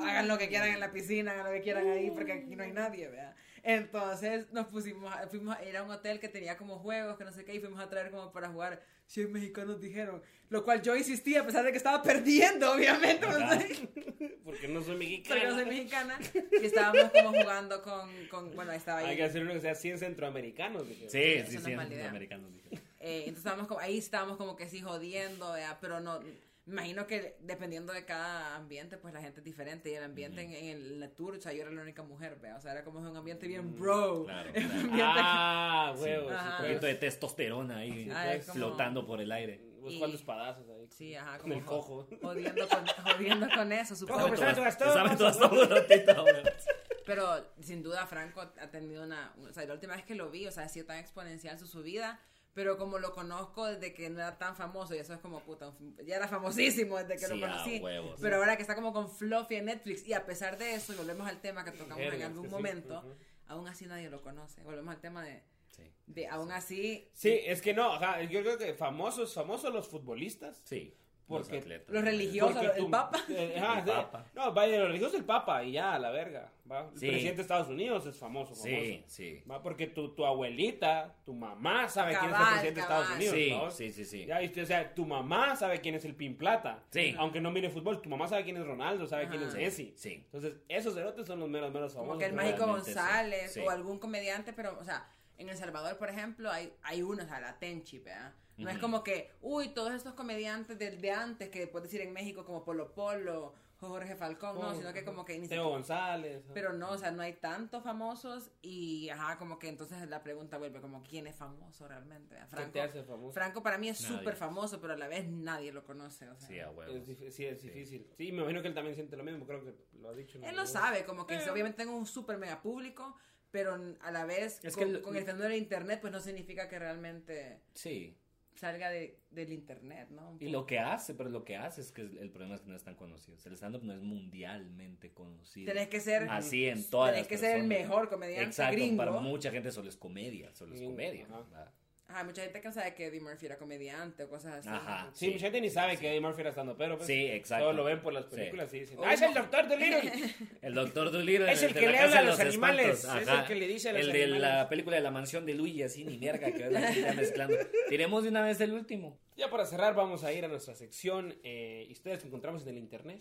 hagan 0.00 0.28
lo 0.28 0.38
que 0.38 0.48
quieran 0.48 0.68
en 0.70 0.80
la 0.80 0.92
piscina, 0.92 1.32
hagan 1.32 1.46
lo 1.46 1.52
que 1.52 1.60
quieran 1.62 1.88
ahí, 1.88 2.10
porque 2.10 2.32
aquí 2.32 2.56
no 2.56 2.62
hay 2.64 2.72
nadie, 2.72 3.08
¿verdad? 3.08 3.34
Entonces 3.64 4.50
nos 4.52 4.66
pusimos, 4.66 5.12
a- 5.14 5.28
fuimos 5.28 5.56
a 5.56 5.64
ir 5.64 5.76
a 5.76 5.82
un 5.84 5.90
hotel 5.90 6.18
que 6.20 6.28
tenía 6.28 6.56
como 6.56 6.78
juegos, 6.78 7.16
que 7.16 7.24
no 7.24 7.32
sé 7.32 7.44
qué, 7.44 7.54
y 7.54 7.60
fuimos 7.60 7.80
a 7.80 7.88
traer 7.88 8.10
como 8.10 8.32
para 8.32 8.48
jugar 8.48 8.82
100 9.06 9.30
mexicanos 9.32 9.80
dijeron, 9.80 10.22
lo 10.48 10.64
cual 10.64 10.82
yo 10.82 10.96
insistí 10.96 11.36
a 11.36 11.44
pesar 11.46 11.64
de 11.64 11.70
que 11.70 11.76
estaba 11.76 12.02
perdiendo, 12.02 12.72
obviamente. 12.72 13.26
Porque 14.44 14.66
no 14.68 14.82
soy 14.82 14.96
mexicano. 14.96 15.34
porque 15.40 15.48
no 15.48 15.54
soy 15.54 15.64
mexicana, 15.66 16.18
y 16.60 16.66
estábamos 16.66 17.10
como 17.12 17.28
jugando 17.40 17.80
con, 17.82 18.10
con 18.28 18.54
bueno, 18.56 18.72
ahí 18.72 18.78
estaba 18.78 18.98
ahí. 19.00 19.06
Hay 19.06 19.16
que 19.16 19.22
hacer 19.24 19.42
uno 19.42 19.52
que 19.52 19.60
sea 19.60 19.74
100 19.74 19.98
centroamericanos. 19.98 20.86
dije. 20.88 21.08
Sí, 21.08 21.50
sí, 21.50 21.58
sí, 21.64 21.74
mala 21.76 21.92
idea. 21.94 22.08
americanos. 22.10 22.52
dije. 22.52 22.82
Eh, 23.00 23.18
entonces 23.20 23.38
estábamos 23.38 23.68
como, 23.68 23.80
ahí 23.80 23.98
estábamos 23.98 24.36
como 24.36 24.56
que 24.56 24.68
sí 24.68 24.80
jodiendo, 24.80 25.52
¿verdad? 25.52 25.78
pero 25.80 26.00
no, 26.00 26.20
imagino 26.66 27.06
que 27.06 27.36
dependiendo 27.40 27.92
de 27.92 28.04
cada 28.04 28.56
ambiente, 28.56 28.96
pues 28.96 29.12
la 29.14 29.20
gente 29.20 29.40
es 29.40 29.44
diferente. 29.44 29.90
Y 29.90 29.94
el 29.94 30.04
ambiente 30.04 30.42
en, 30.42 30.52
en 30.52 30.66
el 30.76 31.00
la 31.00 31.08
tour, 31.10 31.34
o 31.36 31.40
sea, 31.40 31.52
yo 31.52 31.62
era 31.62 31.70
la 31.70 31.82
única 31.82 32.02
mujer, 32.02 32.36
¿verdad? 32.40 32.58
O 32.58 32.60
sea, 32.60 32.72
era 32.72 32.84
como 32.84 33.00
un 33.00 33.16
ambiente 33.16 33.46
bien 33.48 33.74
bro. 33.74 34.24
Claro, 34.24 34.50
claro. 34.52 34.70
ambiente 34.74 35.02
Ah, 35.22 35.92
Sí. 35.96 36.02
huevos. 36.02 36.32
Ajá. 36.32 36.50
Un 36.50 36.56
sí, 36.56 36.62
poquito 36.68 36.86
de 36.86 36.94
testosterona 36.94 37.76
ahí, 37.78 38.08
Ah, 38.12 38.34
como- 38.46 38.54
flotando 38.54 39.06
por 39.06 39.20
el 39.20 39.32
aire. 39.32 39.60
Buscando 39.82 40.08
Y- 40.08 40.14
espadazos 40.14 40.68
ahí. 40.68 40.86
Sí, 40.90 41.14
ajá, 41.16 41.38
Con 41.38 41.40
como 41.50 41.54
el 41.54 41.64
cojo. 41.64 42.08
Jodiendo 42.22 42.68
con, 42.68 42.86
jodiendo 43.04 43.48
con 43.52 43.72
eso, 43.72 43.96
supongo. 43.96 44.20
Cojo, 44.28 44.36
Sabe 44.36 44.54
pues, 44.54 44.78
todas- 44.78 45.38
todas-. 45.38 46.68
Pero 47.04 47.44
sin 47.60 47.82
duda 47.82 48.06
Franco 48.06 48.40
ha 48.40 48.70
tenido 48.70 49.02
una, 49.02 49.34
o 49.36 49.52
sea, 49.52 49.64
la 49.66 49.74
última 49.74 49.96
vez 49.96 50.04
que 50.04 50.14
lo 50.14 50.30
vi, 50.30 50.46
o 50.46 50.52
sea, 50.52 50.64
ha 50.64 50.68
sido 50.68 50.86
tan 50.86 50.98
exponencial 50.98 51.58
su 51.58 51.66
subida, 51.66 52.20
pero 52.54 52.76
como 52.76 52.98
lo 52.98 53.12
conozco 53.12 53.66
desde 53.66 53.94
que 53.94 54.10
no 54.10 54.18
era 54.20 54.36
tan 54.38 54.54
famoso, 54.56 54.94
y 54.94 54.98
eso 54.98 55.14
es 55.14 55.20
como 55.20 55.40
puta, 55.40 55.72
ya 56.04 56.16
era 56.16 56.28
famosísimo 56.28 56.96
desde 56.98 57.14
que 57.14 57.26
Sí, 57.26 57.34
lo 57.38 57.40
conocí, 57.46 57.78
huevos. 57.80 58.18
pero 58.20 58.36
ahora 58.36 58.56
que 58.56 58.62
está 58.62 58.74
como 58.74 58.92
con 58.92 59.10
Fluffy 59.10 59.56
en 59.56 59.66
Netflix, 59.66 60.06
y 60.06 60.12
a 60.12 60.26
pesar 60.26 60.58
de 60.58 60.74
eso, 60.74 60.92
y 60.92 60.96
volvemos 60.96 61.26
al 61.28 61.40
tema 61.40 61.64
que 61.64 61.72
tocamos 61.72 62.02
en 62.12 62.22
algún 62.22 62.50
momento, 62.50 62.98
ujú. 63.00 63.14
aún 63.48 63.68
así 63.68 63.86
nadie 63.86 64.10
lo 64.10 64.20
conoce, 64.22 64.62
volvemos 64.62 64.94
al 64.94 65.00
tema 65.00 65.22
de, 65.24 65.42
Sí, 65.74 65.84
de 66.06 66.26
aún 66.28 66.52
así, 66.52 67.08
Sí, 67.14 67.40
es 67.46 67.62
que 67.62 67.72
no, 67.72 67.94
ajá, 67.94 68.22
yo 68.24 68.42
creo 68.42 68.58
que 68.58 68.74
famosos, 68.74 69.32
famosos 69.32 69.72
los 69.72 69.88
futbolistas. 69.88 70.60
sí. 70.64 70.94
Porque 71.38 71.54
los 71.56 71.62
atletas. 71.64 71.88
los 71.94 72.04
religiosos, 72.04 72.52
Porque 72.54 72.66
el 72.78 72.84
tú- 72.84 72.90
Papa. 72.90 73.18
eh, 73.28 73.54
ajá, 73.58 73.78
El 73.78 73.84
sí. 73.84 73.90
Papa. 73.90 74.24
No, 74.34 74.52
vaya, 74.52 74.78
los 74.78 74.86
religiosos 74.88 75.18
el 75.18 75.24
Papa 75.24 75.64
y 75.64 75.72
ya, 75.72 75.94
a 75.94 75.98
la 75.98 76.10
verga. 76.10 76.52
¿va? 76.70 76.88
El 76.92 76.98
Sí. 76.98 77.08
presidente 77.08 77.36
de 77.36 77.42
Estados 77.42 77.68
Unidos 77.68 78.06
es 78.06 78.16
famoso, 78.16 78.54
famoso. 78.54 78.62
Sí, 78.68 79.04
sí. 79.06 79.42
¿va? 79.50 79.62
Porque 79.62 79.86
tu, 79.88 80.14
tu 80.14 80.24
abuelita, 80.24 81.14
tu 81.24 81.34
mamá 81.34 81.88
sabe 81.88 82.12
quién 82.12 82.24
es 82.24 82.26
el 82.26 82.32
Cabal, 82.32 82.48
presidente 82.52 82.74
de 82.74 82.80
Estados 82.80 83.04
cabal. 83.06 83.18
Unidos. 83.18 83.34
Sí, 83.36 83.50
¿va? 83.52 83.70
sí, 83.70 83.92
sí, 83.92 84.04
sí. 84.04 84.26
Ya 84.26 84.38
viste, 84.38 84.62
o 84.62 84.66
sea, 84.66 84.94
tu 84.94 85.04
mamá 85.04 85.56
sabe 85.56 85.80
quién 85.80 85.94
es 85.94 86.04
el 86.04 86.14
Pin 86.14 86.36
Plata. 86.38 86.82
Sí. 86.90 87.14
Aunque 87.18 87.40
no 87.40 87.50
mire 87.50 87.68
fútbol, 87.70 88.00
tu 88.00 88.08
mamá 88.08 88.26
sabe 88.28 88.44
quién 88.44 88.56
es 88.56 88.66
Ronaldo, 88.66 89.06
sabe 89.06 89.28
quién 89.28 89.42
es 89.42 89.48
Ajá. 89.50 89.58
Messi. 89.58 89.92
Sí. 89.96 90.22
Entonces, 90.24 90.54
esos 90.68 90.94
cerotes 90.94 91.26
son 91.26 91.40
los 91.40 91.48
meros, 91.48 91.72
meros 91.72 91.92
famosos. 91.92 92.08
como 92.08 92.18
que 92.18 92.26
el. 92.26 92.32
Mágico. 92.32 92.66
González 92.66 93.52
Sí. 93.52 93.60
o 93.60 93.70
algún 93.70 93.98
comediante, 93.98 94.52
pero, 94.52 94.78
o 94.78 94.84
sea, 94.84 95.06
en 95.38 95.48
El 95.48 95.56
Salvador, 95.56 95.98
por 95.98 96.08
ejemplo, 96.08 96.50
hay, 96.50 96.72
hay 96.82 97.02
uno, 97.02 97.22
o 97.22 97.26
sea, 97.26 97.40
la 97.40 97.58
Tenchi, 97.58 97.98
¿verdad? 97.98 98.32
No 98.58 98.70
es 98.70 98.78
como 98.78 99.02
que, 99.02 99.30
uy, 99.40 99.68
todos 99.70 99.92
estos 99.92 100.14
comediantes 100.14 100.78
de, 100.78 100.90
de 100.96 101.10
antes, 101.10 101.48
que 101.50 101.66
puedes 101.66 101.90
decir 101.90 102.06
en 102.06 102.12
México 102.12 102.44
como 102.44 102.64
Polo 102.64 102.92
Polo 102.94 103.54
o 103.80 103.88
Jorge 103.88 104.14
Falcón, 104.14 104.60
no, 104.60 104.74
sino 104.76 104.92
que 104.92 105.04
como 105.04 105.24
que 105.24 105.36
ni 105.38 105.48
Teo 105.48 105.68
González. 105.70 106.44
Pero 106.54 106.72
no, 106.72 106.92
o 106.92 106.98
sea, 106.98 107.10
no 107.10 107.22
hay 107.22 107.32
tantos 107.32 107.82
famosos 107.82 108.52
y, 108.62 109.08
ajá, 109.08 109.38
como 109.38 109.58
que 109.58 109.68
entonces 109.68 110.08
la 110.08 110.22
pregunta 110.22 110.56
vuelve 110.58 110.80
como, 110.80 111.02
¿quién 111.02 111.26
es 111.26 111.34
famoso 111.34 111.88
realmente? 111.88 112.36
¿Qué 112.36 112.46
Franco, 112.46 112.70
te 112.70 112.80
hace 112.80 113.02
famoso? 113.02 113.32
Franco 113.32 113.60
para 113.64 113.78
mí 113.78 113.88
es 113.88 113.98
súper 113.98 114.36
famoso, 114.36 114.80
pero 114.80 114.92
a 114.92 114.96
la 114.96 115.08
vez 115.08 115.26
nadie 115.26 115.72
lo 115.72 115.82
conoce, 115.82 116.28
o 116.28 116.36
sea. 116.36 116.46
Sí, 116.46 116.60
a 116.60 116.70
Es 116.70 116.76
huevos. 116.76 117.08
dif- 117.08 117.30
sí, 117.30 117.44
es 117.46 117.60
difícil. 117.60 118.06
Sí, 118.16 118.30
me 118.30 118.38
imagino 118.42 118.62
que 118.62 118.68
él 118.68 118.74
también 118.74 118.94
siente 118.94 119.16
lo 119.16 119.24
mismo, 119.24 119.44
creo 119.46 119.64
que 119.64 119.74
lo 119.98 120.10
ha 120.10 120.14
dicho. 120.14 120.38
en 120.38 120.44
Él 120.44 120.54
lo 120.54 120.66
sabe, 120.66 121.04
como 121.04 121.26
que 121.26 121.34
Eh. 121.34 121.50
obviamente 121.50 121.78
tengo 121.82 121.96
un 121.96 122.06
súper 122.06 122.38
mega 122.38 122.62
público, 122.62 123.16
pero 123.50 123.74
a 124.00 124.10
la 124.12 124.24
vez 124.26 124.64
Es 124.64 124.76
con, 124.76 124.84
que 124.84 124.90
el- 124.90 125.02
con 125.02 125.16
el 125.16 125.24
fenómeno 125.24 125.48
del 125.50 125.58
internet, 125.58 125.98
pues 126.00 126.12
no 126.12 126.20
significa 126.20 126.68
que 126.68 126.78
realmente 126.78 127.60
Sí. 127.74 128.16
Salga 128.54 128.90
de, 128.90 129.18
del 129.30 129.52
internet, 129.52 130.08
¿no? 130.10 130.36
Y 130.40 130.48
lo 130.48 130.66
que 130.66 130.78
hace, 130.78 131.14
pero 131.14 131.30
lo 131.30 131.44
que 131.44 131.56
hace 131.56 131.80
es 131.80 131.92
que 131.92 132.02
el 132.02 132.30
problema 132.30 132.54
es 132.54 132.60
que 132.60 132.68
no 132.68 132.76
es 132.76 132.84
tan 132.84 132.94
conocido. 132.94 133.36
El 133.44 133.54
stand-up 133.54 133.82
no 133.82 133.92
es 133.92 134.00
mundialmente 134.00 135.12
conocido. 135.12 135.72
Tenés 135.72 135.88
que 135.88 136.00
ser, 136.00 136.28
Así 136.30 136.66
en 136.66 136.88
todas 136.88 137.10
tenés 137.12 137.22
las 137.22 137.28
que 137.28 137.38
ser 137.38 137.58
el 137.58 137.66
mejor 137.66 138.08
comediante 138.08 138.44
Exacto, 138.44 138.76
gringo. 138.76 138.96
para 138.98 139.12
mucha 139.12 139.50
gente 139.50 139.70
solo 139.72 139.88
es 139.88 139.96
comedia, 139.96 140.52
solo 140.54 140.74
es 140.74 140.82
comedia. 140.82 141.26
ajá. 141.30 141.72
Ajá, 142.12 142.24
mucha 142.24 142.42
gente 142.42 142.60
que 142.60 142.68
no 142.68 142.74
sabe 142.74 142.94
que 142.94 143.06
Eddie 143.06 143.20
Murphy 143.20 143.46
era 143.46 143.56
comediante 143.56 144.24
o 144.24 144.28
cosas 144.28 144.54
así. 144.56 144.68
Ajá. 144.68 145.08
Sí, 145.14 145.26
Sí. 145.26 145.32
mucha 145.32 145.46
gente 145.46 145.60
ni 145.62 145.70
sabe 145.70 145.96
que 145.96 146.08
Eddie 146.10 146.20
Murphy 146.20 146.40
era 146.42 146.50
estando 146.50 146.76
pero 146.76 146.96
pues, 146.96 147.06
Sí, 147.06 147.26
exacto. 147.26 147.64
Todos 147.64 147.76
lo 147.76 147.84
ven 147.84 148.00
por 148.02 148.12
las 148.12 148.24
Sí. 148.26 148.36
películas 148.36 148.74
y 148.74 148.80
dicen, 148.80 148.98
O 148.98 149.04
¡Ah, 149.04 149.14
es 149.14 149.22
el 149.22 149.32
doctor 149.34 149.68
Dolittle! 149.68 150.12
El 150.62 150.74
doctor 150.74 151.10
Dolittle 151.10 151.50
Es 151.52 151.62
el 151.62 151.72
de 151.72 151.80
que 151.80 151.88
le 151.88 151.98
habla 151.98 152.18
a 152.18 152.20
de 152.22 152.26
los 152.28 152.40
animales, 152.40 152.98
espantos. 153.00 153.22
es 153.22 153.28
Ajá. 153.28 153.40
el 153.42 153.46
que 153.48 153.54
le 153.54 153.66
dice 153.68 153.88
a 153.88 153.92
los 153.94 154.02
El 154.02 154.12
de 154.12 154.26
la 154.26 154.36
animales. 154.36 154.66
película 154.68 154.96
de 154.96 155.02
la 155.02 155.10
mansión 155.10 155.46
de 155.46 155.54
Luigi, 155.54 155.82
así 155.82 156.04
ni 156.04 156.18
mierda, 156.18 156.52
que 156.52 156.66
está 156.66 157.12
mezclando. 157.14 157.56
Tiremos 157.88 158.22
de 158.24 158.28
una 158.28 158.42
vez 158.42 158.60
el 158.60 158.72
último. 158.72 159.18
Ya 159.36 159.48
para 159.50 159.64
cerrar 159.64 159.94
vamos 159.94 160.22
a 160.24 160.32
ir 160.32 160.44
a 160.44 160.48
nuestra 160.48 160.74
sección 160.74 161.34
eh, 161.42 161.86
historias 161.88 162.20
que 162.20 162.28
encontramos 162.28 162.62
en 162.62 162.68
el 162.68 162.78
internet 162.78 163.20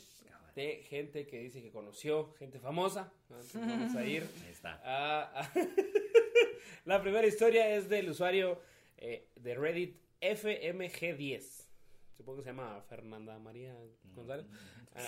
de 0.55 0.83
gente 0.89 1.25
que 1.25 1.39
dice 1.39 1.61
que 1.61 1.71
conoció 1.71 2.33
gente 2.33 2.59
famosa. 2.59 3.13
Entonces 3.29 3.53
vamos 3.61 3.95
a 3.95 4.03
ir 4.03 4.23
Ahí 4.23 4.51
está. 4.51 4.81
a... 4.83 5.39
a- 5.41 5.51
La 6.85 7.01
primera 7.01 7.25
historia 7.27 7.75
es 7.75 7.89
del 7.89 8.09
usuario 8.09 8.59
eh, 9.01 9.27
de 9.35 9.55
Reddit 9.55 9.97
FMG10. 10.21 11.67
Supongo 12.15 12.37
que 12.37 12.43
se 12.43 12.49
llama 12.49 12.81
Fernanda 12.87 13.37
María 13.39 13.75
González. 14.13 14.45
Ah, 14.95 15.07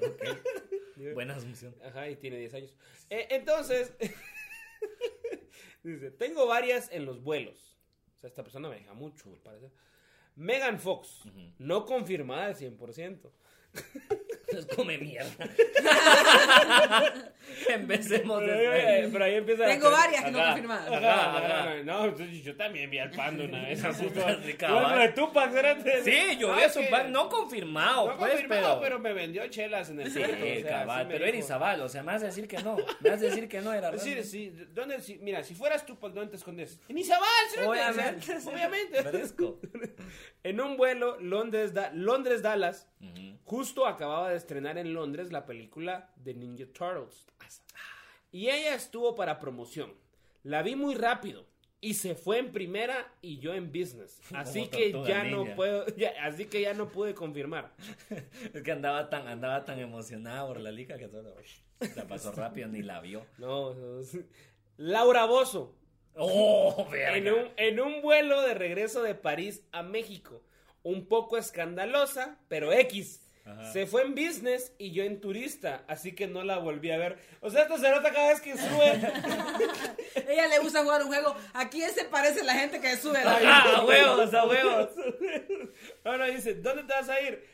Ok. 0.06 1.12
Buena 1.14 1.36
asunción. 1.36 1.74
Ajá, 1.84 2.08
y 2.08 2.16
tiene 2.16 2.38
10 2.38 2.54
años. 2.54 2.76
Eh, 3.08 3.26
entonces, 3.30 3.92
dice, 5.82 6.10
tengo 6.10 6.46
varias 6.46 6.90
en 6.92 7.04
los 7.06 7.22
vuelos. 7.22 7.76
O 8.16 8.20
sea, 8.20 8.28
esta 8.28 8.42
persona 8.42 8.68
me 8.68 8.76
deja 8.76 8.92
mucho, 8.94 9.30
al 9.30 9.38
parecer. 9.38 9.70
Megan 10.36 10.78
Fox, 10.78 11.22
no 11.58 11.84
confirmada 11.84 12.46
al 12.46 12.56
100%. 12.56 13.30
Nos 14.52 14.66
come 14.76 14.98
mierda. 14.98 15.48
Empecemos 17.74 18.40
Pero, 18.40 18.52
desde 18.52 19.04
eh, 19.04 19.08
pero 19.12 19.24
ahí 19.24 19.34
empieza 19.34 19.64
a 19.64 19.68
Tengo 19.68 19.88
hacer- 19.88 19.98
varias 19.98 20.24
que 20.24 20.30
no 20.30 20.44
confirmadas. 20.44 20.92
Ajá, 20.92 20.98
Ajá, 21.36 21.60
ajá. 21.62 21.74
No, 21.84 22.04
entonces 22.06 22.42
yo 22.44 22.56
también 22.56 22.90
vi 22.90 22.98
al 22.98 23.10
pando 23.10 23.44
una 23.44 23.62
vez. 23.62 23.80
Sí. 24.00 24.06
Bueno, 24.60 24.98
de 24.98 25.08
Tupac. 25.10 25.50
Sí, 26.04 26.36
yo 26.38 26.52
Ah, 26.52 26.56
vi 26.56 26.62
eso, 26.64 26.80
que- 26.80 26.86
pa- 26.86 27.04
no 27.04 27.28
confirmado, 27.28 28.08
No 28.10 28.16
pues, 28.18 28.32
confirmado, 28.32 28.80
pero... 28.80 28.80
pero... 28.80 28.98
me 28.98 29.12
vendió 29.12 29.46
chelas 29.48 29.90
en 29.90 30.00
el 30.00 30.10
Sí, 30.10 30.18
puerto, 30.18 30.36
o 30.44 30.60
sea, 30.62 30.70
cabal, 30.80 31.06
me 31.06 31.12
pero 31.14 31.24
dijo. 31.26 31.36
Eri 31.36 31.42
Zabal, 31.46 31.80
o 31.82 31.88
sea, 31.88 32.02
me 32.02 32.12
vas 32.12 32.22
a 32.22 32.26
decir 32.26 32.46
que 32.48 32.58
no, 32.58 32.76
me 33.00 33.10
vas 33.10 33.20
a 33.20 33.24
decir 33.24 33.48
que 33.48 33.60
no 33.60 33.72
era 33.72 33.88
Es 33.90 34.04
decir, 34.04 34.24
sí, 34.24 34.50
¿dónde, 34.72 35.00
si- 35.00 35.18
mira, 35.18 35.42
si 35.42 35.54
fueras 35.54 35.84
Tupac, 35.86 36.12
¿dónde 36.12 36.30
te 36.30 36.36
escondes? 36.36 36.80
En 36.88 36.98
Izabal, 36.98 37.26
sea, 37.54 37.68
Obviamente, 37.68 38.40
sí. 38.40 38.48
obviamente. 38.48 39.02
Fresco. 39.02 39.58
En 40.42 40.58
un 40.60 40.76
vuelo 40.78 41.18
Londres, 41.20 41.74
da 41.74 41.90
Londres-Dallas, 41.92 42.88
Ujú. 43.00 43.38
justo 43.44 43.86
acababa 43.86 44.30
de 44.30 44.36
estrenar 44.36 44.78
en 44.78 44.94
Londres 44.94 45.30
la 45.32 45.44
película 45.44 46.10
de 46.16 46.32
Ninja 46.34 46.64
Turtles. 46.72 47.26
Y 48.32 48.48
ella 48.48 48.74
estuvo 48.74 49.14
para 49.14 49.38
promoción. 49.40 49.92
La 50.42 50.62
vi 50.62 50.76
muy 50.76 50.94
rápido 50.94 51.46
y 51.80 51.94
se 51.94 52.14
fue 52.14 52.38
en 52.38 52.52
primera 52.52 53.12
y 53.22 53.38
yo 53.38 53.54
en 53.54 53.72
business. 53.72 54.20
Así 54.34 54.60
Como 54.60 54.70
que 54.72 54.92
ya 54.92 55.24
ninja. 55.24 55.30
no 55.50 55.54
puedo, 55.56 55.86
ya- 55.96 56.14
así 56.24 56.44
que 56.46 56.60
ya 56.60 56.74
no 56.74 56.88
pude 56.90 57.14
confirmar. 57.14 57.72
Es 58.54 58.62
que 58.62 58.72
andaba 58.72 59.08
tan, 59.10 59.26
andaba 59.28 59.64
tan 59.64 59.78
emocionada 59.80 60.46
por 60.46 60.60
la 60.60 60.70
liga 60.70 60.96
que 60.98 61.08
solo 61.08 61.34
se 61.80 62.02
pasó 62.02 62.32
rápido, 62.36 62.68
ni 62.68 62.82
la 62.82 63.00
vio. 63.00 63.26
No. 63.38 63.74
Laura 64.76 65.24
Bozo. 65.26 65.76
¡Oh! 66.14 66.88
En 66.92 67.32
un, 67.32 67.48
en 67.56 67.80
un 67.80 68.02
vuelo 68.02 68.42
de 68.42 68.54
regreso 68.54 69.02
de 69.02 69.14
París 69.14 69.64
a 69.72 69.82
México. 69.82 70.42
Un 70.82 71.06
poco 71.06 71.36
escandalosa, 71.36 72.38
pero 72.48 72.72
X. 72.72 73.26
Ajá. 73.44 73.72
Se 73.72 73.86
fue 73.86 74.02
en 74.02 74.14
business 74.14 74.72
y 74.78 74.92
yo 74.92 75.02
en 75.04 75.20
turista, 75.20 75.84
así 75.88 76.14
que 76.14 76.26
no 76.26 76.44
la 76.44 76.58
volví 76.58 76.90
a 76.90 76.98
ver. 76.98 77.18
O 77.40 77.50
sea, 77.50 77.62
esta 77.62 77.78
se 77.78 77.90
nota 77.90 78.12
cada 78.12 78.28
vez 78.28 78.40
que 78.40 78.56
sube. 78.56 79.12
Ella 80.28 80.46
le 80.48 80.58
gusta 80.58 80.82
jugar 80.82 81.02
un 81.02 81.08
juego. 81.08 81.34
¿A 81.54 81.68
quién 81.68 81.90
se 81.92 82.04
parece 82.04 82.44
la 82.44 82.54
gente 82.54 82.80
que 82.80 82.96
sube 82.96 83.24
la 83.24 83.40
¡Ah, 83.44 83.76
a 83.78 83.84
huevos, 83.84 84.34
a 84.34 84.44
huevos! 84.44 84.88
Ahora 86.04 86.26
dice, 86.26 86.54
¿dónde 86.54 86.84
te 86.84 86.92
vas 86.92 87.08
a 87.08 87.20
ir? 87.20 87.44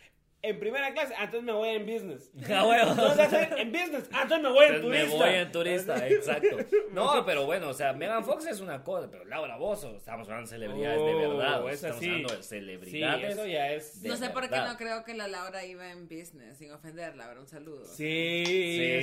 En 0.48 0.58
primera 0.58 0.92
clase, 0.92 1.14
ah, 1.18 1.24
entonces 1.24 1.44
me 1.44 1.52
voy 1.52 1.68
en 1.70 1.86
business. 1.86 2.30
Ah, 2.50 2.66
huevo. 2.66 2.90
Entonces 2.90 3.18
hacer 3.20 3.58
en 3.58 3.72
business, 3.72 4.08
ah, 4.12 4.22
entonces 4.22 4.42
me 4.42 4.48
voy 4.52 4.66
en 4.66 4.80
turista. 4.82 5.06
Me 5.08 5.14
voy 5.14 5.34
en 5.34 5.52
turista, 5.52 6.08
exacto. 6.08 6.56
No, 6.92 7.24
pero 7.26 7.46
bueno, 7.46 7.68
o 7.68 7.74
sea, 7.74 7.92
Megan 7.92 8.24
Fox 8.24 8.46
es 8.46 8.60
una 8.60 8.82
cosa, 8.84 9.10
pero 9.10 9.24
Laura 9.24 9.56
Bozo, 9.56 9.96
estamos 9.96 10.28
hablando 10.28 10.48
de 10.50 10.56
celebridades 10.56 10.98
de 10.98 11.26
Oh, 11.26 11.36
verdad. 11.36 11.60
o 11.62 11.64
sea, 11.64 11.70
es 11.72 11.74
estamos 11.76 11.96
así. 11.98 12.06
hablando 12.08 12.28
de 12.36 12.42
Sí, 12.42 12.48
celebridades. 12.48 13.30
eso 13.34 13.46
ya 13.46 13.72
es. 13.72 14.02
de 14.02 14.08
No 14.08 14.16
sé 14.16 14.30
por 14.30 14.48
qué 14.48 14.56
no 14.56 14.76
creo 14.76 15.04
que 15.04 15.14
la 15.14 15.28
Laura 15.28 15.64
iba 15.64 15.90
en 15.90 16.08
business, 16.08 16.58
sin 16.58 16.70
ofender, 16.72 17.16
Laura, 17.16 17.40
un 17.40 17.46
saludo. 17.48 17.84
Sí, 17.84 18.44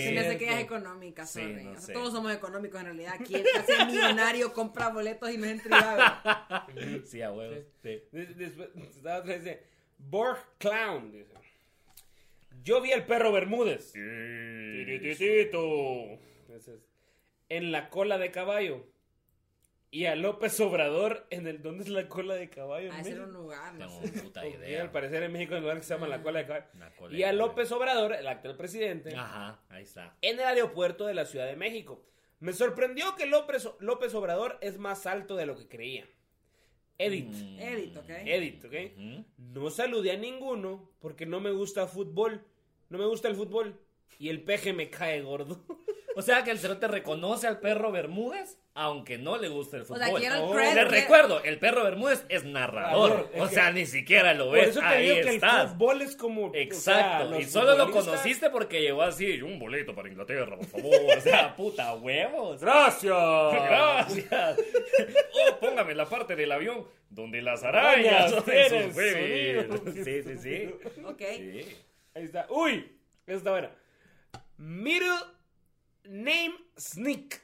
Se 0.03 0.11
me 0.13 0.19
hace 0.21 0.37
que 0.37 0.45
ella 0.45 0.57
es 0.59 0.63
económica, 0.63 1.25
Sí, 1.25 1.39
sorry. 1.41 1.63
no 1.63 1.71
O 1.71 1.73
sea, 1.75 1.81
sé. 1.81 1.93
todos 1.93 2.13
somos 2.13 2.33
económicos 2.33 2.79
en 2.79 2.85
realidad. 2.87 3.13
Quien 3.25 3.43
hace 3.57 3.85
millonario 3.85 4.53
compra 4.53 4.89
boletos 4.89 5.29
y 5.31 5.37
no 5.37 5.45
es. 5.45 5.61
Sí, 7.05 7.21
a 7.21 7.31
huevos. 7.31 7.57
Sí. 7.81 8.01
Des- 8.11 8.37
Después, 8.37 8.69
esta 8.95 9.17
otra 9.19 9.35
dice, 9.37 9.63
Borg 10.09 10.39
Clown, 10.57 11.11
dice. 11.11 11.33
Yo 12.63 12.81
vi 12.81 12.91
al 12.91 13.05
perro 13.05 13.31
Bermúdez. 13.31 13.91
Tirititito. 13.93 16.19
Ese. 16.55 16.79
En 17.49 17.71
la 17.71 17.89
cola 17.89 18.17
de 18.17 18.31
caballo. 18.31 18.87
Y 19.91 20.05
a 20.05 20.15
López 20.15 20.59
Obrador 20.59 21.27
en 21.29 21.45
el... 21.45 21.61
¿Dónde 21.61 21.83
es 21.83 21.89
la 21.89 22.07
cola 22.09 22.33
de 22.33 22.49
caballo? 22.49 22.87
en 22.87 22.93
A 22.93 23.03
ser 23.03 23.13
México? 23.13 23.25
un 23.27 23.33
lugar, 23.33 23.73
no 23.75 23.87
Tengo 23.87 24.01
sé. 24.01 24.21
puta 24.23 24.47
idea. 24.47 24.81
al 24.81 24.89
parecer 24.91 25.21
en 25.21 25.31
México 25.31 25.53
hay 25.53 25.57
un 25.59 25.63
lugar 25.63 25.77
que 25.77 25.83
se 25.83 25.93
llama 25.93 26.07
la 26.07 26.23
cola 26.23 26.39
de 26.39 26.47
caballo. 26.47 26.65
Una 26.73 26.89
cola 26.95 27.13
Y 27.13 27.17
de 27.17 27.25
a 27.25 27.27
caballo. 27.27 27.45
López 27.47 27.71
Obrador, 27.71 28.13
el 28.13 28.27
actual 28.27 28.57
presidente, 28.57 29.15
Ajá, 29.15 29.59
ahí 29.69 29.83
está. 29.83 30.17
en 30.23 30.39
el 30.39 30.45
aeropuerto 30.45 31.05
de 31.05 31.13
la 31.13 31.25
Ciudad 31.25 31.45
de 31.45 31.55
México. 31.55 32.03
Me 32.39 32.53
sorprendió 32.53 33.15
que 33.15 33.27
López, 33.27 33.69
López 33.81 34.15
Obrador 34.15 34.57
es 34.61 34.79
más 34.79 35.05
alto 35.05 35.35
de 35.35 35.45
lo 35.45 35.55
que 35.55 35.67
creía. 35.67 36.07
Edit. 36.97 37.29
Mm. 37.29 37.59
Edit, 37.59 37.97
¿ok? 37.97 38.09
Edit, 38.09 38.65
¿ok? 38.65 38.73
No 39.37 39.69
saludé 39.69 40.11
a 40.11 40.17
ninguno 40.17 40.89
porque 40.99 41.25
no 41.25 41.39
me 41.39 41.51
gusta 41.51 41.87
fútbol. 41.87 42.45
No 42.89 42.97
me 42.97 43.05
gusta 43.05 43.27
el 43.27 43.35
fútbol. 43.35 43.79
Y 44.19 44.29
el 44.29 44.41
peje 44.43 44.73
me 44.73 44.89
cae 44.89 45.21
gordo. 45.21 45.63
O 46.15 46.21
sea 46.21 46.43
que 46.43 46.51
el 46.51 46.59
cerote 46.59 46.87
reconoce 46.87 47.47
al 47.47 47.59
perro 47.59 47.91
Bermúdez, 47.91 48.59
aunque 48.75 49.17
no 49.17 49.39
le 49.39 49.47
guste 49.47 49.77
el 49.77 49.81
O 49.81 49.85
fútbol. 49.87 50.03
sea, 50.03 50.13
quiero 50.19 50.35
el 50.35 50.41
Oh. 50.43 50.53
Les 50.55 50.87
recuerdo, 50.87 51.43
el 51.43 51.57
perro 51.57 51.83
Bermúdez 51.85 52.23
es 52.29 52.43
narrador. 52.45 53.31
Es 53.33 53.41
o 53.41 53.49
que- 53.49 53.55
sea, 53.55 53.71
ni 53.71 53.87
siquiera 53.87 54.35
lo 54.35 54.45
Por 54.45 54.53
ves. 54.53 54.67
eso 54.67 54.79
te 54.81 54.85
Ahí 54.85 55.09
digo 55.09 55.27
que 55.27 55.33
estás. 55.33 55.63
el 55.63 55.67
fútbol 55.69 56.01
es 56.03 56.15
como. 56.15 56.45
o 56.49 56.51
Exacto, 56.53 57.29
sea, 57.31 57.39
y 57.39 57.45
solo 57.45 57.75
lo 57.75 57.89
conociste 57.89 58.51
porque 58.51 58.79
llegó 58.83 59.01
así, 59.01 59.41
un 59.41 59.57
boleto 59.57 59.95
para 59.95 60.07
Inglaterra, 60.07 60.55
por 60.55 60.67
favor. 60.67 60.93
O 61.17 61.19
sea, 61.21 61.55
puta 61.55 61.95
huevos. 61.95 62.61
¡Gracias! 62.61 63.11
Gracias. 63.51 64.57
Oh, 65.51 65.59
póngame 65.59 65.95
la 65.95 66.05
parte 66.05 66.35
del 66.35 66.51
avión 66.51 66.85
donde 67.09 67.41
las 67.41 67.63
arañas. 67.63 68.31
Sí, 68.45 70.21
sí, 70.23 70.37
sí. 70.37 70.69
Ok. 71.03 71.21
Sí. 71.37 71.75
Ahí 72.13 72.23
está. 72.25 72.45
¡Uy! 72.51 72.99
Está 73.25 73.49
buena. 73.49 73.71
Middle 74.57 75.19
name 76.05 76.53
Sneak. 76.77 77.41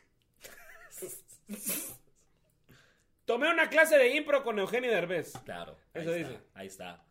Tomé 3.25 3.49
una 3.51 3.69
clase 3.69 3.97
de 3.97 4.15
impro 4.15 4.43
con 4.43 4.57
Eugenio 4.59 4.89
Derbez. 4.91 5.33
Claro. 5.45 5.77
Ahí 5.93 6.01
Eso 6.01 6.13
está, 6.15 6.29
dice. 6.29 6.41
Ahí 6.55 6.67
está. 6.67 7.03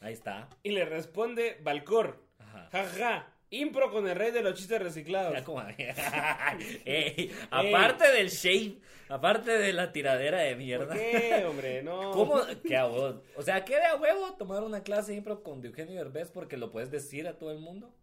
Ahí 0.00 0.12
está. 0.12 0.48
Y 0.62 0.70
le 0.70 0.84
responde 0.86 1.58
Balcor. 1.62 2.22
Ajá. 2.38 2.68
Ja, 2.72 2.84
ja, 2.84 2.98
ja. 2.98 3.32
Impro 3.50 3.92
con 3.92 4.08
el 4.08 4.16
rey 4.16 4.32
de 4.32 4.42
los 4.42 4.54
chistes 4.54 4.82
reciclados. 4.82 5.32
Ya 5.34 5.44
como- 5.44 5.62
Ey, 6.84 7.30
aparte 7.50 8.10
del 8.10 8.28
shade, 8.28 8.78
aparte 9.08 9.52
de 9.56 9.72
la 9.72 9.92
tiradera 9.92 10.40
de 10.40 10.50
¿Por 10.50 10.58
mierda. 10.58 10.94
qué, 10.94 11.44
hombre? 11.46 11.82
No. 11.82 12.10
¿Cómo? 12.10 12.40
¿Qué 12.66 12.76
a? 12.76 13.22
O 13.36 13.42
sea, 13.42 13.64
¿qué 13.64 13.76
de 13.76 13.84
a 13.84 13.94
huevo 13.96 14.32
tomar 14.34 14.64
una 14.64 14.82
clase 14.82 15.12
de 15.12 15.18
impro 15.18 15.44
con 15.44 15.64
Eugenio 15.64 15.94
Derbez 15.94 16.30
porque 16.32 16.56
lo 16.56 16.72
puedes 16.72 16.90
decir 16.90 17.28
a 17.28 17.38
todo 17.38 17.52
el 17.52 17.58
mundo? 17.60 17.94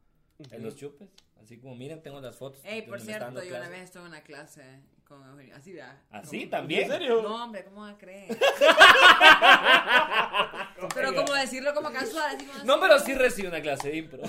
En 0.52 0.64
los 0.64 0.76
chupes. 0.76 1.10
Así 1.42 1.60
como, 1.60 1.76
miren, 1.76 2.02
tengo 2.02 2.22
las 2.22 2.36
fotos. 2.38 2.62
Ey, 2.64 2.82
de 2.82 2.88
por 2.88 3.02
cierto, 3.02 3.44
yo 3.44 3.56
una 3.58 3.70
vez 3.70 3.82
estuve 3.84 4.04
en 4.04 4.10
una 4.10 4.24
clase 4.24 4.64
con 5.04 5.22
Eugenio. 5.28 5.56
Así, 5.56 5.74
vea. 5.74 6.02
¿Así 6.10 6.40
¿Cómo? 6.40 6.50
también? 6.52 6.84
¿En 6.84 6.90
serio? 6.92 7.22
No, 7.22 7.44
hombre, 7.44 7.64
¿cómo 7.66 7.82
va 7.82 7.90
a 7.90 7.98
creer? 7.98 8.30
pero 10.96 11.14
como 11.14 11.34
decirlo 11.34 11.74
como 11.74 11.92
casual, 11.92 12.36
así 12.36 12.46
como 12.46 12.64
No, 12.64 12.74
así. 12.74 12.82
pero 12.82 13.00
sí 13.00 13.14
recibe 13.14 13.48
una 13.50 13.62
clase 13.62 13.90
de 13.90 13.98
impro. 13.98 14.22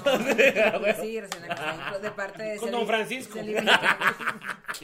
Sí, 1.01 1.21
recién 1.21 1.45
una 1.45 1.55
clase 1.55 1.99
de 2.01 2.11
parte 2.11 2.43
de 2.43 2.57
Con 2.59 2.71
don 2.73 2.87
Francisco. 2.87 3.39
Celi- 3.39 3.55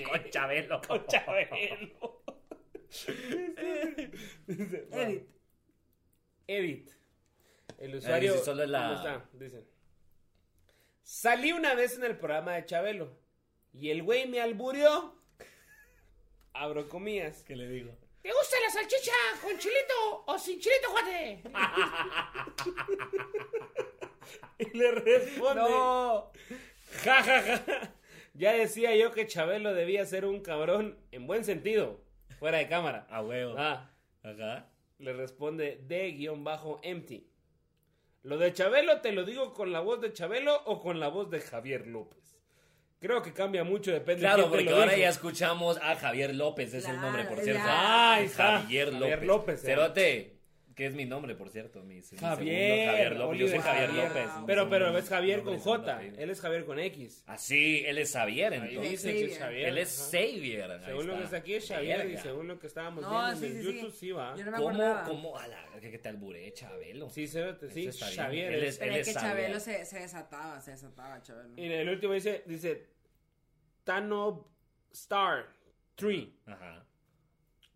Con 0.09 0.31
Chabelo. 0.31 0.81
Con 0.87 1.07
Chabelo. 1.07 2.23
Edit. 4.91 5.29
Edit. 6.47 6.91
El 7.79 7.95
usuario. 7.97 8.33
dice, 8.33 8.45
solo 8.45 8.63
es 8.65 8.71
la- 8.71 8.83
¿Cómo 8.83 8.95
está? 8.95 9.25
Dicen. 9.33 9.65
Salí 11.03 11.53
una 11.53 11.75
vez 11.75 11.97
en 11.97 12.05
el 12.05 12.17
programa 12.19 12.55
de 12.55 12.65
Chabelo. 12.67 13.19
Y 13.73 13.91
el 13.91 14.03
güey 14.03 14.27
me 14.29 14.41
alburió. 14.41 15.15
Abro 16.53 16.89
comillas. 16.89 17.43
¿Qué 17.45 17.57
le 17.57 17.69
digo? 17.69 17.97
¿Te 18.23 18.31
gusta 18.33 18.57
la 18.61 18.71
salchicha 18.71 19.13
con 19.43 19.57
chilito 19.59 20.25
o 20.27 20.39
sin 20.39 20.61
chilito, 20.61 20.91
Juate? 20.91 21.43
Y 24.59 24.77
le 24.77 24.93
responde. 24.93 25.63
No. 25.63 26.31
Ja, 27.03 27.23
ja, 27.23 27.43
ja. 27.43 27.95
Ya 28.35 28.53
decía 28.53 28.95
yo 28.95 29.11
que 29.11 29.27
Chabelo 29.27 29.73
debía 29.73 30.05
ser 30.05 30.25
un 30.27 30.41
cabrón 30.43 30.99
en 31.13 31.27
buen 31.27 31.45
sentido. 31.45 32.01
Fuera 32.39 32.59
de 32.59 32.69
cámara. 32.69 33.07
A 33.11 33.23
huevo. 33.23 33.55
Ah, 33.57 33.91
Ajá. 34.23 34.69
le 34.99 35.13
responde 35.15 35.81
D-empty. 35.87 37.30
Lo 38.23 38.37
de 38.39 38.53
Chabelo 38.53 39.01
te 39.01 39.13
lo 39.13 39.25
digo 39.25 39.53
con 39.55 39.73
la 39.73 39.81
voz 39.81 40.01
de 40.01 40.13
Chabelo 40.13 40.63
o 40.67 40.81
con 40.81 41.01
la 41.01 41.09
voz 41.09 41.31
de 41.31 41.41
Javier 41.41 41.87
López. 41.87 42.19
Creo 42.99 43.23
que 43.23 43.33
cambia 43.33 43.65
mucho, 43.65 43.93
depende 43.93 44.21
Claro, 44.21 44.43
de 44.43 44.43
quién 44.43 44.51
te 44.51 44.57
porque 44.59 44.71
lo 44.71 44.77
ahora 44.77 44.91
dijo. 44.93 45.03
ya 45.03 45.09
escuchamos 45.09 45.79
a 45.81 45.97
Javier 45.97 46.35
López, 46.35 46.75
es 46.75 46.85
el 46.85 46.93
Claro, 46.93 47.01
nombre, 47.01 47.25
por 47.25 47.39
cierto. 47.41 47.63
Ah. 47.65 48.21
Javier 48.37 48.89
López. 48.93 49.01
Javier 49.01 49.25
López, 49.27 49.63
eh. 49.63 49.67
Cerote, 49.67 50.40
que 50.81 50.87
es 50.87 50.95
mi 50.95 51.05
nombre, 51.05 51.35
por 51.35 51.51
cierto. 51.51 51.83
Mi, 51.83 51.97
mi 51.97 52.03
Javier, 52.19 52.19
segundo 52.19 52.93
Javier 52.93 53.17
López. 53.17 53.39
Yo 53.39 53.49
soy 53.49 53.59
Javier 53.59 53.87
Javier. 53.91 54.09
López. 54.09 54.31
Pero, 54.47 54.71
pero 54.71 54.97
es 54.99 55.09
Javier 55.11 55.43
con 55.43 55.59
J. 55.59 56.03
Él 56.03 56.31
es 56.31 56.41
Javier 56.41 56.65
con 56.65 56.79
X. 56.79 57.23
Ah, 57.27 57.37
sí, 57.37 57.83
él 57.87 57.99
es 57.99 58.11
Xavier, 58.13 58.55
Ahí 58.55 58.59
entonces. 58.71 58.91
dice 58.91 59.13
que 59.13 59.25
es 59.27 59.33
Xavier. 59.39 59.41
Xavier. 59.41 59.69
Él 59.69 59.79
es. 59.79 60.11
Xavier. 60.11 60.81
Según 60.87 61.07
lo 61.07 61.19
que 61.19 61.25
está 61.25 61.37
aquí 61.37 61.55
es 61.55 61.69
Xavier 61.69 62.11
y 62.11 62.17
según 62.17 62.49
lo 62.49 62.59
que 62.59 62.67
estábamos 62.67 63.03
No, 63.03 63.11
viendo 63.11 63.37
sí, 63.37 63.47
en 63.47 63.57
el 63.59 63.63
sí. 63.65 63.73
YouTube, 63.75 63.93
sí, 63.95 64.11
va. 64.13 64.37
Yo 64.37 64.45
no 64.47 64.51
me 64.53 64.57
¿Cómo, 64.57 65.03
cómo? 65.07 65.39
A 65.39 65.47
la 65.49 65.67
que 65.81 65.99
te 65.99 66.09
alburé, 66.09 66.53
Chabelo. 66.55 67.11
Sí, 67.11 67.27
cérate, 67.29 67.69
sí, 67.69 67.87
Eso 67.87 68.07
está. 68.07 68.31
Él 68.31 68.55
es- 68.55 68.63
es- 68.71 68.79
Pero 68.79 68.95
él 68.95 69.01
es 69.01 69.07
que 69.09 69.13
Xavier. 69.15 69.37
Chabelo 69.37 69.61
se, 69.61 69.85
se 69.85 69.99
desataba, 70.01 70.61
se 70.63 70.71
desataba, 70.71 71.21
Chabelo. 71.23 71.55
Y 71.57 71.65
en 71.67 71.73
el 71.73 71.89
último 71.91 72.15
dice, 72.15 72.43
dice, 72.47 72.89
Tano 73.85 74.49
Star 74.93 75.47
3. 75.95 76.27
Ajá. 76.47 76.87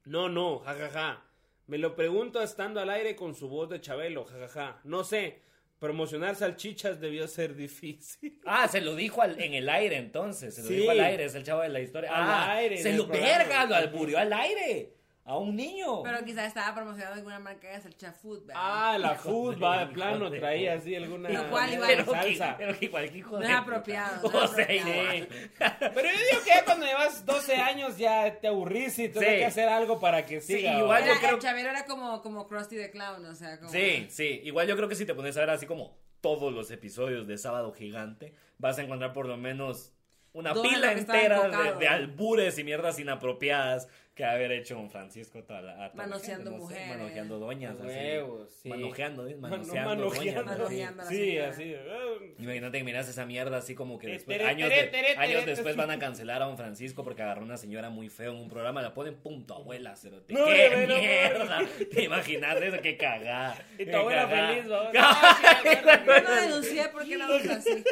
No, 0.04 0.28
no, 0.28 0.58
jajaja. 0.60 1.22
Me 1.66 1.78
lo 1.78 1.96
pregunto 1.96 2.42
estando 2.42 2.80
al 2.80 2.90
aire 2.90 3.16
con 3.16 3.34
su 3.34 3.48
voz 3.48 3.68
de 3.70 3.80
Chabelo, 3.80 4.24
jajaja. 4.24 4.80
No 4.84 5.02
sé, 5.04 5.42
promocionar 5.78 6.36
salchichas 6.36 7.00
debió 7.00 7.26
ser 7.28 7.54
difícil. 7.54 8.40
Ah, 8.46 8.68
se 8.68 8.80
lo 8.82 8.94
dijo 8.94 9.22
al- 9.22 9.40
en 9.40 9.54
el 9.54 9.68
aire 9.68 9.96
entonces. 9.96 10.54
Se 10.54 10.62
lo 10.62 10.68
Sí. 10.68 10.74
dijo 10.76 10.90
al 10.90 11.00
aire, 11.00 11.24
es 11.24 11.34
el 11.34 11.44
chavo 11.44 11.62
de 11.62 11.70
la 11.70 11.80
historia. 11.80 12.10
Al 12.14 12.22
ah, 12.22 12.52
aire, 12.56 12.76
Se 12.78 12.92
lo 12.92 13.06
verga, 13.06 13.64
lo 13.66 13.74
alburió 13.74 14.18
al 14.18 14.32
aire. 14.32 14.94
A 15.26 15.38
un 15.38 15.56
niño. 15.56 16.02
Pero 16.02 16.22
quizás 16.22 16.48
estaba 16.48 16.74
promocionando 16.74 17.16
alguna 17.16 17.38
marca 17.38 17.66
de 17.68 17.80
salchicha 17.80 18.12
food, 18.12 18.40
¿verdad? 18.44 18.54
Ah, 18.62 18.98
la 18.98 19.14
Hijo 19.14 19.22
food, 19.22 19.54
de- 19.54 19.60
va, 19.60 19.86
de 19.86 19.92
plano, 19.94 20.28
de- 20.28 20.38
traía 20.38 20.74
así 20.74 20.94
alguna 20.94 21.30
Lo 21.30 21.48
cual 21.50 21.72
igual- 21.72 21.88
pero, 21.96 22.04
salsa. 22.12 22.56
que, 22.58 22.64
pero 22.66 22.78
que 22.78 22.84
igual 22.84 23.10
que 23.10 23.18
hijo 23.18 23.30
No 23.32 23.38
de 23.38 23.46
es 23.46 23.54
apropiado, 23.54 24.28
no 24.32 24.38
O 24.38 24.44
es 24.44 24.50
sea, 24.50 24.64
apropiado. 24.64 24.90
igual. 25.14 25.28
Pero 25.94 26.08
yo 26.10 26.18
digo 26.30 26.42
que 26.44 26.50
ya 26.50 26.64
cuando 26.66 26.84
llevas 26.86 27.24
12 27.24 27.56
años 27.56 27.96
ya 27.96 28.38
te 28.38 28.48
aburrís 28.48 28.98
y 28.98 29.08
tienes 29.08 29.30
Sí. 29.30 29.36
que 29.36 29.44
hacer 29.46 29.68
algo 29.70 29.98
para 29.98 30.26
que 30.26 30.42
Sí, 30.42 30.56
siga. 30.58 30.78
igual 30.78 31.02
¿va? 31.02 31.06
yo 31.06 31.14
creo- 31.18 31.34
el 31.36 31.40
Chabelo 31.40 31.70
era 31.70 31.86
como, 31.86 32.20
como 32.20 32.46
Krusty 32.46 32.76
the 32.76 32.90
Clown, 32.90 33.24
o 33.24 33.34
sea, 33.34 33.58
como... 33.58 33.70
Sí, 33.70 34.06
sí. 34.10 34.42
Igual 34.44 34.66
yo 34.66 34.76
creo 34.76 34.88
que 34.90 34.94
si 34.94 35.06
te 35.06 35.14
pones 35.14 35.34
a 35.38 35.40
ver 35.40 35.50
así 35.50 35.64
como 35.66 35.96
todos 36.20 36.52
los 36.52 36.70
episodios 36.70 37.26
de 37.26 37.38
Sábado 37.38 37.72
Gigante, 37.72 38.34
vas 38.58 38.78
a 38.78 38.82
encontrar 38.82 39.14
por 39.14 39.24
lo 39.26 39.38
menos 39.38 39.92
una 40.34 40.52
pila 40.52 40.92
que 40.92 41.00
entera 41.00 41.48
de, 41.48 41.78
de 41.78 41.88
albures 41.88 42.58
y 42.58 42.64
mierdas 42.64 42.98
inapropiadas 42.98 43.88
que 44.14 44.24
haber 44.24 44.52
hecho 44.52 44.78
un 44.78 44.90
Francisco 44.90 45.42
toda 45.42 45.60
la, 45.60 45.86
a 45.86 45.90
Manoseando 45.94 46.50
gente, 46.52 46.64
no 46.64 46.68
sé, 46.68 46.74
mujeres. 46.74 46.88
manojeando 46.98 47.38
doñas. 47.40 47.74
así. 47.80 47.86
Huevos, 47.86 48.48
sí. 48.62 48.68
Manojeando, 48.68 49.26
¿eh? 49.26 49.34
No, 49.34 49.48
manoseando, 49.48 49.94
no, 49.96 50.02
doñas, 50.10 50.44
así. 50.46 50.94
La 50.96 51.04
Sí, 51.06 51.38
así. 51.38 51.74
ah, 51.74 52.24
Imagínate 52.38 52.78
que 52.78 52.84
miras 52.84 53.08
esa 53.08 53.26
mierda 53.26 53.56
así 53.56 53.74
como 53.74 53.98
que 53.98 54.06
después, 54.08 54.38
Tere, 54.38 54.48
años, 54.48 54.68
tere, 54.68 54.82
de- 54.82 54.88
tere, 54.88 55.08
años 55.18 55.40
tere. 55.40 55.50
después 55.50 55.74
van 55.76 55.90
a 55.90 55.98
cancelar 55.98 56.42
a 56.42 56.46
un 56.48 56.56
Francisco 56.56 57.02
porque 57.02 57.22
agarró 57.22 57.42
una 57.42 57.56
señora 57.56 57.90
muy 57.90 58.08
feo 58.08 58.30
en 58.32 58.38
un 58.38 58.48
programa, 58.48 58.82
la 58.82 58.94
ponen 58.94 59.16
punto 59.16 59.54
abuela. 59.56 59.94
No, 60.28 60.44
¡Qué 60.46 60.70
no, 60.70 60.76
no, 60.82 60.86
no. 60.94 61.00
mierda! 61.00 61.62
¿Te 61.92 62.02
imaginas 62.04 62.62
eso? 62.62 62.76
¡Qué 62.82 62.96
cagada! 62.96 63.56
Y 63.78 63.84
tu 63.84 63.90
qué 63.90 63.96
abuela 63.96 64.28
cagada. 64.28 64.48
feliz, 64.48 64.64
¿no? 64.66 64.92
Yo 66.14 66.22
no 66.22 66.34
denuncié 66.40 66.88
porque 66.92 67.14
era 67.14 67.26
Don 67.26 67.40
Francisco. 67.40 67.90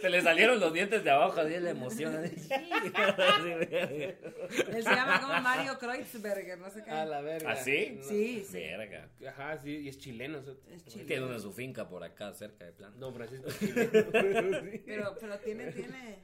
Se 0.00 0.10
le 0.10 0.20
salieron 0.20 0.60
los 0.60 0.72
dientes 0.74 1.02
de 1.02 1.10
abajo 1.10 1.40
así 1.40 1.50
de 1.50 1.60
la 1.60 1.70
emoción. 1.70 2.14
así. 2.16 2.48
Él 3.64 4.82
se 4.82 4.90
llama 4.90 5.20
como 5.20 5.40
Mario 5.56 5.78
Kreutzberger, 5.78 6.58
no 6.58 6.70
sé 6.70 6.82
qué. 6.82 6.90
A 6.90 7.04
la 7.04 7.20
verga. 7.20 7.52
¿Ah, 7.52 7.56
sí? 7.56 7.96
No. 7.98 8.04
Sí, 8.04 8.44
sí. 8.44 8.58
Verga. 8.58 9.08
Ajá, 9.28 9.58
sí, 9.62 9.70
y 9.76 9.88
es 9.88 9.98
chileno. 9.98 10.38
Es 10.70 10.84
chile. 10.86 11.04
Tiene 11.04 11.26
una 11.26 11.38
su 11.38 11.52
finca 11.52 11.88
por 11.88 12.02
acá 12.04 12.32
cerca 12.32 12.64
de 12.64 12.72
plan. 12.72 12.98
Don 12.98 13.14
Francisco 13.14 13.48
es 13.48 13.58
chileno. 13.58 13.90
Sí. 14.70 14.82
Pero, 14.86 15.16
pero 15.20 15.38
tiene, 15.40 15.72
tiene, 15.72 16.18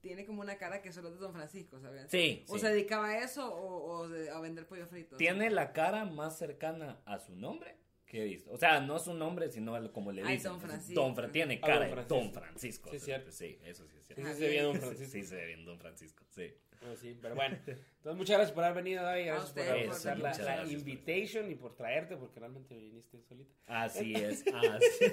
tiene 0.00 0.26
como 0.26 0.40
una 0.40 0.56
cara 0.58 0.82
que 0.82 0.92
solo 0.92 1.08
es 1.08 1.14
de 1.14 1.20
Don 1.20 1.32
Francisco, 1.32 1.78
¿sabes? 1.80 2.10
Sí, 2.10 2.44
O 2.48 2.54
sí. 2.54 2.60
se 2.60 2.68
dedicaba 2.70 3.08
a 3.08 3.18
eso 3.24 3.52
o, 3.54 3.98
o 4.00 4.08
de- 4.08 4.30
a 4.30 4.40
vender 4.40 4.66
pollo 4.66 4.86
frito. 4.86 5.16
Tiene 5.16 5.50
la 5.50 5.72
cara 5.72 6.04
más 6.04 6.38
cercana 6.38 7.00
a 7.06 7.18
su 7.18 7.34
nombre 7.36 7.76
que 8.06 8.20
he 8.22 8.24
visto. 8.26 8.50
O 8.52 8.58
sea, 8.58 8.78
no 8.80 8.98
su 8.98 9.14
nombre, 9.14 9.48
sino 9.50 9.90
como 9.92 10.12
le 10.12 10.22
Ay, 10.22 10.34
dicen. 10.36 10.52
Don 10.52 10.60
Francisco. 10.60 11.00
Don 11.00 11.14
Fra- 11.16 11.30
tiene 11.32 11.60
cara 11.60 11.76
Don 11.76 11.84
de 11.86 11.90
Francisco. 11.92 12.14
Don 12.14 12.32
Francisco. 12.32 12.90
Sí, 12.90 12.98
cierto. 13.00 13.30
Sí, 13.32 13.58
eso 13.64 13.86
sí 13.86 13.96
es 13.98 14.06
cierto. 14.06 14.26
sí 14.28 14.34
se 14.34 14.46
veía 14.48 14.62
Don 14.64 14.74
Sí, 14.74 14.80
Francisco. 14.80 15.12
Sí, 15.12 15.22
se 15.24 15.34
ve 15.36 15.46
bien 15.46 15.64
Don 15.64 15.78
Francisco, 15.78 16.24
sí. 16.28 16.52
No, 16.84 16.96
sí, 16.96 17.16
pero 17.22 17.34
bueno. 17.36 17.56
Entonces, 17.66 18.16
muchas 18.16 18.36
gracias 18.36 18.52
por 18.52 18.64
haber 18.64 18.82
venido, 18.82 19.02
David. 19.04 19.26
Gracias 19.26 19.50
por 19.52 19.60
ustedes 19.62 19.86
por 19.86 19.94
aceptar 19.94 20.18
la, 20.18 20.30
la 20.44 20.56
gracias 20.56 20.72
invitation 20.72 21.50
y 21.50 21.54
por 21.54 21.76
traerte, 21.76 22.16
porque 22.16 22.40
realmente 22.40 22.76
viniste 22.76 23.20
solita. 23.22 23.54
Así 23.66 24.14
es. 24.14 24.44
Así. 24.54 25.04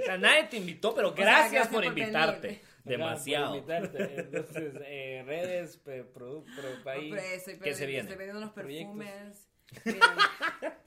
o 0.00 0.04
sea, 0.06 0.16
nadie 0.18 0.44
te 0.44 0.56
invitó, 0.56 0.94
pero 0.94 1.14
sea, 1.14 1.24
gracias, 1.24 1.52
gracias 1.52 1.68
por, 1.68 1.84
por 1.84 1.94
venir. 1.94 2.04
invitarte. 2.08 2.48
Gracias 2.48 2.84
Demasiado. 2.84 3.46
por 3.48 3.56
invitarte. 3.58 4.20
Entonces, 4.20 4.74
eh, 4.86 5.22
redes, 5.26 5.76
pe- 5.78 6.04
produ- 6.12 6.44
pro- 6.56 6.90
ahí. 6.90 7.10
Hombre, 7.10 7.34
estoy, 7.34 7.58
¿Qué 7.58 7.74
se 7.74 7.84
viene? 7.86 8.00
estoy 8.02 8.16
vendiendo 8.16 8.38
unos 8.42 8.52
Proyectos. 8.54 8.96
perfumes. 8.96 9.48
Miren, 9.84 10.00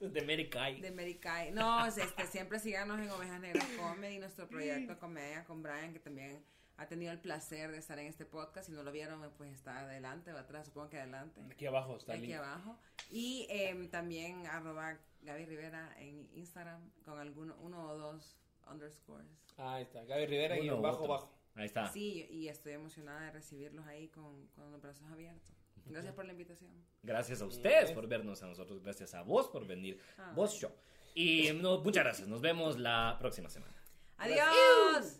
De 0.14 0.22
Mary 0.22 0.48
Kay. 0.48 0.80
de 0.80 0.90
Mary 0.90 1.16
Kay. 1.16 1.52
No, 1.52 1.84
es 1.86 1.98
este, 1.98 2.26
siempre 2.26 2.58
síganos 2.58 2.98
en 3.00 3.10
Ovejas 3.10 3.38
Negras 3.38 3.66
Comedy, 3.78 4.18
nuestro 4.18 4.48
proyecto 4.48 4.98
Comedia 4.98 5.44
con 5.44 5.62
Brian, 5.62 5.92
que 5.92 5.98
también 6.00 6.42
ha 6.80 6.86
tenido 6.88 7.12
el 7.12 7.18
placer 7.20 7.70
de 7.70 7.76
estar 7.78 7.98
en 7.98 8.06
este 8.06 8.24
podcast. 8.24 8.66
Si 8.68 8.72
no 8.72 8.82
lo 8.82 8.90
vieron, 8.90 9.20
pues 9.36 9.52
está 9.52 9.80
adelante 9.80 10.32
o 10.32 10.38
atrás, 10.38 10.66
supongo 10.66 10.88
que 10.88 10.98
adelante. 10.98 11.40
Aquí 11.50 11.66
abajo 11.66 11.96
está 11.96 12.14
el 12.14 12.18
Aquí 12.20 12.28
link. 12.28 12.38
abajo. 12.38 12.78
Y 13.10 13.46
em, 13.50 13.88
también 13.90 14.46
arroba 14.46 14.98
Gaby 15.22 15.44
Rivera 15.44 15.94
en 15.98 16.28
Instagram 16.34 16.80
con 17.04 17.18
alguno, 17.18 17.54
uno 17.60 17.90
o 17.90 17.98
dos 17.98 18.38
underscores. 18.70 19.28
Ah, 19.58 19.74
ahí 19.74 19.82
está. 19.82 20.02
Gaby 20.04 20.24
Rivera 20.26 20.58
y 20.58 20.70
Uno 20.70 20.78
u 20.78 20.82
bajo, 20.82 20.96
otro. 21.02 21.08
bajo. 21.08 21.32
Ahí 21.54 21.66
está. 21.66 21.88
Sí, 21.92 22.26
y 22.30 22.48
estoy 22.48 22.72
emocionada 22.72 23.20
de 23.26 23.32
recibirlos 23.32 23.86
ahí 23.86 24.08
con, 24.08 24.46
con 24.48 24.72
los 24.72 24.80
brazos 24.80 25.06
abiertos. 25.10 25.52
Gracias 25.84 26.14
por 26.14 26.24
la 26.24 26.32
invitación. 26.32 26.70
Gracias 27.02 27.42
a 27.42 27.46
ustedes 27.46 27.92
por 27.92 28.06
vernos 28.06 28.42
a 28.42 28.46
nosotros. 28.46 28.82
Gracias 28.82 29.12
a 29.12 29.22
vos 29.22 29.48
por 29.48 29.66
venir. 29.66 30.00
Ah. 30.16 30.32
Vos 30.34 30.54
Show. 30.54 30.70
Y 31.14 31.50
no, 31.52 31.80
muchas 31.80 32.04
gracias. 32.04 32.26
Nos 32.28 32.40
vemos 32.40 32.78
la 32.78 33.16
próxima 33.18 33.50
semana. 33.50 33.74
¡Adiós! 34.16 35.19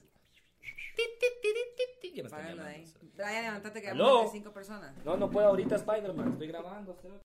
Ya 2.22 2.24
me 2.24 2.26
están 2.28 2.40
Págalo 2.42 2.62
de 2.62 2.68
ahí. 2.68 2.84
llamando. 2.84 3.10
Brian, 3.16 3.42
levántate 3.44 3.82
que 3.82 3.88
¿Aló? 3.90 4.04
vamos 4.14 4.28
a 4.28 4.32
cinco 4.32 4.52
personas. 4.52 5.04
No, 5.04 5.16
no 5.16 5.30
puedo 5.30 5.46
ahorita 5.48 5.74
Spider-Man. 5.76 6.32
Estoy 6.32 6.46
grabando. 6.48 6.96